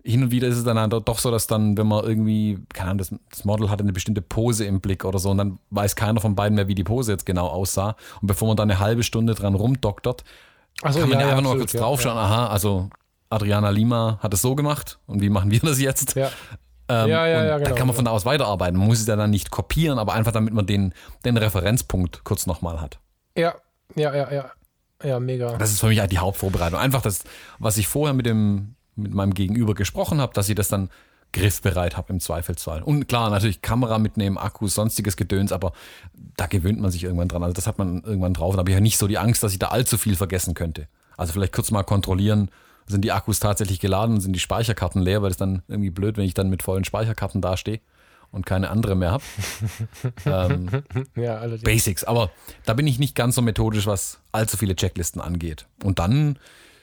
hin 0.05 0.23
und 0.25 0.31
wieder 0.31 0.49
ist 0.49 0.57
es 0.57 0.65
dann 0.65 0.91
doch 0.91 1.19
so, 1.19 1.31
dass 1.31 1.47
dann, 1.47 1.77
wenn 1.77 1.87
man 1.87 2.05
irgendwie, 2.05 2.59
keine 2.73 2.91
Ahnung, 2.91 2.99
das, 2.99 3.15
das, 3.31 3.45
Model 3.45 3.71
hatte 3.71 3.83
eine 3.83 3.93
bestimmte 3.93 4.23
Pose 4.23 4.65
im 4.65 4.81
Blick 4.81 5.05
oder 5.05 5.19
so 5.19 5.31
und 5.31 5.39
dann 5.39 5.59
weiß 5.71 5.97
keiner 5.97 6.21
von 6.21 6.35
beiden 6.35 6.57
mehr, 6.57 6.69
wie 6.69 6.75
die 6.75 6.85
Pose 6.85 7.13
jetzt 7.13 7.27
genau 7.27 7.47
aussah. 7.47 7.97
Und 8.21 8.27
bevor 8.27 8.49
man 8.49 8.57
dann 8.57 8.71
eine 8.71 8.81
halbe 8.81 9.03
Stunde 9.03 9.35
dran 9.35 9.55
rumdoktert, 9.55 10.25
so, 10.89 11.01
kann 11.01 11.09
man 11.09 11.19
ja, 11.19 11.21
ja 11.21 11.29
einfach 11.31 11.43
nur 11.43 11.59
kurz 11.59 11.73
draufschauen, 11.73 12.17
ja. 12.17 12.23
aha, 12.23 12.47
also 12.49 12.91
Adriana 13.31 13.71
Lima 13.71 14.19
hat 14.21 14.35
es 14.35 14.43
so 14.43 14.55
gemacht 14.55 14.99
und 15.07 15.23
wie 15.23 15.31
machen 15.31 15.51
wir 15.51 15.61
das 15.61 15.81
jetzt? 15.81 16.17
Ja. 16.17 16.31
Ähm, 16.89 17.09
ja, 17.09 17.27
ja, 17.27 17.45
ja, 17.45 17.57
genau, 17.59 17.69
dann 17.69 17.79
kann 17.79 17.87
man 17.87 17.95
von 17.95 18.05
da 18.05 18.11
aus 18.11 18.27
weiterarbeiten. 18.27 18.77
Man 18.79 18.89
muss 18.89 19.01
es 19.01 19.07
ja 19.07 19.15
dann 19.15 19.31
nicht 19.31 19.51
kopieren, 19.51 19.99
aber 19.99 20.15
einfach 20.15 20.33
damit 20.33 20.53
man 20.53 20.67
den, 20.67 20.93
den 21.25 21.37
Referenzpunkt 21.37 22.25
kurz 22.25 22.47
nochmal 22.47 22.81
hat. 22.81 22.99
Ja, 23.37 23.55
ja, 23.95 24.15
ja, 24.15 24.33
ja. 24.33 24.51
Ja, 25.05 25.19
mega. 25.19 25.57
Das 25.57 25.71
ist 25.71 25.81
für 25.81 25.89
mich 25.89 25.99
halt 25.99 26.13
die 26.13 26.19
Hauptvorbereitung. 26.19 26.79
Einfach 26.79 27.03
das, 27.03 27.25
was 27.59 27.77
ich 27.77 27.89
vorher 27.89 28.15
mit 28.15 28.27
dem 28.27 28.77
mit 28.97 29.15
meinem 29.15 29.35
Gegenüber 29.35 29.75
gesprochen 29.75 30.21
habe, 30.21 30.33
dass 30.35 30.49
ich 30.49 30.55
das 30.55 30.69
dann 30.69 30.91
griffbereit 31.33 31.97
habe 31.97 32.13
im 32.13 32.21
Zweifelsfall. 32.21 32.83
Und 32.83 33.09
klar, 33.09 33.31
natürlich 33.31 33.63
Kamera 33.63 33.99
mitnehmen, 33.99 34.37
Akkus, 34.37 34.75
sonstiges 34.75 35.17
Gedöns, 35.17 35.51
aber 35.51 35.73
da 36.37 36.47
gewöhnt 36.47 36.81
man 36.81 36.91
sich 36.91 37.05
irgendwann 37.05 37.29
dran. 37.29 37.43
Also 37.43 37.55
das 37.55 37.67
hat 37.67 37.79
man 37.79 38.03
irgendwann 38.05 38.35
drauf. 38.35 38.55
Da 38.55 38.59
habe 38.59 38.71
ich 38.71 38.75
ja 38.75 38.81
nicht 38.81 38.99
so 38.99 39.07
die 39.07 39.19
Angst, 39.19 39.43
dass 39.43 39.53
ich 39.53 39.59
da 39.59 39.69
allzu 39.69 39.97
viel 39.97 40.15
vergessen 40.15 40.55
könnte. 40.55 40.89
Also 41.17 41.33
vielleicht 41.33 41.55
kurz 41.55 41.71
mal 41.71 41.83
kontrollieren, 41.83 42.51
sind 42.87 43.03
die 43.03 43.13
Akkus 43.13 43.41
tatsächlich 43.41 43.81
geladen, 43.81 44.21
sind 44.21 44.33
die 44.35 44.41
Speicherkarten 44.41 45.01
leer, 45.01 45.23
weil 45.23 45.31
es 45.31 45.37
dann 45.37 45.63
irgendwie 45.69 45.91
blöd, 45.91 46.17
wenn 46.17 46.25
ich 46.25 46.35
dann 46.35 46.51
mit 46.51 46.63
vollen 46.63 46.85
Speicherkarten 46.85 47.41
dastehe 47.41 47.81
und 48.31 48.45
keine 48.45 48.71
andere 48.71 48.95
mehr 48.95 49.13
habe. 49.13 49.25
ähm, 50.27 50.69
ja, 51.17 51.47
Basics. 51.63 52.05
Aber 52.05 52.31
da 52.65 52.75
bin 52.75 52.87
ich 52.87 52.99
nicht 52.99 53.15
ganz 53.15 53.37
so 53.37 53.43
methodisch, 53.43 53.87
was 53.87 54.21
allzu 54.33 54.57
viele 54.57 54.75
Checklisten 54.75 55.21
angeht. 55.21 55.67
Und 55.83 55.99
dann 55.99 56.39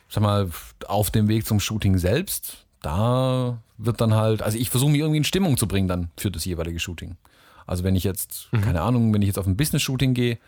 sag 0.10 0.24
mal, 0.24 0.50
auf 0.88 1.12
dem 1.12 1.28
Weg 1.28 1.46
zum 1.46 1.60
Shooting 1.60 1.98
selbst, 1.98 2.66
da 2.82 3.60
wird 3.78 4.02
dann 4.02 4.16
halt, 4.16 4.42
also 4.42 4.58
ich 4.58 4.70
versuche 4.70 4.92
mich 4.92 5.00
irgendwie 5.00 5.18
in 5.18 5.24
Stimmung 5.24 5.58
zu 5.58 5.68
bringen 5.68 5.88
dann 5.88 6.10
für 6.18 6.32
das 6.32 6.46
jeweilige 6.46 6.80
Shooting. 6.80 7.16
Also 7.66 7.84
wenn 7.84 7.96
ich 7.96 8.04
jetzt, 8.04 8.50
mhm. 8.52 8.62
keine 8.62 8.82
Ahnung, 8.82 9.14
wenn 9.14 9.22
ich 9.22 9.28
jetzt 9.28 9.38
auf 9.38 9.48
ein 9.48 9.56
Business-Shooting 9.56 10.14
gehe 10.14 10.40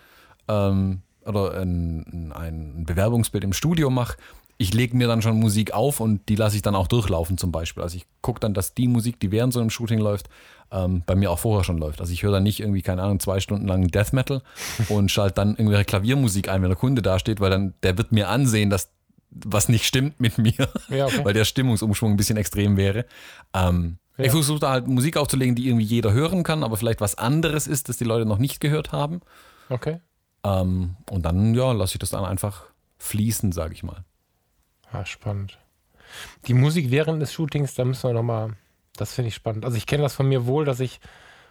ähm, 0.47 1.01
oder 1.25 1.53
ein, 1.61 2.33
ein 2.33 2.83
Bewerbungsbild 2.85 3.43
im 3.43 3.53
Studio 3.53 3.89
mache, 3.89 4.17
ich 4.57 4.73
lege 4.73 4.95
mir 4.95 5.07
dann 5.07 5.21
schon 5.21 5.39
Musik 5.39 5.73
auf 5.73 5.99
und 5.99 6.29
die 6.29 6.35
lasse 6.35 6.55
ich 6.55 6.61
dann 6.61 6.75
auch 6.75 6.87
durchlaufen 6.87 7.37
zum 7.37 7.51
Beispiel. 7.51 7.81
Also 7.81 7.97
ich 7.97 8.05
gucke 8.21 8.39
dann, 8.39 8.53
dass 8.53 8.75
die 8.75 8.87
Musik, 8.87 9.19
die 9.19 9.31
während 9.31 9.53
so 9.53 9.59
einem 9.59 9.71
Shooting 9.71 9.99
läuft, 9.99 10.29
ähm, 10.71 11.03
bei 11.05 11.15
mir 11.15 11.31
auch 11.31 11.39
vorher 11.39 11.63
schon 11.63 11.77
läuft. 11.77 11.99
Also 11.99 12.13
ich 12.13 12.23
höre 12.23 12.31
dann 12.31 12.43
nicht 12.43 12.59
irgendwie, 12.59 12.81
keine 12.81 13.01
Ahnung, 13.01 13.19
zwei 13.19 13.39
Stunden 13.39 13.67
lang 13.67 13.87
Death 13.87 14.13
Metal 14.13 14.41
und 14.89 15.09
schalte 15.11 15.35
dann 15.35 15.51
irgendwelche 15.51 15.85
Klaviermusik 15.85 16.49
ein, 16.49 16.61
wenn 16.61 16.69
der 16.69 16.77
Kunde 16.77 17.01
da 17.01 17.17
steht, 17.19 17.39
weil 17.39 17.49
dann 17.49 17.73
der 17.83 17.97
wird 17.97 18.11
mir 18.11 18.29
ansehen, 18.29 18.69
dass 18.69 18.89
was 19.31 19.69
nicht 19.69 19.85
stimmt 19.85 20.19
mit 20.19 20.37
mir, 20.37 20.69
ja, 20.89 21.05
okay. 21.05 21.21
weil 21.23 21.33
der 21.33 21.45
Stimmungsumschwung 21.45 22.11
ein 22.11 22.17
bisschen 22.17 22.37
extrem 22.37 22.77
wäre. 22.77 23.05
Ähm, 23.53 23.97
ja. 24.17 24.25
Ich 24.25 24.31
versuche 24.31 24.59
da 24.59 24.71
halt 24.71 24.87
Musik 24.87 25.17
aufzulegen, 25.17 25.55
die 25.55 25.67
irgendwie 25.67 25.85
jeder 25.85 26.11
hören 26.11 26.43
kann, 26.43 26.63
aber 26.63 26.77
vielleicht 26.77 27.01
was 27.01 27.15
anderes 27.15 27.65
ist, 27.65 27.89
das 27.89 27.97
die 27.97 28.03
Leute 28.03 28.25
noch 28.25 28.37
nicht 28.37 28.59
gehört 28.59 28.91
haben. 28.91 29.21
Okay. 29.69 29.99
Ähm, 30.43 30.97
und 31.09 31.23
dann, 31.23 31.55
ja, 31.55 31.71
lasse 31.71 31.95
ich 31.95 31.99
das 31.99 32.09
dann 32.11 32.25
einfach 32.25 32.65
fließen, 32.97 33.51
sage 33.51 33.73
ich 33.73 33.83
mal. 33.83 34.03
Ah, 34.91 35.05
spannend. 35.05 35.57
Die 36.47 36.53
Musik 36.53 36.91
während 36.91 37.21
des 37.21 37.31
Shootings, 37.31 37.73
da 37.75 37.85
müssen 37.85 38.09
wir 38.09 38.13
nochmal, 38.13 38.55
das 38.97 39.13
finde 39.13 39.29
ich 39.29 39.35
spannend. 39.35 39.63
Also 39.63 39.77
ich 39.77 39.85
kenne 39.85 40.03
das 40.03 40.13
von 40.13 40.27
mir 40.27 40.45
wohl, 40.45 40.65
dass 40.65 40.81
ich 40.81 40.99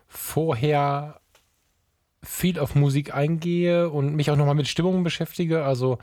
vorher 0.06 1.20
viel 2.22 2.58
auf 2.58 2.74
Musik 2.74 3.14
eingehe 3.14 3.88
und 3.88 4.14
mich 4.14 4.30
auch 4.30 4.36
nochmal 4.36 4.54
mit 4.54 4.68
Stimmungen 4.68 5.02
beschäftige. 5.02 5.64
Also 5.64 5.98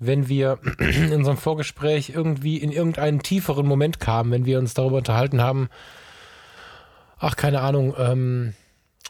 wenn 0.00 0.28
wir 0.28 0.58
in 0.78 1.12
unserem 1.12 1.36
Vorgespräch 1.36 2.10
irgendwie 2.10 2.56
in 2.56 2.72
irgendeinen 2.72 3.22
tieferen 3.22 3.66
Moment 3.66 4.00
kamen, 4.00 4.32
wenn 4.32 4.46
wir 4.46 4.58
uns 4.58 4.74
darüber 4.74 4.96
unterhalten 4.96 5.40
haben, 5.40 5.68
ach, 7.18 7.36
keine 7.36 7.60
Ahnung, 7.60 7.94
ähm, 7.98 8.54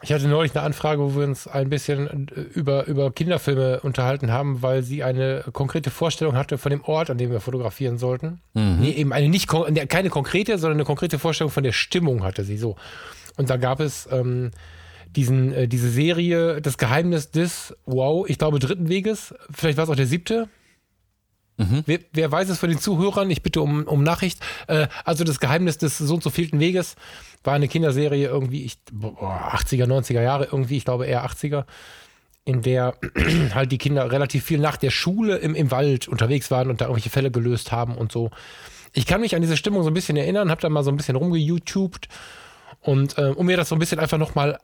Ich 0.03 0.13
hatte 0.13 0.29
neulich 0.29 0.55
eine 0.55 0.65
Anfrage, 0.65 1.03
wo 1.03 1.15
wir 1.15 1.27
uns 1.27 1.47
ein 1.47 1.69
bisschen 1.69 2.29
äh, 2.35 2.41
über, 2.41 2.87
über 2.87 3.13
Kinderfilme 3.13 3.81
unterhalten 3.81 4.31
haben, 4.33 4.63
weil 4.63 4.83
sie 4.83 5.05
eine 5.05 5.45
konkrete 5.53 5.91
Vorstellung 5.91 6.37
hatte 6.37 6.59
von 6.59 6.71
dem 6.71 6.83
Ort, 6.83 7.11
an 7.11 7.19
dem 7.19 7.31
wir 7.31 7.41
fotografieren 7.41 7.99
sollten. 7.99 8.41
Mhm. 8.55 8.79
Nee, 8.81 8.93
eben 8.93 9.13
eine 9.13 9.29
nicht 9.29 9.47
keine 9.47 10.11
konkrete, 10.11 10.59
sondern 10.59 10.79
eine 10.79 10.87
konkrete 10.87 11.19
Vorstellung 11.19 11.51
von 11.51 11.65
der 11.65 11.73
Stimmung 11.73 12.25
hatte 12.25 12.45
sie 12.45 12.57
so. 12.57 12.77
Und 13.37 13.51
da 13.51 13.57
gab 13.59 13.81
es 13.81 14.09
ähm, 14.11 14.51
diesen, 15.17 15.53
äh, 15.53 15.69
diese 15.69 15.91
Serie 15.91 16.61
Das 16.61 16.79
Geheimnis 16.79 17.31
des, 17.31 17.77
wow, 17.85 18.29
ich 18.29 18.39
glaube, 18.39 18.59
dritten 18.59 18.89
Weges. 18.89 19.35
Vielleicht 19.53 19.77
war 19.77 19.85
es 19.85 19.91
auch 19.91 19.97
der 19.97 20.07
siebte. 20.07 20.49
Mhm. 21.61 21.83
Wer, 21.85 21.99
wer, 22.13 22.33
weiß 22.33 22.49
es 22.49 22.59
von 22.59 22.71
den 22.71 22.79
Zuhörern? 22.79 23.31
Ich 23.31 23.43
bitte 23.43 23.61
um, 23.61 23.85
um 23.85 24.03
Nachricht. 24.03 24.41
Äh, 24.67 24.89
also 25.05 25.25
das 25.25 25.41
Geheimnis 25.41 25.77
des 25.77 25.99
so 25.99 26.15
und 26.15 26.23
so 26.23 26.31
vielten 26.31 26.59
Weges 26.59 26.97
war 27.45 27.55
eine 27.55 27.69
Kinderserie 27.69 28.27
irgendwie, 28.27 28.65
ich, 28.65 28.79
boah, 28.91 29.53
80er, 29.55 29.85
90er 29.85 30.23
Jahre 30.23 30.45
irgendwie, 30.47 30.79
ich 30.79 30.85
glaube 30.85 31.07
eher 31.07 31.25
80er, 31.27 31.65
in 32.45 32.63
der 32.63 32.95
halt 33.55 33.73
die 33.73 33.79
Kinder 33.79 34.11
relativ 34.11 34.45
viel 34.45 34.59
nach 34.59 34.79
der 34.79 34.91
Schule 34.91 35.37
im, 35.37 35.55
im 35.55 35.71
Wald 35.71 36.09
unterwegs 36.09 36.51
waren 36.51 36.71
und 36.71 36.81
da 36.81 36.87
irgendwelche 36.87 37.11
Fälle 37.11 37.31
gelöst 37.31 37.73
haben 37.73 37.95
und 37.97 38.11
so. 38.11 38.31
Ich 38.93 39.07
kann 39.07 39.21
mich 39.21 39.35
an 39.37 39.43
diese 39.43 39.57
Stimmung 39.57 39.83
so 39.83 39.91
ein 39.91 39.95
bisschen 39.95 40.17
erinnern, 40.17 40.51
habe 40.51 40.63
da 40.63 40.69
mal 40.69 40.83
so 40.83 40.91
ein 40.91 40.97
bisschen 40.97 41.17
rumgeYouTubed 41.17 42.09
und 42.81 43.19
äh, 43.19 43.33
um 43.37 43.47
mir 43.47 43.57
das 43.57 43.69
so 43.69 43.77
ein 43.77 43.79
bisschen 43.79 44.01
einfach 44.01 44.19
nochmal 44.19 44.59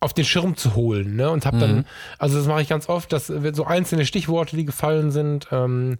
auf 0.00 0.14
den 0.14 0.24
Schirm 0.24 0.56
zu 0.56 0.74
holen, 0.74 1.16
ne? 1.16 1.30
Und 1.30 1.44
habe 1.44 1.56
mhm. 1.56 1.60
dann, 1.60 1.86
also 2.18 2.38
das 2.38 2.46
mache 2.46 2.62
ich 2.62 2.68
ganz 2.68 2.88
oft, 2.88 3.12
dass 3.12 3.26
so 3.26 3.64
einzelne 3.64 4.06
Stichworte, 4.06 4.56
die 4.56 4.64
gefallen 4.64 5.10
sind, 5.10 5.48
ähm, 5.50 5.98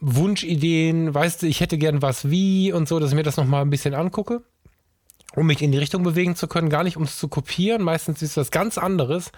Wunschideen, 0.00 1.14
weißt 1.14 1.42
du, 1.42 1.46
ich 1.46 1.60
hätte 1.60 1.78
gern 1.78 2.02
was 2.02 2.30
wie 2.30 2.72
und 2.72 2.88
so, 2.88 2.98
dass 2.98 3.10
ich 3.10 3.16
mir 3.16 3.22
das 3.22 3.36
nochmal 3.36 3.62
ein 3.62 3.70
bisschen 3.70 3.94
angucke, 3.94 4.42
um 5.34 5.46
mich 5.46 5.62
in 5.62 5.72
die 5.72 5.78
Richtung 5.78 6.02
bewegen 6.02 6.36
zu 6.36 6.46
können, 6.46 6.68
gar 6.68 6.84
nicht 6.84 6.96
um 6.96 7.04
es 7.04 7.18
zu 7.18 7.28
kopieren, 7.28 7.82
meistens 7.82 8.22
ist 8.22 8.36
das 8.36 8.50
ganz 8.50 8.78
anderes, 8.78 9.32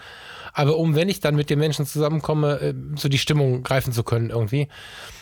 aber 0.53 0.77
um, 0.77 0.95
wenn 0.95 1.09
ich 1.09 1.19
dann 1.19 1.35
mit 1.35 1.49
den 1.49 1.59
Menschen 1.59 1.85
zusammenkomme, 1.85 2.59
äh, 2.59 2.73
so 2.95 3.09
die 3.09 3.17
Stimmung 3.17 3.63
greifen 3.63 3.93
zu 3.93 4.03
können 4.03 4.29
irgendwie. 4.29 4.67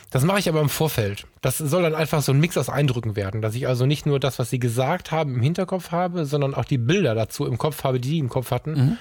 Das 0.09 0.23
mache 0.23 0.37
ich 0.37 0.47
aber 0.47 0.61
im 0.61 0.69
Vorfeld. 0.69 1.25
Das 1.41 1.57
soll 1.57 1.81
dann 1.81 1.95
einfach 1.95 2.21
so 2.21 2.33
ein 2.33 2.39
Mix 2.39 2.55
aus 2.55 2.69
Eindrücken 2.69 3.15
werden, 3.15 3.41
dass 3.41 3.55
ich 3.55 3.67
also 3.67 3.87
nicht 3.87 4.05
nur 4.05 4.19
das, 4.19 4.37
was 4.37 4.51
sie 4.51 4.59
gesagt 4.59 5.11
haben, 5.11 5.33
im 5.33 5.41
Hinterkopf 5.41 5.89
habe, 5.89 6.27
sondern 6.27 6.53
auch 6.53 6.65
die 6.65 6.77
Bilder 6.77 7.15
dazu 7.15 7.47
im 7.47 7.57
Kopf 7.57 7.83
habe, 7.83 7.99
die 7.99 8.11
die 8.11 8.19
im 8.19 8.29
Kopf 8.29 8.51
hatten. 8.51 8.71
Mhm. 8.73 8.97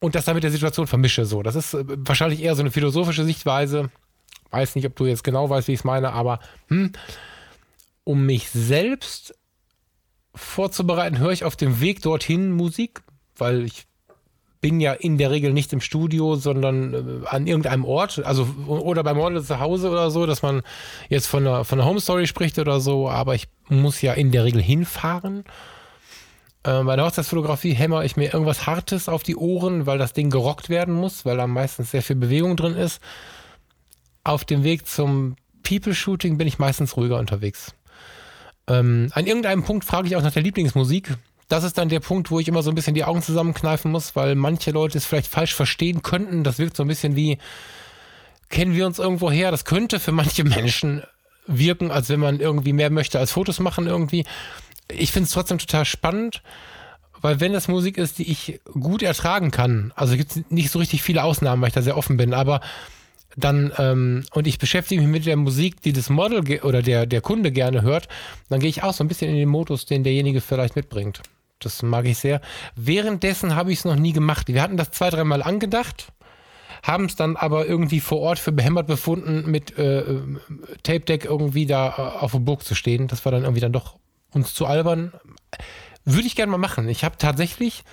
Und 0.00 0.14
das 0.14 0.24
dann 0.24 0.34
mit 0.34 0.42
der 0.42 0.50
Situation 0.50 0.86
vermische 0.86 1.26
so. 1.26 1.42
Das 1.42 1.54
ist 1.54 1.74
äh, 1.74 1.84
wahrscheinlich 1.86 2.42
eher 2.42 2.54
so 2.54 2.62
eine 2.62 2.70
philosophische 2.70 3.24
Sichtweise. 3.24 3.90
Weiß 4.52 4.74
nicht, 4.76 4.86
ob 4.86 4.94
du 4.94 5.06
jetzt 5.06 5.24
genau 5.24 5.50
weißt, 5.50 5.68
wie 5.68 5.72
ich 5.72 5.80
es 5.80 5.84
meine, 5.84 6.12
aber 6.12 6.38
hm, 6.68 6.92
um 8.04 8.26
mich 8.26 8.50
selbst 8.50 9.34
vorzubereiten, 10.34 11.18
höre 11.18 11.32
ich 11.32 11.44
auf 11.44 11.56
dem 11.56 11.80
Weg 11.80 12.02
dorthin 12.02 12.52
Musik, 12.52 13.02
weil 13.36 13.64
ich 13.64 13.86
bin 14.60 14.80
ja 14.80 14.92
in 14.92 15.18
der 15.18 15.30
Regel 15.30 15.52
nicht 15.52 15.72
im 15.72 15.80
Studio, 15.80 16.36
sondern 16.36 16.94
äh, 16.94 17.26
an 17.26 17.46
irgendeinem 17.46 17.84
Ort, 17.84 18.24
also 18.24 18.46
oder 18.68 19.02
beim 19.02 19.16
Model 19.16 19.42
zu 19.42 19.58
Hause 19.58 19.90
oder 19.90 20.10
so, 20.10 20.24
dass 20.24 20.42
man 20.42 20.62
jetzt 21.08 21.26
von 21.26 21.46
einer, 21.46 21.64
von 21.64 21.80
einer 21.80 21.88
Home 21.88 22.00
Story 22.00 22.26
spricht 22.26 22.58
oder 22.58 22.80
so, 22.80 23.10
aber 23.10 23.34
ich 23.34 23.48
muss 23.68 24.00
ja 24.00 24.12
in 24.12 24.30
der 24.30 24.44
Regel 24.44 24.62
hinfahren. 24.62 25.44
Äh, 26.62 26.84
bei 26.84 26.94
der 26.94 27.04
Hochzeitsfotografie 27.04 27.72
hämmer 27.72 28.04
ich 28.04 28.16
mir 28.16 28.32
irgendwas 28.32 28.66
Hartes 28.66 29.08
auf 29.08 29.24
die 29.24 29.36
Ohren, 29.36 29.86
weil 29.86 29.98
das 29.98 30.12
Ding 30.12 30.30
gerockt 30.30 30.68
werden 30.68 30.94
muss, 30.94 31.24
weil 31.24 31.36
da 31.36 31.48
meistens 31.48 31.90
sehr 31.90 32.02
viel 32.02 32.16
Bewegung 32.16 32.56
drin 32.56 32.76
ist. 32.76 33.00
Auf 34.24 34.44
dem 34.44 34.64
Weg 34.64 34.86
zum 34.86 35.36
People-Shooting 35.62 36.38
bin 36.38 36.46
ich 36.46 36.58
meistens 36.58 36.96
ruhiger 36.96 37.18
unterwegs. 37.18 37.74
Ähm, 38.68 39.10
an 39.12 39.26
irgendeinem 39.26 39.64
Punkt 39.64 39.84
frage 39.84 40.08
ich 40.08 40.16
auch 40.16 40.22
nach 40.22 40.32
der 40.32 40.42
Lieblingsmusik 40.42 41.16
das 41.52 41.64
ist 41.64 41.76
dann 41.76 41.90
der 41.90 42.00
Punkt, 42.00 42.30
wo 42.30 42.40
ich 42.40 42.48
immer 42.48 42.62
so 42.62 42.70
ein 42.70 42.74
bisschen 42.74 42.94
die 42.94 43.04
Augen 43.04 43.20
zusammenkneifen 43.20 43.90
muss, 43.90 44.16
weil 44.16 44.36
manche 44.36 44.70
Leute 44.70 44.96
es 44.96 45.04
vielleicht 45.04 45.26
falsch 45.26 45.54
verstehen 45.54 46.00
könnten. 46.00 46.44
Das 46.44 46.58
wirkt 46.58 46.78
so 46.78 46.82
ein 46.82 46.88
bisschen 46.88 47.14
wie, 47.14 47.36
kennen 48.48 48.74
wir 48.74 48.86
uns 48.86 48.98
irgendwo 48.98 49.30
her? 49.30 49.50
Das 49.50 49.66
könnte 49.66 50.00
für 50.00 50.12
manche 50.12 50.44
Menschen 50.44 51.02
wirken, 51.46 51.90
als 51.90 52.08
wenn 52.08 52.20
man 52.20 52.40
irgendwie 52.40 52.72
mehr 52.72 52.88
möchte 52.88 53.18
als 53.18 53.32
Fotos 53.32 53.60
machen 53.60 53.86
irgendwie. 53.86 54.24
Ich 54.88 55.12
finde 55.12 55.26
es 55.26 55.32
trotzdem 55.32 55.58
total 55.58 55.84
spannend, 55.84 56.42
weil 57.20 57.38
wenn 57.40 57.52
das 57.52 57.68
Musik 57.68 57.98
ist, 57.98 58.16
die 58.16 58.30
ich 58.30 58.60
gut 58.72 59.02
ertragen 59.02 59.50
kann, 59.50 59.92
also 59.94 60.16
gibt 60.16 60.30
es 60.30 60.42
nicht 60.48 60.70
so 60.70 60.78
richtig 60.78 61.02
viele 61.02 61.22
Ausnahmen, 61.22 61.60
weil 61.60 61.68
ich 61.68 61.74
da 61.74 61.82
sehr 61.82 61.98
offen 61.98 62.16
bin, 62.16 62.32
aber 62.32 62.62
dann 63.36 63.72
ähm, 63.78 64.24
und 64.32 64.46
ich 64.46 64.58
beschäftige 64.58 65.00
mich 65.00 65.10
mit 65.10 65.26
der 65.26 65.36
Musik, 65.36 65.80
die 65.80 65.92
das 65.92 66.10
Model 66.10 66.60
oder 66.62 66.82
der, 66.82 67.06
der 67.06 67.20
Kunde 67.20 67.52
gerne 67.52 67.82
hört, 67.82 68.08
dann 68.48 68.60
gehe 68.60 68.68
ich 68.68 68.82
auch 68.82 68.92
so 68.92 69.04
ein 69.04 69.08
bisschen 69.08 69.30
in 69.30 69.36
den 69.36 69.48
Modus, 69.48 69.86
den 69.86 70.04
derjenige 70.04 70.40
vielleicht 70.40 70.76
mitbringt. 70.76 71.22
Das 71.58 71.82
mag 71.82 72.06
ich 72.06 72.18
sehr. 72.18 72.40
Währenddessen 72.74 73.54
habe 73.54 73.72
ich 73.72 73.80
es 73.80 73.84
noch 73.84 73.96
nie 73.96 74.12
gemacht. 74.12 74.48
Wir 74.48 74.62
hatten 74.62 74.76
das 74.76 74.90
zwei, 74.90 75.10
dreimal 75.10 75.42
angedacht, 75.42 76.12
haben 76.82 77.04
es 77.04 77.16
dann 77.16 77.36
aber 77.36 77.66
irgendwie 77.66 78.00
vor 78.00 78.20
Ort 78.20 78.38
für 78.38 78.52
behämmert 78.52 78.86
befunden, 78.86 79.50
mit 79.50 79.78
äh, 79.78 80.04
Tape 80.82 81.00
Deck 81.00 81.24
irgendwie 81.24 81.66
da 81.66 81.88
äh, 81.88 82.22
auf 82.24 82.32
der 82.32 82.40
Burg 82.40 82.64
zu 82.64 82.74
stehen. 82.74 83.06
Das 83.06 83.24
war 83.24 83.32
dann 83.32 83.42
irgendwie 83.42 83.60
dann 83.60 83.72
doch 83.72 83.96
uns 84.32 84.54
zu 84.54 84.66
albern. 84.66 85.12
Würde 86.04 86.26
ich 86.26 86.34
gerne 86.34 86.50
mal 86.50 86.58
machen. 86.58 86.88
Ich 86.88 87.04
habe 87.04 87.16
tatsächlich 87.16 87.84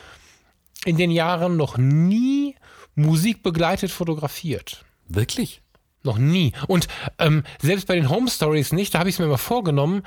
in 0.86 0.98
den 0.98 1.12
Jahren 1.12 1.58
noch 1.58 1.78
nie 1.78 2.56
Musik 2.96 3.44
begleitet 3.44 3.92
fotografiert. 3.92 4.84
Wirklich? 5.10 5.62
Noch 6.04 6.18
nie. 6.18 6.54
Und 6.68 6.88
ähm, 7.18 7.44
selbst 7.62 7.88
bei 7.88 7.96
den 7.96 8.10
Home 8.10 8.30
Stories 8.30 8.72
nicht, 8.72 8.94
da 8.94 9.00
habe 9.00 9.10
ich 9.10 9.16
es 9.16 9.20
mir 9.20 9.28
mal 9.28 9.38
vorgenommen. 9.38 10.04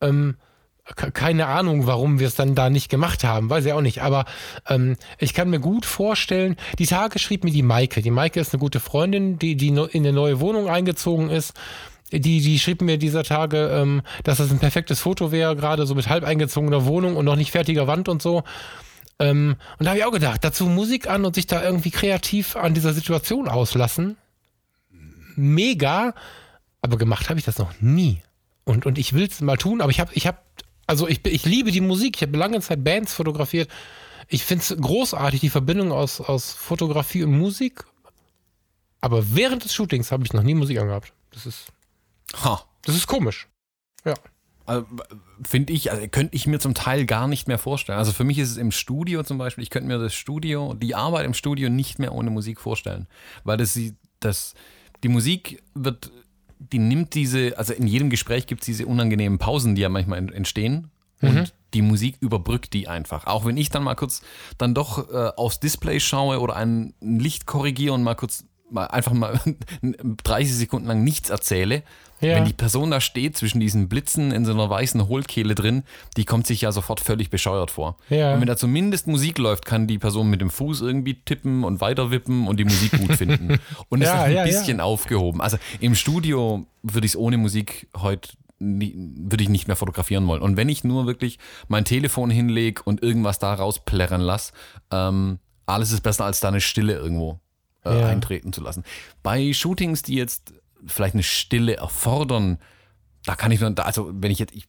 Ähm, 0.00 0.36
keine 0.84 1.46
Ahnung, 1.46 1.86
warum 1.86 2.18
wir 2.18 2.26
es 2.26 2.34
dann 2.34 2.54
da 2.54 2.68
nicht 2.68 2.88
gemacht 2.88 3.24
haben, 3.24 3.48
weiß 3.50 3.64
ich 3.64 3.72
auch 3.72 3.80
nicht. 3.80 4.02
Aber 4.02 4.24
ähm, 4.68 4.96
ich 5.18 5.32
kann 5.32 5.50
mir 5.50 5.60
gut 5.60 5.86
vorstellen, 5.86 6.56
die 6.78 6.86
Tage 6.86 7.18
schrieb 7.18 7.44
mir 7.44 7.52
die 7.52 7.62
Maike. 7.62 8.02
Die 8.02 8.10
Maike 8.10 8.40
ist 8.40 8.52
eine 8.52 8.60
gute 8.60 8.80
Freundin, 8.80 9.38
die, 9.38 9.56
die 9.56 9.68
in 9.68 9.78
eine 9.78 10.12
neue 10.12 10.40
Wohnung 10.40 10.68
eingezogen 10.68 11.30
ist. 11.30 11.54
Die, 12.10 12.20
die 12.20 12.58
schrieb 12.58 12.82
mir 12.82 12.98
dieser 12.98 13.24
Tage, 13.24 13.68
ähm, 13.68 14.02
dass 14.22 14.38
das 14.38 14.50
ein 14.50 14.58
perfektes 14.58 15.00
Foto 15.00 15.32
wäre, 15.32 15.56
gerade 15.56 15.86
so 15.86 15.94
mit 15.94 16.08
halb 16.08 16.24
eingezogener 16.24 16.84
Wohnung 16.84 17.16
und 17.16 17.24
noch 17.24 17.36
nicht 17.36 17.52
fertiger 17.52 17.86
Wand 17.86 18.08
und 18.08 18.20
so. 18.20 18.42
Ähm, 19.18 19.56
und 19.78 19.84
da 19.84 19.90
habe 19.90 19.98
ich 19.98 20.04
auch 20.04 20.12
gedacht, 20.12 20.44
dazu 20.44 20.66
Musik 20.66 21.08
an 21.08 21.24
und 21.24 21.34
sich 21.34 21.46
da 21.46 21.62
irgendwie 21.62 21.90
kreativ 21.90 22.56
an 22.56 22.74
dieser 22.74 22.92
Situation 22.92 23.48
auslassen. 23.48 24.16
Mega. 25.36 26.14
Aber 26.80 26.96
gemacht 26.96 27.28
habe 27.28 27.38
ich 27.38 27.44
das 27.44 27.58
noch 27.58 27.80
nie. 27.80 28.22
Und, 28.64 28.86
und 28.86 28.98
ich 28.98 29.12
will 29.12 29.26
es 29.26 29.40
mal 29.40 29.56
tun, 29.56 29.80
aber 29.80 29.90
ich 29.90 30.00
habe 30.00 30.12
ich 30.14 30.26
hab 30.26 30.44
also 30.86 31.08
ich, 31.08 31.24
ich 31.26 31.44
liebe 31.44 31.70
die 31.70 31.80
Musik. 31.80 32.16
Ich 32.16 32.22
habe 32.22 32.36
lange 32.36 32.60
Zeit 32.60 32.84
Bands 32.84 33.14
fotografiert. 33.14 33.70
Ich 34.28 34.44
finde 34.44 34.62
es 34.62 34.76
großartig, 34.76 35.40
die 35.40 35.50
Verbindung 35.50 35.92
aus, 35.92 36.20
aus 36.20 36.52
Fotografie 36.52 37.22
und 37.22 37.38
Musik. 37.38 37.84
Aber 39.00 39.34
während 39.34 39.64
des 39.64 39.74
Shootings 39.74 40.12
habe 40.12 40.24
ich 40.24 40.32
noch 40.32 40.42
nie 40.42 40.54
Musik 40.54 40.78
angehabt. 40.78 41.12
Das 41.30 41.46
ist. 41.46 41.72
Ha. 42.44 42.62
Das 42.84 42.94
ist 42.94 43.06
komisch. 43.06 43.48
Ja. 44.04 44.14
Also, 44.64 44.86
finde 45.44 45.72
ich, 45.72 45.90
also 45.90 46.06
könnte 46.08 46.36
ich 46.36 46.46
mir 46.46 46.60
zum 46.60 46.74
Teil 46.74 47.04
gar 47.04 47.26
nicht 47.26 47.48
mehr 47.48 47.58
vorstellen. 47.58 47.98
Also 47.98 48.12
für 48.12 48.24
mich 48.24 48.38
ist 48.38 48.50
es 48.50 48.56
im 48.56 48.70
Studio 48.70 49.22
zum 49.22 49.38
Beispiel, 49.38 49.64
ich 49.64 49.70
könnte 49.70 49.88
mir 49.88 49.98
das 49.98 50.14
Studio, 50.14 50.74
die 50.74 50.94
Arbeit 50.94 51.26
im 51.26 51.34
Studio 51.34 51.68
nicht 51.68 51.98
mehr 51.98 52.12
ohne 52.12 52.30
Musik 52.30 52.60
vorstellen. 52.60 53.08
Weil 53.44 53.56
das, 53.56 53.78
das, 54.20 54.54
die 55.02 55.08
Musik 55.08 55.62
wird 55.74 56.10
die 56.70 56.78
nimmt 56.78 57.14
diese, 57.14 57.58
also 57.58 57.72
in 57.72 57.86
jedem 57.86 58.10
Gespräch 58.10 58.46
gibt 58.46 58.62
es 58.62 58.66
diese 58.66 58.86
unangenehmen 58.86 59.38
Pausen, 59.38 59.74
die 59.74 59.82
ja 59.82 59.88
manchmal 59.88 60.32
entstehen. 60.32 60.90
Und 61.20 61.34
mhm. 61.34 61.44
die 61.74 61.82
Musik 61.82 62.16
überbrückt 62.20 62.72
die 62.72 62.88
einfach. 62.88 63.26
Auch 63.26 63.44
wenn 63.44 63.56
ich 63.56 63.70
dann 63.70 63.84
mal 63.84 63.94
kurz 63.94 64.22
dann 64.58 64.74
doch 64.74 65.08
äh, 65.12 65.30
aufs 65.36 65.60
Display 65.60 66.00
schaue 66.00 66.40
oder 66.40 66.56
ein 66.56 66.94
Licht 67.00 67.46
korrigiere 67.46 67.94
und 67.94 68.02
mal 68.02 68.16
kurz 68.16 68.44
mal 68.72 68.86
einfach 68.86 69.12
mal 69.12 69.38
30 70.24 70.54
Sekunden 70.54 70.88
lang 70.88 71.04
nichts 71.04 71.30
erzähle, 71.30 71.82
ja. 72.20 72.36
wenn 72.36 72.44
die 72.44 72.52
Person 72.52 72.90
da 72.90 73.00
steht 73.00 73.36
zwischen 73.36 73.60
diesen 73.60 73.88
Blitzen 73.88 74.32
in 74.32 74.44
so 74.44 74.52
einer 74.52 74.68
weißen 74.70 75.08
Hohlkehle 75.08 75.54
drin, 75.54 75.82
die 76.16 76.24
kommt 76.24 76.46
sich 76.46 76.62
ja 76.62 76.72
sofort 76.72 77.00
völlig 77.00 77.30
bescheuert 77.30 77.70
vor. 77.70 77.96
Ja. 78.08 78.34
Und 78.34 78.40
wenn 78.40 78.48
da 78.48 78.56
zumindest 78.56 79.06
Musik 79.06 79.38
läuft, 79.38 79.66
kann 79.66 79.86
die 79.86 79.98
Person 79.98 80.30
mit 80.30 80.40
dem 80.40 80.50
Fuß 80.50 80.80
irgendwie 80.80 81.14
tippen 81.14 81.64
und 81.64 81.80
weiterwippen 81.80 82.46
und 82.46 82.58
die 82.58 82.64
Musik 82.64 82.92
gut 82.98 83.16
finden. 83.16 83.58
Und 83.88 84.00
ja, 84.00 84.24
ist 84.26 84.36
ein 84.36 84.44
bisschen 84.44 84.80
aufgehoben. 84.80 85.40
Also 85.40 85.58
im 85.80 85.94
Studio 85.94 86.66
würde 86.82 87.06
ich 87.06 87.12
es 87.12 87.16
ohne 87.16 87.36
Musik 87.36 87.88
heute 87.96 88.30
würde 88.64 89.42
ich 89.42 89.48
nicht 89.48 89.66
mehr 89.66 89.74
fotografieren 89.74 90.24
wollen. 90.28 90.40
Und 90.40 90.56
wenn 90.56 90.68
ich 90.68 90.84
nur 90.84 91.06
wirklich 91.06 91.40
mein 91.66 91.84
Telefon 91.84 92.30
hinlege 92.30 92.80
und 92.84 93.02
irgendwas 93.02 93.40
da 93.40 93.52
rausplärren 93.54 94.20
lasse, 94.20 94.52
ähm, 94.92 95.40
alles 95.66 95.90
ist 95.90 96.02
besser 96.02 96.26
als 96.26 96.38
da 96.38 96.48
eine 96.48 96.60
Stille 96.60 96.94
irgendwo 96.94 97.40
äh, 97.84 98.00
ja. 98.00 98.06
eintreten 98.08 98.52
zu 98.52 98.60
lassen. 98.60 98.84
Bei 99.22 99.52
Shootings, 99.52 100.02
die 100.02 100.14
jetzt 100.14 100.54
vielleicht 100.86 101.14
eine 101.14 101.22
Stille 101.22 101.76
erfordern, 101.76 102.58
da 103.24 103.36
kann 103.36 103.52
ich 103.52 103.60
mir, 103.60 103.72
also 103.78 104.10
wenn 104.12 104.30
ich 104.30 104.38
jetzt, 104.38 104.54
ich, 104.54 104.66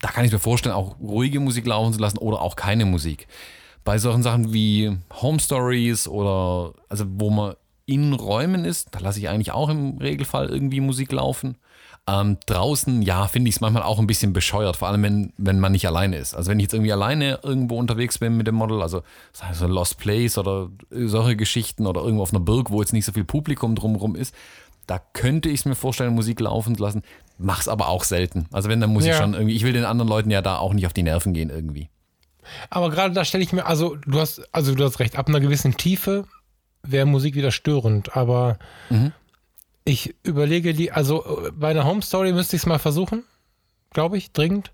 da 0.00 0.08
kann 0.08 0.24
ich 0.24 0.32
mir 0.32 0.38
vorstellen, 0.38 0.74
auch 0.74 0.98
ruhige 1.00 1.40
Musik 1.40 1.66
laufen 1.66 1.92
zu 1.92 2.00
lassen 2.00 2.18
oder 2.18 2.40
auch 2.40 2.56
keine 2.56 2.86
Musik. 2.86 3.28
Bei 3.84 3.98
solchen 3.98 4.22
Sachen 4.22 4.52
wie 4.52 4.96
Home 5.20 5.40
Stories 5.40 6.08
oder 6.08 6.74
also 6.88 7.04
wo 7.08 7.30
man 7.30 7.54
in 7.86 8.12
Räumen 8.12 8.64
ist, 8.64 8.88
da 8.92 9.00
lasse 9.00 9.18
ich 9.18 9.28
eigentlich 9.28 9.52
auch 9.52 9.68
im 9.68 9.98
Regelfall 9.98 10.48
irgendwie 10.48 10.80
Musik 10.80 11.12
laufen. 11.12 11.56
Ähm, 12.10 12.38
draußen, 12.46 13.02
ja, 13.02 13.28
finde 13.28 13.48
ich 13.50 13.56
es 13.56 13.60
manchmal 13.60 13.84
auch 13.84 14.00
ein 14.00 14.06
bisschen 14.06 14.32
bescheuert, 14.32 14.76
vor 14.76 14.88
allem 14.88 15.02
wenn, 15.02 15.32
wenn 15.36 15.60
man 15.60 15.70
nicht 15.70 15.86
alleine 15.86 16.16
ist. 16.16 16.34
Also 16.34 16.50
wenn 16.50 16.58
ich 16.58 16.64
jetzt 16.64 16.74
irgendwie 16.74 16.92
alleine 16.92 17.38
irgendwo 17.42 17.78
unterwegs 17.78 18.18
bin 18.18 18.36
mit 18.36 18.46
dem 18.46 18.56
Model, 18.56 18.82
also 18.82 19.02
es 19.32 19.60
Lost 19.60 19.98
Place 19.98 20.36
oder 20.36 20.70
solche 20.90 21.36
Geschichten 21.36 21.86
oder 21.86 22.00
irgendwo 22.00 22.22
auf 22.22 22.32
einer 22.32 22.40
Burg, 22.40 22.70
wo 22.70 22.80
jetzt 22.80 22.92
nicht 22.92 23.04
so 23.04 23.12
viel 23.12 23.24
Publikum 23.24 23.76
drumherum 23.76 24.16
ist, 24.16 24.34
da 24.86 24.98
könnte 25.12 25.48
ich 25.50 25.60
es 25.60 25.64
mir 25.66 25.76
vorstellen, 25.76 26.14
Musik 26.14 26.40
laufen 26.40 26.76
zu 26.76 26.82
lassen. 26.82 27.02
Mach's 27.38 27.68
aber 27.68 27.88
auch 27.88 28.02
selten. 28.02 28.46
Also 28.50 28.68
wenn, 28.68 28.80
dann 28.80 28.92
muss 28.92 29.04
ja. 29.04 29.12
ich 29.12 29.18
schon 29.18 29.34
irgendwie, 29.34 29.54
ich 29.54 29.62
will 29.62 29.72
den 29.72 29.84
anderen 29.84 30.08
Leuten 30.08 30.30
ja 30.30 30.42
da 30.42 30.56
auch 30.56 30.72
nicht 30.72 30.86
auf 30.86 30.92
die 30.92 31.04
Nerven 31.04 31.32
gehen 31.32 31.48
irgendwie. 31.48 31.90
Aber 32.70 32.90
gerade 32.90 33.14
da 33.14 33.24
stelle 33.24 33.44
ich 33.44 33.52
mir, 33.52 33.66
also 33.66 33.94
du 33.94 34.18
hast, 34.18 34.42
also 34.52 34.74
du 34.74 34.82
hast 34.84 34.98
recht, 34.98 35.16
ab 35.16 35.28
einer 35.28 35.40
gewissen 35.40 35.76
Tiefe 35.76 36.24
wäre 36.82 37.06
Musik 37.06 37.36
wieder 37.36 37.52
störend, 37.52 38.16
aber 38.16 38.58
mhm. 38.88 39.12
Ich 39.90 40.14
überlege 40.22 40.72
die, 40.72 40.92
also 40.92 41.50
bei 41.52 41.70
einer 41.70 41.84
Home 41.84 42.00
Story 42.00 42.32
müsste 42.32 42.54
ich 42.54 42.62
es 42.62 42.66
mal 42.66 42.78
versuchen, 42.78 43.24
glaube 43.92 44.16
ich, 44.16 44.30
dringend. 44.30 44.70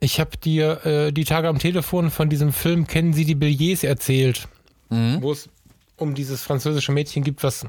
Ich 0.00 0.20
habe 0.20 0.36
dir 0.36 0.84
äh, 0.84 1.12
die 1.12 1.24
Tage 1.24 1.48
am 1.48 1.58
Telefon 1.58 2.10
von 2.10 2.28
diesem 2.28 2.52
Film 2.52 2.86
Kennen 2.86 3.14
Sie 3.14 3.24
die 3.24 3.34
Billets 3.34 3.82
erzählt, 3.84 4.46
mhm. 4.90 5.22
wo 5.22 5.32
es 5.32 5.48
um 5.96 6.14
dieses 6.14 6.42
französische 6.42 6.92
Mädchen 6.92 7.24
gibt, 7.24 7.42
was 7.42 7.66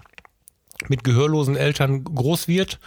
mit 0.90 1.04
gehörlosen 1.04 1.56
Eltern 1.56 2.04
groß 2.04 2.50
wird, 2.50 2.80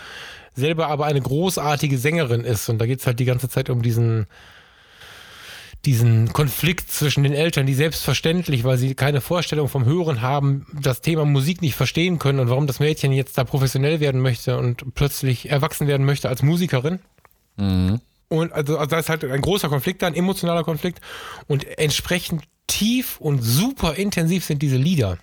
selber 0.54 0.88
aber 0.88 1.06
eine 1.06 1.20
großartige 1.20 1.96
Sängerin 1.96 2.42
ist. 2.42 2.68
Und 2.68 2.78
da 2.78 2.86
geht 2.86 3.00
es 3.00 3.06
halt 3.06 3.20
die 3.20 3.24
ganze 3.24 3.48
Zeit 3.48 3.70
um 3.70 3.80
diesen, 3.80 4.26
diesen 5.84 6.32
Konflikt 6.32 6.90
zwischen 6.90 7.24
den 7.24 7.32
Eltern, 7.32 7.66
die 7.66 7.74
selbstverständlich, 7.74 8.64
weil 8.64 8.78
sie 8.78 8.94
keine 8.94 9.20
Vorstellung 9.20 9.68
vom 9.68 9.84
Hören 9.84 10.22
haben, 10.22 10.66
das 10.72 11.00
Thema 11.00 11.24
Musik 11.24 11.60
nicht 11.60 11.74
verstehen 11.74 12.18
können 12.18 12.38
und 12.38 12.48
warum 12.50 12.66
das 12.66 12.78
Mädchen 12.78 13.12
jetzt 13.12 13.36
da 13.36 13.44
professionell 13.44 14.00
werden 14.00 14.20
möchte 14.20 14.56
und 14.58 14.94
plötzlich 14.94 15.50
erwachsen 15.50 15.88
werden 15.88 16.06
möchte 16.06 16.28
als 16.28 16.42
Musikerin. 16.42 17.00
Mhm. 17.56 18.00
Und 18.28 18.52
also, 18.52 18.78
also 18.78 18.90
da 18.90 18.98
ist 18.98 19.08
halt 19.08 19.24
ein 19.24 19.40
großer 19.40 19.68
Konflikt 19.68 20.02
da, 20.02 20.06
ein 20.06 20.14
emotionaler 20.14 20.64
Konflikt. 20.64 21.00
Und 21.48 21.66
entsprechend 21.78 22.44
tief 22.66 23.20
und 23.20 23.42
super 23.42 23.94
intensiv 23.94 24.44
sind 24.44 24.62
diese 24.62 24.76
Lieder 24.76 25.18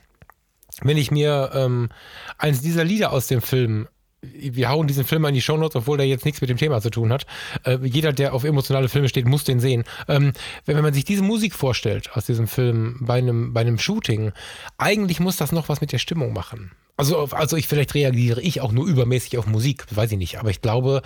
wenn 0.84 0.98
ich 0.98 1.12
mir 1.12 1.52
ähm, 1.54 1.90
eins 2.38 2.62
dieser 2.62 2.84
Lieder 2.84 3.12
aus 3.12 3.28
dem 3.28 3.42
Film 3.42 3.88
wir 4.22 4.70
hauen 4.70 4.88
diesen 4.88 5.06
Film 5.06 5.26
in 5.26 5.34
die 5.34 5.42
Shownotes, 5.42 5.76
obwohl 5.76 5.98
der 5.98 6.08
jetzt 6.08 6.26
nichts 6.26 6.42
mit 6.42 6.50
dem 6.50 6.58
Thema 6.58 6.82
zu 6.82 6.90
tun 6.90 7.12
hat. 7.12 7.26
Äh, 7.64 7.78
jeder, 7.84 8.14
der 8.14 8.34
auf 8.34 8.44
emotionale 8.44 8.90
Filme 8.90 9.10
steht, 9.10 9.28
muss 9.28 9.44
den 9.44 9.60
sehen. 9.60 9.84
Ähm, 10.08 10.34
wenn, 10.66 10.76
wenn, 10.76 10.84
man 10.84 10.94
sich 10.94 11.06
diese 11.06 11.24
Musik 11.24 11.54
vorstellt 11.54 12.12
aus 12.16 12.26
diesem 12.26 12.48
Film 12.48 12.98
bei 13.02 13.18
einem, 13.18 13.54
bei 13.54 13.62
einem 13.62 13.80
Shooting, 13.80 14.32
eigentlich 14.78 15.20
muss 15.20 15.38
das 15.38 15.52
noch 15.52 15.70
was 15.70 15.82
mit 15.82 15.92
der 15.92 16.00
Stimmung 16.00 16.34
machen. 16.34 16.72
Also, 16.98 17.18
also 17.32 17.56
ich 17.56 17.68
vielleicht 17.68 17.96
reagiere 17.96 18.42
ich 18.42 18.60
auch 18.60 18.74
nur 18.74 18.86
übermäßig 18.86 19.38
auf 19.38 19.48
Musik, 19.48 19.86
weiß 19.90 20.12
ich 20.12 20.18
nicht, 20.18 20.38
aber 20.38 20.50
ich 20.50 20.62
glaube, 20.62 21.02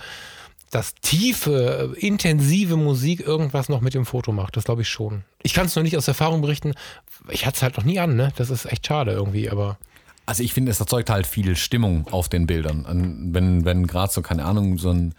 dass 0.72 0.96
tiefe, 0.96 1.94
intensive 1.96 2.76
Musik 2.76 3.20
irgendwas 3.20 3.68
noch 3.68 3.80
mit 3.80 3.94
dem 3.94 4.04
Foto 4.04 4.32
macht. 4.32 4.56
Das 4.56 4.64
glaube 4.64 4.82
ich 4.82 4.88
schon. 4.88 5.22
Ich 5.44 5.54
kann 5.54 5.66
es 5.66 5.76
noch 5.76 5.84
nicht 5.84 5.96
aus 5.96 6.08
Erfahrung 6.08 6.40
berichten. 6.40 6.72
Ich 7.30 7.46
hatte 7.46 7.56
es 7.56 7.62
halt 7.62 7.76
noch 7.76 7.84
nie 7.84 8.00
an, 8.00 8.16
ne? 8.16 8.32
Das 8.34 8.50
ist 8.50 8.64
echt 8.66 8.86
schade 8.86 9.12
irgendwie, 9.12 9.48
aber. 9.48 9.78
Also 10.26 10.42
ich 10.42 10.52
finde, 10.52 10.70
es 10.70 10.80
erzeugt 10.80 11.10
halt 11.10 11.26
viel 11.26 11.56
Stimmung 11.56 12.06
auf 12.10 12.28
den 12.28 12.46
Bildern. 12.46 13.30
Wenn, 13.32 13.64
wenn 13.64 13.86
gerade 13.86 14.12
so, 14.12 14.22
keine 14.22 14.44
Ahnung, 14.44 14.78
so 14.78 14.90
ein 14.90 15.14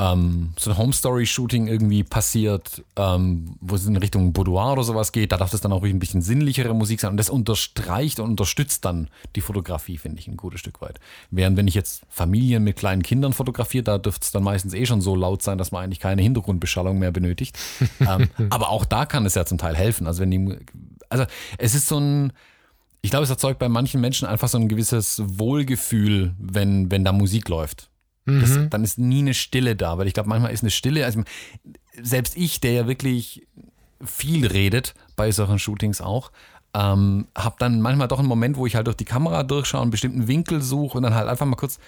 ähm, 0.00 0.54
so 0.58 0.70
ein 0.70 0.78
Home-Story-Shooting 0.78 1.66
irgendwie 1.66 2.04
passiert, 2.04 2.82
ähm, 2.96 3.56
wo 3.60 3.74
es 3.74 3.84
in 3.86 3.96
Richtung 3.96 4.32
Boudoir 4.32 4.72
oder 4.72 4.82
sowas 4.82 5.12
geht, 5.12 5.30
da 5.30 5.36
darf 5.36 5.52
es 5.52 5.60
dann 5.60 5.72
auch 5.72 5.82
ein 5.82 5.98
bisschen 5.98 6.22
sinnlichere 6.22 6.74
Musik 6.74 7.00
sein 7.00 7.10
und 7.10 7.16
das 7.18 7.28
unterstreicht 7.28 8.18
und 8.18 8.30
unterstützt 8.30 8.84
dann 8.86 9.08
die 9.36 9.42
Fotografie, 9.42 9.98
finde 9.98 10.20
ich, 10.20 10.26
ein 10.26 10.38
gutes 10.38 10.60
Stück 10.60 10.80
weit. 10.80 10.98
Während 11.30 11.58
wenn 11.58 11.68
ich 11.68 11.74
jetzt 11.74 12.02
Familien 12.08 12.64
mit 12.64 12.76
kleinen 12.76 13.02
Kindern 13.02 13.34
fotografiere, 13.34 13.84
da 13.84 13.98
dürfte 13.98 14.24
es 14.24 14.30
dann 14.30 14.42
meistens 14.42 14.72
eh 14.72 14.86
schon 14.86 15.02
so 15.02 15.14
laut 15.14 15.42
sein, 15.42 15.58
dass 15.58 15.70
man 15.70 15.84
eigentlich 15.84 16.00
keine 16.00 16.22
Hintergrundbeschallung 16.22 16.98
mehr 16.98 17.12
benötigt. 17.12 17.58
ähm, 18.00 18.30
aber 18.48 18.70
auch 18.70 18.86
da 18.86 19.04
kann 19.04 19.26
es 19.26 19.34
ja 19.34 19.44
zum 19.44 19.58
Teil 19.58 19.76
helfen. 19.76 20.06
Also 20.06 20.22
wenn 20.22 20.30
die, 20.30 20.56
also 21.10 21.26
es 21.58 21.74
ist 21.74 21.88
so 21.88 21.98
ein, 21.98 22.32
ich 23.02 23.10
glaube, 23.10 23.24
es 23.24 23.30
erzeugt 23.30 23.58
bei 23.58 23.68
manchen 23.68 24.00
Menschen 24.00 24.26
einfach 24.26 24.48
so 24.48 24.58
ein 24.58 24.68
gewisses 24.68 25.22
Wohlgefühl, 25.24 26.34
wenn, 26.38 26.90
wenn 26.90 27.04
da 27.04 27.12
Musik 27.12 27.48
läuft. 27.48 27.90
Das, 28.26 28.50
mhm. 28.50 28.70
dann 28.70 28.84
ist 28.84 28.98
nie 28.98 29.20
eine 29.20 29.34
Stille 29.34 29.74
da, 29.76 29.98
weil 29.98 30.06
ich 30.06 30.14
glaube, 30.14 30.28
manchmal 30.28 30.52
ist 30.52 30.62
eine 30.62 30.70
Stille, 30.70 31.04
also 31.04 31.22
selbst 32.00 32.36
ich, 32.36 32.60
der 32.60 32.72
ja 32.72 32.86
wirklich 32.86 33.46
viel 34.04 34.46
redet 34.46 34.94
bei 35.16 35.32
solchen 35.32 35.58
Shootings 35.58 36.00
auch, 36.00 36.30
ähm, 36.74 37.26
habe 37.36 37.56
dann 37.58 37.80
manchmal 37.80 38.08
doch 38.08 38.18
einen 38.18 38.28
Moment, 38.28 38.56
wo 38.56 38.66
ich 38.66 38.76
halt 38.76 38.86
durch 38.86 38.96
die 38.96 39.04
Kamera 39.04 39.42
durchschaue, 39.42 39.82
einen 39.82 39.90
bestimmten 39.90 40.28
Winkel 40.28 40.62
suche 40.62 40.98
und 40.98 41.02
dann 41.02 41.14
halt 41.14 41.28
einfach 41.28 41.46
mal 41.46 41.56
kurz 41.56 41.78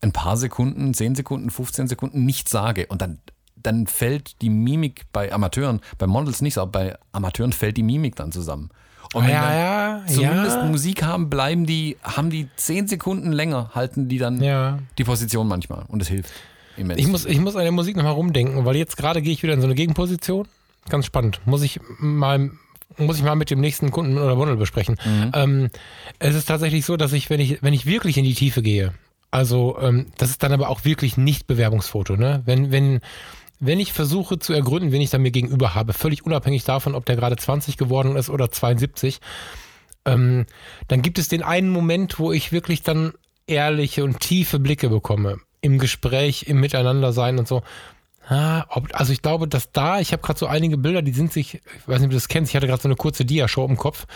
ein 0.00 0.12
paar 0.12 0.36
Sekunden, 0.36 0.94
10 0.94 1.16
Sekunden, 1.16 1.50
15 1.50 1.88
Sekunden 1.88 2.24
nichts 2.24 2.50
sage 2.50 2.86
und 2.86 3.02
dann 3.02 3.18
dann 3.62 3.86
fällt 3.86 4.40
die 4.40 4.48
Mimik 4.48 5.04
bei 5.12 5.30
Amateuren, 5.32 5.80
bei 5.98 6.06
Models 6.06 6.40
nicht, 6.40 6.56
aber 6.56 6.72
bei 6.72 6.98
Amateuren 7.12 7.52
fällt 7.52 7.76
die 7.76 7.82
Mimik 7.82 8.16
dann 8.16 8.32
zusammen. 8.32 8.70
Und 9.12 9.24
wenn 9.24 9.32
ja, 9.32 9.98
ja, 9.98 10.06
zumindest 10.06 10.56
ja. 10.56 10.64
Musik 10.66 11.02
haben, 11.02 11.30
bleiben 11.30 11.66
die, 11.66 11.96
haben 12.02 12.30
die 12.30 12.48
zehn 12.56 12.86
Sekunden 12.86 13.32
länger, 13.32 13.70
halten 13.74 14.08
die 14.08 14.18
dann 14.18 14.40
ja. 14.42 14.78
die 14.98 15.04
Position 15.04 15.48
manchmal. 15.48 15.84
Und 15.88 16.00
es 16.00 16.08
hilft 16.08 16.30
immens. 16.76 17.00
Ich 17.00 17.08
muss, 17.08 17.26
ich 17.26 17.40
muss 17.40 17.56
an 17.56 17.62
der 17.62 17.72
Musik 17.72 17.96
nochmal 17.96 18.12
rumdenken, 18.12 18.64
weil 18.64 18.76
jetzt 18.76 18.96
gerade 18.96 19.20
gehe 19.20 19.32
ich 19.32 19.42
wieder 19.42 19.54
in 19.54 19.60
so 19.60 19.66
eine 19.66 19.74
Gegenposition. 19.74 20.46
Ganz 20.88 21.06
spannend. 21.06 21.40
Muss 21.44 21.62
ich 21.62 21.80
mal 21.98 22.50
muss 22.96 23.16
ich 23.16 23.22
mal 23.22 23.36
mit 23.36 23.50
dem 23.50 23.60
nächsten 23.60 23.90
Kunden 23.90 24.18
oder 24.18 24.34
Model 24.34 24.56
besprechen. 24.56 24.96
Mhm. 25.04 25.32
Ähm, 25.34 25.70
es 26.18 26.34
ist 26.34 26.46
tatsächlich 26.46 26.84
so, 26.84 26.96
dass 26.96 27.12
ich, 27.12 27.30
wenn 27.30 27.40
ich, 27.40 27.62
wenn 27.62 27.72
ich 27.72 27.86
wirklich 27.86 28.18
in 28.18 28.24
die 28.24 28.34
Tiefe 28.34 28.62
gehe, 28.62 28.92
also 29.30 29.78
ähm, 29.80 30.06
das 30.18 30.30
ist 30.30 30.42
dann 30.42 30.52
aber 30.52 30.68
auch 30.68 30.84
wirklich 30.84 31.16
nicht 31.16 31.46
Bewerbungsfoto, 31.46 32.16
ne? 32.16 32.42
Wenn, 32.46 32.72
wenn, 32.72 33.00
wenn 33.60 33.78
ich 33.78 33.92
versuche 33.92 34.38
zu 34.38 34.52
ergründen, 34.52 34.90
wen 34.90 35.02
ich 35.02 35.10
da 35.10 35.18
mir 35.18 35.30
gegenüber 35.30 35.74
habe, 35.74 35.92
völlig 35.92 36.24
unabhängig 36.24 36.64
davon, 36.64 36.94
ob 36.94 37.04
der 37.04 37.16
gerade 37.16 37.36
20 37.36 37.76
geworden 37.76 38.16
ist 38.16 38.30
oder 38.30 38.50
72, 38.50 39.20
ähm, 40.06 40.46
dann 40.88 41.02
gibt 41.02 41.18
es 41.18 41.28
den 41.28 41.42
einen 41.42 41.70
Moment, 41.70 42.18
wo 42.18 42.32
ich 42.32 42.52
wirklich 42.52 42.82
dann 42.82 43.12
ehrliche 43.46 44.02
und 44.02 44.20
tiefe 44.20 44.58
Blicke 44.58 44.88
bekomme. 44.88 45.38
Im 45.60 45.78
Gespräch, 45.78 46.44
im 46.48 46.58
Miteinandersein 46.60 47.38
und 47.38 47.46
so. 47.46 47.62
Ah, 48.28 48.64
ob, 48.70 48.88
also 48.92 49.12
ich 49.12 49.22
glaube, 49.22 49.46
dass 49.46 49.72
da, 49.72 50.00
ich 50.00 50.12
habe 50.12 50.22
gerade 50.22 50.38
so 50.38 50.46
einige 50.46 50.78
Bilder, 50.78 51.02
die 51.02 51.12
sind 51.12 51.32
sich, 51.32 51.54
ich 51.54 51.88
weiß 51.88 51.98
nicht, 51.98 52.06
ob 52.06 52.10
du 52.10 52.16
das 52.16 52.28
kennst, 52.28 52.50
ich 52.50 52.56
hatte 52.56 52.66
gerade 52.66 52.80
so 52.80 52.88
eine 52.88 52.96
kurze 52.96 53.24
Dia-Show 53.24 53.66
im 53.66 53.76
Kopf 53.76 54.06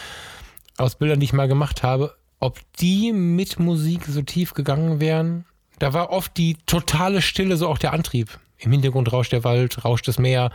aus 0.78 0.96
Bildern, 0.96 1.20
die 1.20 1.24
ich 1.24 1.32
mal 1.32 1.48
gemacht 1.48 1.82
habe, 1.82 2.14
ob 2.40 2.60
die 2.78 3.12
mit 3.12 3.58
Musik 3.58 4.06
so 4.06 4.22
tief 4.22 4.54
gegangen 4.54 5.00
wären. 5.00 5.44
Da 5.80 5.92
war 5.92 6.10
oft 6.10 6.36
die 6.36 6.56
totale 6.66 7.20
Stille 7.20 7.56
so 7.56 7.68
auch 7.68 7.78
der 7.78 7.92
Antrieb. 7.92 8.38
Im 8.58 8.72
Hintergrund 8.72 9.12
rauscht 9.12 9.32
der 9.32 9.44
Wald, 9.44 9.84
rauscht 9.84 10.08
das 10.08 10.18
Meer, 10.18 10.50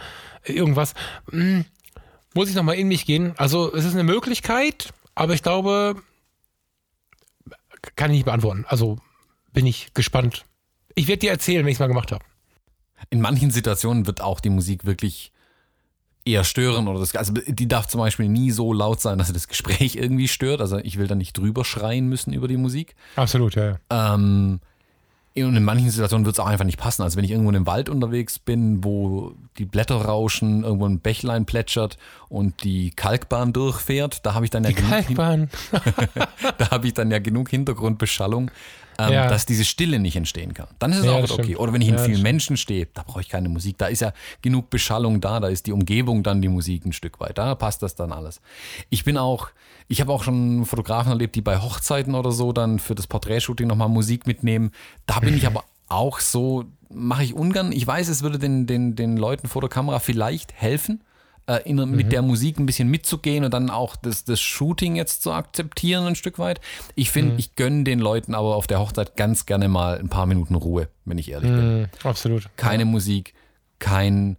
irgendwas. 0.45 0.93
Hm, 1.29 1.65
muss 2.33 2.49
ich 2.49 2.55
nochmal 2.55 2.75
in 2.75 2.87
mich 2.87 3.05
gehen. 3.05 3.33
Also 3.37 3.73
es 3.73 3.85
ist 3.85 3.93
eine 3.93 4.03
Möglichkeit, 4.03 4.93
aber 5.15 5.33
ich 5.33 5.43
glaube, 5.43 5.95
kann 7.95 8.11
ich 8.11 8.17
nicht 8.17 8.25
beantworten. 8.25 8.65
Also 8.67 8.97
bin 9.53 9.65
ich 9.65 9.93
gespannt. 9.93 10.45
Ich 10.95 11.07
werde 11.07 11.19
dir 11.19 11.31
erzählen, 11.31 11.63
wenn 11.63 11.71
ich 11.71 11.75
es 11.75 11.79
mal 11.79 11.87
gemacht 11.87 12.11
habe. 12.11 12.23
In 13.09 13.21
manchen 13.21 13.51
Situationen 13.51 14.05
wird 14.07 14.21
auch 14.21 14.39
die 14.39 14.49
Musik 14.49 14.85
wirklich 14.85 15.31
eher 16.25 16.43
stören 16.43 16.87
oder 16.87 16.99
das, 16.99 17.15
also 17.15 17.33
die 17.33 17.67
darf 17.67 17.87
zum 17.87 17.99
Beispiel 17.99 18.27
nie 18.27 18.51
so 18.51 18.73
laut 18.73 18.99
sein, 18.99 19.17
dass 19.17 19.27
sie 19.27 19.33
das 19.33 19.47
Gespräch 19.47 19.95
irgendwie 19.95 20.27
stört. 20.27 20.61
Also 20.61 20.77
ich 20.77 20.97
will 20.97 21.07
da 21.07 21.15
nicht 21.15 21.37
drüber 21.37 21.65
schreien 21.65 22.07
müssen 22.07 22.33
über 22.33 22.47
die 22.47 22.57
Musik. 22.57 22.95
Absolut, 23.15 23.55
ja. 23.55 23.79
Ähm, 23.89 24.59
und 25.35 25.55
in 25.55 25.63
manchen 25.63 25.89
Situationen 25.89 26.25
wird 26.25 26.35
es 26.35 26.39
auch 26.39 26.47
einfach 26.47 26.65
nicht 26.65 26.79
passen. 26.79 27.03
Also 27.03 27.17
wenn 27.17 27.23
ich 27.23 27.31
irgendwo 27.31 27.51
im 27.51 27.65
Wald 27.65 27.87
unterwegs 27.87 28.39
bin, 28.39 28.83
wo 28.83 29.33
die 29.57 29.65
Blätter 29.65 29.95
rauschen, 29.95 30.63
irgendwo 30.63 30.85
ein 30.85 30.99
Bächlein 30.99 31.45
plätschert 31.45 31.97
und 32.29 32.63
die 32.63 32.91
Kalkbahn 32.91 33.53
durchfährt, 33.53 34.25
da 34.25 34.33
habe 34.33 34.45
ich 34.45 34.51
dann 34.51 34.63
ja 34.63 34.69
die 34.69 34.75
genug 34.75 34.89
Kalkbahn. 34.89 35.49
da 36.57 36.71
habe 36.71 36.87
ich 36.87 36.93
dann 36.93 37.11
ja 37.11 37.19
genug 37.19 37.49
Hintergrundbeschallung, 37.49 38.51
ähm, 38.99 39.13
ja. 39.13 39.27
dass 39.27 39.45
diese 39.45 39.63
Stille 39.63 39.99
nicht 39.99 40.15
entstehen 40.15 40.53
kann. 40.53 40.67
Dann 40.77 40.91
ist 40.91 40.99
es 40.99 41.05
ja, 41.05 41.13
auch 41.13 41.29
okay. 41.29 41.55
Oder 41.55 41.73
wenn 41.73 41.81
ich 41.81 41.87
in 41.87 41.95
ja, 41.95 42.03
vielen 42.03 42.21
Menschen 42.21 42.57
stehe, 42.57 42.87
da 42.93 43.03
brauche 43.03 43.21
ich 43.21 43.29
keine 43.29 43.49
Musik. 43.49 43.77
Da 43.77 43.87
ist 43.87 44.01
ja 44.01 44.13
genug 44.41 44.69
Beschallung 44.69 45.21
da, 45.21 45.39
da 45.39 45.47
ist 45.47 45.67
die 45.67 45.71
Umgebung 45.71 46.23
dann 46.23 46.41
die 46.41 46.49
Musik 46.49 46.85
ein 46.85 46.93
Stück 46.93 47.19
weit. 47.19 47.37
Da 47.37 47.55
passt 47.55 47.81
das 47.81 47.95
dann 47.95 48.11
alles. 48.11 48.41
Ich 48.89 49.05
bin 49.05 49.17
auch, 49.17 49.49
ich 49.87 50.01
habe 50.01 50.11
auch 50.11 50.23
schon 50.23 50.65
Fotografen 50.65 51.11
erlebt, 51.11 51.35
die 51.35 51.41
bei 51.41 51.59
Hochzeiten 51.61 52.15
oder 52.15 52.31
so 52.31 52.51
dann 52.51 52.79
für 52.79 52.95
das 52.95 53.07
Porträtshooting 53.07 53.67
nochmal 53.67 53.89
Musik 53.89 54.27
mitnehmen. 54.27 54.71
Da 55.05 55.19
bin 55.19 55.35
ich 55.35 55.47
aber 55.47 55.63
auch 55.87 56.19
so, 56.19 56.65
mache 56.89 57.23
ich 57.23 57.33
ungern. 57.33 57.71
Ich 57.71 57.87
weiß, 57.87 58.09
es 58.09 58.21
würde 58.21 58.37
den, 58.37 58.67
den, 58.67 58.95
den 58.95 59.17
Leuten 59.17 59.47
vor 59.47 59.61
der 59.61 59.69
Kamera 59.69 59.99
vielleicht 59.99 60.53
helfen 60.53 61.01
äh, 61.49 61.61
in, 61.67 61.77
mhm. 61.77 61.91
mit 61.95 62.11
der 62.11 62.21
Musik 62.21 62.59
ein 62.59 62.67
bisschen 62.67 62.89
mitzugehen 62.89 63.43
und 63.43 63.53
dann 63.53 63.71
auch 63.71 63.95
das, 63.95 64.23
das 64.23 64.39
Shooting 64.39 64.95
jetzt 64.95 65.23
zu 65.23 65.31
akzeptieren 65.31 66.05
ein 66.05 66.15
Stück 66.15 66.37
weit. 66.37 66.61
Ich 66.93 67.09
finde, 67.09 67.33
mhm. 67.33 67.39
ich 67.39 67.55
gönne 67.55 67.83
den 67.83 67.97
Leuten 67.97 68.35
aber 68.35 68.55
auf 68.55 68.67
der 68.67 68.79
Hochzeit 68.79 69.17
ganz 69.17 69.47
gerne 69.47 69.67
mal 69.67 69.97
ein 69.97 70.09
paar 70.09 70.27
Minuten 70.27 70.53
Ruhe, 70.53 70.89
wenn 71.05 71.17
ich 71.17 71.31
ehrlich 71.31 71.49
mhm. 71.49 71.55
bin. 71.55 71.89
Absolut. 72.03 72.49
Keine 72.55 72.83
ja. 72.83 72.85
Musik, 72.85 73.33
kein 73.79 74.37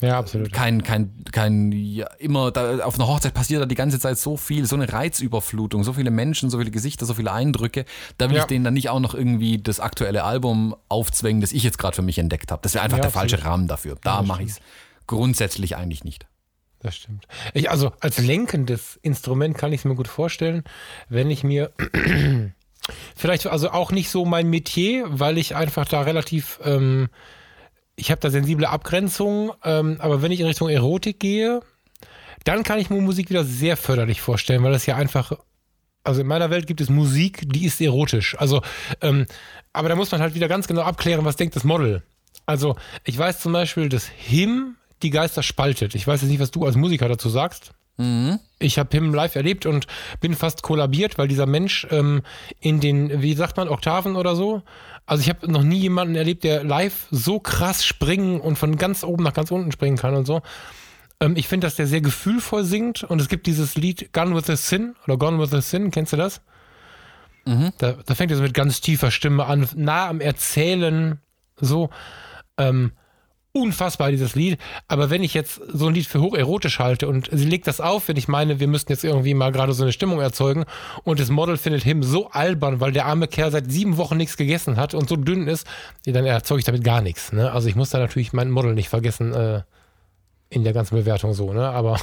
Ja, 0.00 0.16
absolut. 0.16 0.52
kein, 0.52 0.84
kein, 0.84 1.24
kein, 1.32 1.72
ja, 1.72 2.06
immer, 2.18 2.52
da, 2.52 2.84
auf 2.84 2.94
einer 2.94 3.08
Hochzeit 3.08 3.34
passiert 3.34 3.60
da 3.60 3.66
die 3.66 3.74
ganze 3.74 3.98
Zeit 3.98 4.16
so 4.18 4.36
viel, 4.36 4.64
so 4.66 4.76
eine 4.76 4.92
Reizüberflutung, 4.92 5.82
so 5.82 5.94
viele 5.94 6.12
Menschen, 6.12 6.50
so 6.50 6.58
viele 6.58 6.70
Gesichter, 6.70 7.04
so 7.04 7.14
viele 7.14 7.32
Eindrücke. 7.32 7.84
Da 8.16 8.28
will 8.28 8.36
Ja. 8.36 8.42
ich 8.42 8.46
denen 8.46 8.64
dann 8.64 8.74
nicht 8.74 8.90
auch 8.90 9.00
noch 9.00 9.14
irgendwie 9.14 9.58
das 9.58 9.80
aktuelle 9.80 10.22
Album 10.22 10.76
aufzwängen, 10.88 11.40
das 11.40 11.50
ich 11.50 11.64
jetzt 11.64 11.78
gerade 11.78 11.96
für 11.96 12.02
mich 12.02 12.20
entdeckt 12.20 12.52
habe. 12.52 12.62
Das 12.62 12.74
wäre 12.74 12.84
einfach 12.84 12.98
Ja, 12.98 13.02
der 13.02 13.10
falsche 13.10 13.36
absolut. 13.36 13.52
Rahmen 13.52 13.66
dafür. 13.66 13.96
Da 14.04 14.22
mache 14.22 14.44
ich 14.44 14.50
es 14.50 14.60
grundsätzlich 15.08 15.76
eigentlich 15.76 16.04
nicht. 16.04 16.26
Das 16.84 16.96
stimmt. 16.96 17.26
Ich, 17.54 17.70
also 17.70 17.92
als 18.00 18.18
lenkendes 18.18 18.98
Instrument 19.00 19.56
kann 19.56 19.72
ich 19.72 19.80
es 19.80 19.84
mir 19.86 19.94
gut 19.94 20.06
vorstellen, 20.06 20.64
wenn 21.08 21.30
ich 21.30 21.42
mir 21.42 21.72
vielleicht, 23.16 23.46
also 23.46 23.70
auch 23.70 23.90
nicht 23.90 24.10
so 24.10 24.26
mein 24.26 24.50
Metier, 24.50 25.06
weil 25.08 25.38
ich 25.38 25.56
einfach 25.56 25.88
da 25.88 26.02
relativ, 26.02 26.60
ähm, 26.62 27.08
ich 27.96 28.10
habe 28.10 28.20
da 28.20 28.28
sensible 28.28 28.68
Abgrenzungen, 28.68 29.52
ähm, 29.64 29.96
aber 29.98 30.20
wenn 30.20 30.30
ich 30.30 30.40
in 30.40 30.46
Richtung 30.46 30.68
Erotik 30.68 31.20
gehe, 31.20 31.62
dann 32.44 32.64
kann 32.64 32.78
ich 32.78 32.90
mir 32.90 33.00
Musik 33.00 33.30
wieder 33.30 33.44
sehr 33.44 33.78
förderlich 33.78 34.20
vorstellen, 34.20 34.62
weil 34.62 34.72
das 34.72 34.84
ja 34.84 34.96
einfach, 34.96 35.32
also 36.02 36.20
in 36.20 36.26
meiner 36.26 36.50
Welt 36.50 36.66
gibt 36.66 36.82
es 36.82 36.90
Musik, 36.90 37.44
die 37.46 37.64
ist 37.64 37.80
erotisch. 37.80 38.36
Also, 38.38 38.60
ähm, 39.00 39.24
aber 39.72 39.88
da 39.88 39.96
muss 39.96 40.12
man 40.12 40.20
halt 40.20 40.34
wieder 40.34 40.48
ganz 40.48 40.66
genau 40.66 40.82
abklären, 40.82 41.24
was 41.24 41.36
denkt 41.36 41.56
das 41.56 41.64
Model. 41.64 42.02
Also, 42.44 42.76
ich 43.04 43.16
weiß 43.16 43.40
zum 43.40 43.54
Beispiel, 43.54 43.88
dass 43.88 44.06
Him 44.06 44.76
die 45.04 45.10
Geister 45.10 45.42
spaltet. 45.42 45.94
Ich 45.94 46.06
weiß 46.06 46.22
jetzt 46.22 46.30
nicht, 46.30 46.40
was 46.40 46.50
du 46.50 46.64
als 46.64 46.76
Musiker 46.76 47.08
dazu 47.08 47.28
sagst. 47.28 47.72
Ich 48.58 48.78
habe 48.78 48.90
Him 48.90 49.14
live 49.14 49.36
erlebt 49.36 49.66
und 49.66 49.86
bin 50.20 50.34
fast 50.34 50.62
kollabiert, 50.62 51.16
weil 51.16 51.28
dieser 51.28 51.46
Mensch 51.46 51.86
ähm, 51.90 52.22
in 52.58 52.80
den, 52.80 53.22
wie 53.22 53.34
sagt 53.34 53.56
man, 53.56 53.68
Oktaven 53.68 54.16
oder 54.16 54.34
so. 54.34 54.62
Also 55.06 55.22
ich 55.22 55.28
habe 55.28 55.50
noch 55.50 55.62
nie 55.62 55.78
jemanden 55.78 56.16
erlebt, 56.16 56.42
der 56.44 56.64
live 56.64 57.06
so 57.10 57.38
krass 57.38 57.84
springen 57.84 58.40
und 58.40 58.56
von 58.56 58.76
ganz 58.76 59.04
oben 59.04 59.22
nach 59.22 59.34
ganz 59.34 59.50
unten 59.50 59.70
springen 59.70 59.96
kann 59.96 60.14
und 60.14 60.26
so. 60.26 60.42
Ähm, 61.20 61.36
ich 61.36 61.46
finde, 61.46 61.66
dass 61.66 61.76
der 61.76 61.86
sehr 61.86 62.00
gefühlvoll 62.00 62.64
singt 62.64 63.04
und 63.04 63.20
es 63.20 63.28
gibt 63.28 63.46
dieses 63.46 63.76
Lied 63.76 64.12
Gone 64.12 64.34
with 64.34 64.46
the 64.46 64.56
Sin 64.56 64.96
oder 65.04 65.16
Gone 65.16 65.38
with 65.38 65.50
the 65.50 65.60
Sin, 65.60 65.90
kennst 65.92 66.12
du 66.12 66.16
das? 66.16 66.40
Da, 67.78 67.92
da 68.04 68.14
fängt 68.14 68.32
er 68.32 68.38
so 68.38 68.42
mit 68.42 68.54
ganz 68.54 68.80
tiefer 68.80 69.10
Stimme 69.10 69.44
an, 69.44 69.68
nah 69.76 70.08
am 70.08 70.20
Erzählen, 70.20 71.20
so. 71.60 71.90
Ähm, 72.56 72.92
unfassbar, 73.54 74.10
dieses 74.10 74.34
Lied. 74.34 74.58
Aber 74.88 75.10
wenn 75.10 75.22
ich 75.22 75.32
jetzt 75.32 75.60
so 75.72 75.86
ein 75.86 75.94
Lied 75.94 76.06
für 76.06 76.20
hocherotisch 76.20 76.80
halte 76.80 77.06
und 77.08 77.28
sie 77.30 77.44
legt 77.44 77.66
das 77.66 77.80
auf, 77.80 78.08
wenn 78.08 78.16
ich 78.16 78.26
meine, 78.26 78.58
wir 78.58 78.66
müssten 78.66 78.90
jetzt 78.92 79.04
irgendwie 79.04 79.32
mal 79.32 79.52
gerade 79.52 79.72
so 79.72 79.84
eine 79.84 79.92
Stimmung 79.92 80.20
erzeugen 80.20 80.64
und 81.04 81.20
das 81.20 81.30
Model 81.30 81.56
findet 81.56 81.84
Him 81.84 82.02
so 82.02 82.28
albern, 82.30 82.80
weil 82.80 82.92
der 82.92 83.06
arme 83.06 83.28
Kerl 83.28 83.52
seit 83.52 83.70
sieben 83.70 83.96
Wochen 83.96 84.16
nichts 84.16 84.36
gegessen 84.36 84.76
hat 84.76 84.92
und 84.92 85.08
so 85.08 85.16
dünn 85.16 85.46
ist, 85.46 85.66
dann 86.04 86.26
erzeuge 86.26 86.58
ich 86.58 86.64
damit 86.64 86.82
gar 86.82 87.00
nichts. 87.00 87.32
Ne? 87.32 87.50
Also 87.52 87.68
ich 87.68 87.76
muss 87.76 87.90
da 87.90 87.98
natürlich 87.98 88.32
mein 88.32 88.50
Model 88.50 88.74
nicht 88.74 88.88
vergessen 88.88 89.32
äh, 89.32 89.62
in 90.50 90.64
der 90.64 90.72
ganzen 90.72 90.96
Bewertung 90.96 91.32
so, 91.32 91.52
ne? 91.52 91.68
Aber 91.68 91.98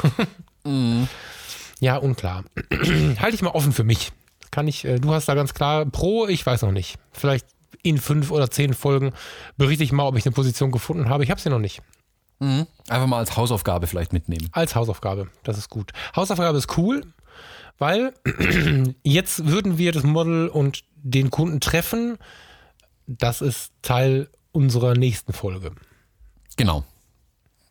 ja, 1.80 1.97
unklar. 1.97 2.45
halte 3.20 3.36
ich 3.36 3.41
mal 3.41 3.52
offen 3.52 3.74
für 3.74 3.84
mich. 3.84 4.12
Kann 4.52 4.68
ich, 4.68 4.86
äh, 4.86 4.99
du 4.99 5.14
hast 5.14 5.28
da 5.28 5.36
ganz 5.36 5.54
klar 5.54 5.86
Pro, 5.86 6.28
ich 6.28 6.45
weiß 6.45 6.62
noch 6.62 6.72
nicht. 6.72 6.95
Vielleicht 7.12 7.45
in 7.84 7.98
fünf 7.98 8.32
oder 8.32 8.50
zehn 8.50 8.74
Folgen 8.74 9.14
berichte 9.58 9.84
ich 9.84 9.92
mal, 9.92 10.08
ob 10.08 10.18
ich 10.18 10.26
eine 10.26 10.34
Position 10.34 10.72
gefunden 10.72 11.10
habe. 11.10 11.24
Ich 11.24 11.32
habe 11.32 11.42
sie 11.42 11.50
noch 11.50 11.60
nicht. 11.60 11.82
Einfach 12.42 13.08
mal 13.08 13.20
als 13.20 13.38
Hausaufgabe 13.38 13.86
vielleicht 13.86 14.14
mitnehmen. 14.14 14.50
Als 14.52 14.76
Hausaufgabe. 14.76 15.28
Das 15.44 15.60
ist 15.60 15.70
gut. 15.70 15.92
Hausaufgabe 16.16 16.58
ist 16.58 16.76
cool, 16.76 17.06
weil 17.78 18.14
jetzt 19.04 19.46
würden 19.46 19.78
wir 19.78 19.92
das 19.92 20.04
Model 20.04 20.48
und 20.48 20.84
den 20.96 21.30
Kunden 21.30 21.60
treffen. 21.60 22.18
Das 23.06 23.42
ist 23.42 23.72
Teil 23.84 24.28
unserer 24.52 24.96
nächsten 24.96 25.34
Folge. 25.34 25.72
Genau. 26.58 26.84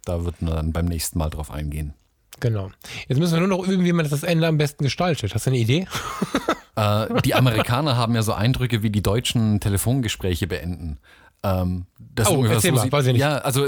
Da 0.05 0.25
wird 0.25 0.41
man 0.41 0.55
dann 0.55 0.73
beim 0.73 0.87
nächsten 0.87 1.19
Mal 1.19 1.31
drauf 1.31 1.51
eingehen. 1.51 1.95
Genau. 2.39 2.71
Jetzt 3.09 3.19
müssen 3.19 3.35
wir 3.35 3.47
nur 3.47 3.59
noch 3.59 3.67
üben, 3.67 3.85
wie 3.85 3.93
man 3.93 4.09
das 4.09 4.23
Ende 4.23 4.47
am 4.47 4.57
besten 4.57 4.85
gestaltet. 4.85 5.35
Hast 5.35 5.47
du 5.47 5.51
eine 5.51 5.59
Idee? 5.59 5.89
Äh, 6.77 7.21
die 7.23 7.35
Amerikaner 7.35 7.97
haben 7.97 8.15
ja 8.15 8.23
so 8.23 8.33
Eindrücke, 8.33 8.83
wie 8.83 8.91
die 8.91 9.03
deutschen 9.03 9.61
Telefongespräche 9.61 10.47
beenden. 10.47 10.99
Ähm, 11.43 11.87
das 11.99 12.29
Oh, 12.29 12.45
erzähl 12.45 12.73
mal, 12.73 12.83
sieht- 12.83 12.93
weiß 12.93 13.07
ich 13.07 13.13
nicht. 13.15 13.23
Ja, 13.23 13.39
also 13.39 13.67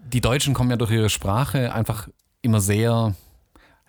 die 0.00 0.20
Deutschen 0.20 0.54
kommen 0.54 0.70
ja 0.70 0.76
durch 0.76 0.90
ihre 0.90 1.10
Sprache 1.10 1.72
einfach 1.74 2.08
immer 2.42 2.60
sehr. 2.60 3.14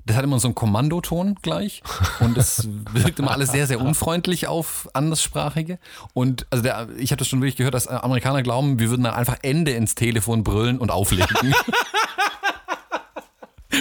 Das 0.08 0.16
hat 0.18 0.24
immer 0.24 0.40
so 0.40 0.48
einen 0.50 0.54
Kommandoton 0.56 1.36
gleich 1.42 1.82
und 2.20 2.38
es 2.38 2.68
wirkt 2.94 3.18
immer 3.18 3.32
alles 3.32 3.52
sehr, 3.52 3.66
sehr 3.66 3.82
unfreundlich 3.82 4.46
auf 4.46 4.88
Anderssprachige. 4.94 5.80
Und 6.14 6.46
also 6.52 6.62
der, 6.62 6.90
ich 6.98 7.10
habe 7.12 7.18
das 7.18 7.28
schon 7.28 7.42
wirklich 7.42 7.56
gehört, 7.56 7.74
dass 7.74 7.88
Amerikaner 7.88 8.44
glauben, 8.44 8.78
wir 8.78 8.92
würden 8.92 9.04
dann 9.04 9.16
einfach 9.16 9.38
Ende 9.42 9.72
ins 9.72 9.96
Telefon 9.96 10.44
brüllen 10.44 10.78
und 10.78 10.92
auflegen. 10.92 11.56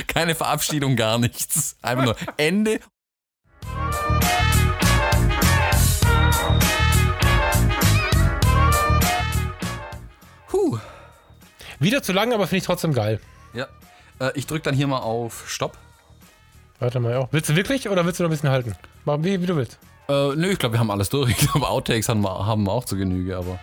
Keine 0.09 0.35
Verabschiedung, 0.35 0.97
gar 0.97 1.19
nichts. 1.19 1.77
Einfach 1.83 2.05
nur 2.05 2.17
Ende 2.37 2.81
Wieder 11.85 12.03
zu 12.03 12.15
lang, 12.15 12.33
aber 12.33 12.47
finde 12.47 12.61
ich 12.61 12.65
trotzdem 12.65 12.95
geil. 12.95 13.21
Ja. 13.53 13.67
Äh, 14.19 14.31
ich 14.37 14.47
drücke 14.47 14.63
dann 14.63 14.75
hier 14.75 14.87
mal 14.87 15.01
auf 15.01 15.45
Stopp. 15.47 15.77
Warte 16.79 16.99
mal, 16.99 17.15
auch. 17.17 17.29
Willst 17.31 17.51
du 17.51 17.57
wirklich 17.57 17.91
oder 17.91 18.07
willst 18.07 18.19
du 18.19 18.25
noch 18.25 18.31
ein 18.31 18.33
bisschen 18.33 18.49
halten? 18.49 18.75
Mach 19.05 19.19
wie, 19.21 19.43
wie 19.43 19.47
du 19.47 19.55
willst. 19.55 19.79
Äh, 20.09 20.35
nö, 20.35 20.51
ich 20.51 20.59
glaube, 20.59 20.77
wir 20.77 20.81
haben 20.81 20.91
alles 20.91 21.11
durch. 21.11 21.31
Ich 21.31 21.37
glaube, 21.37 21.69
Outtakes 21.69 22.09
haben 22.09 22.23
wir, 22.23 22.47
haben 22.47 22.65
wir 22.65 22.73
auch 22.73 22.87
zu 22.87 22.97
Genüge, 22.97 23.37
aber 23.37 23.59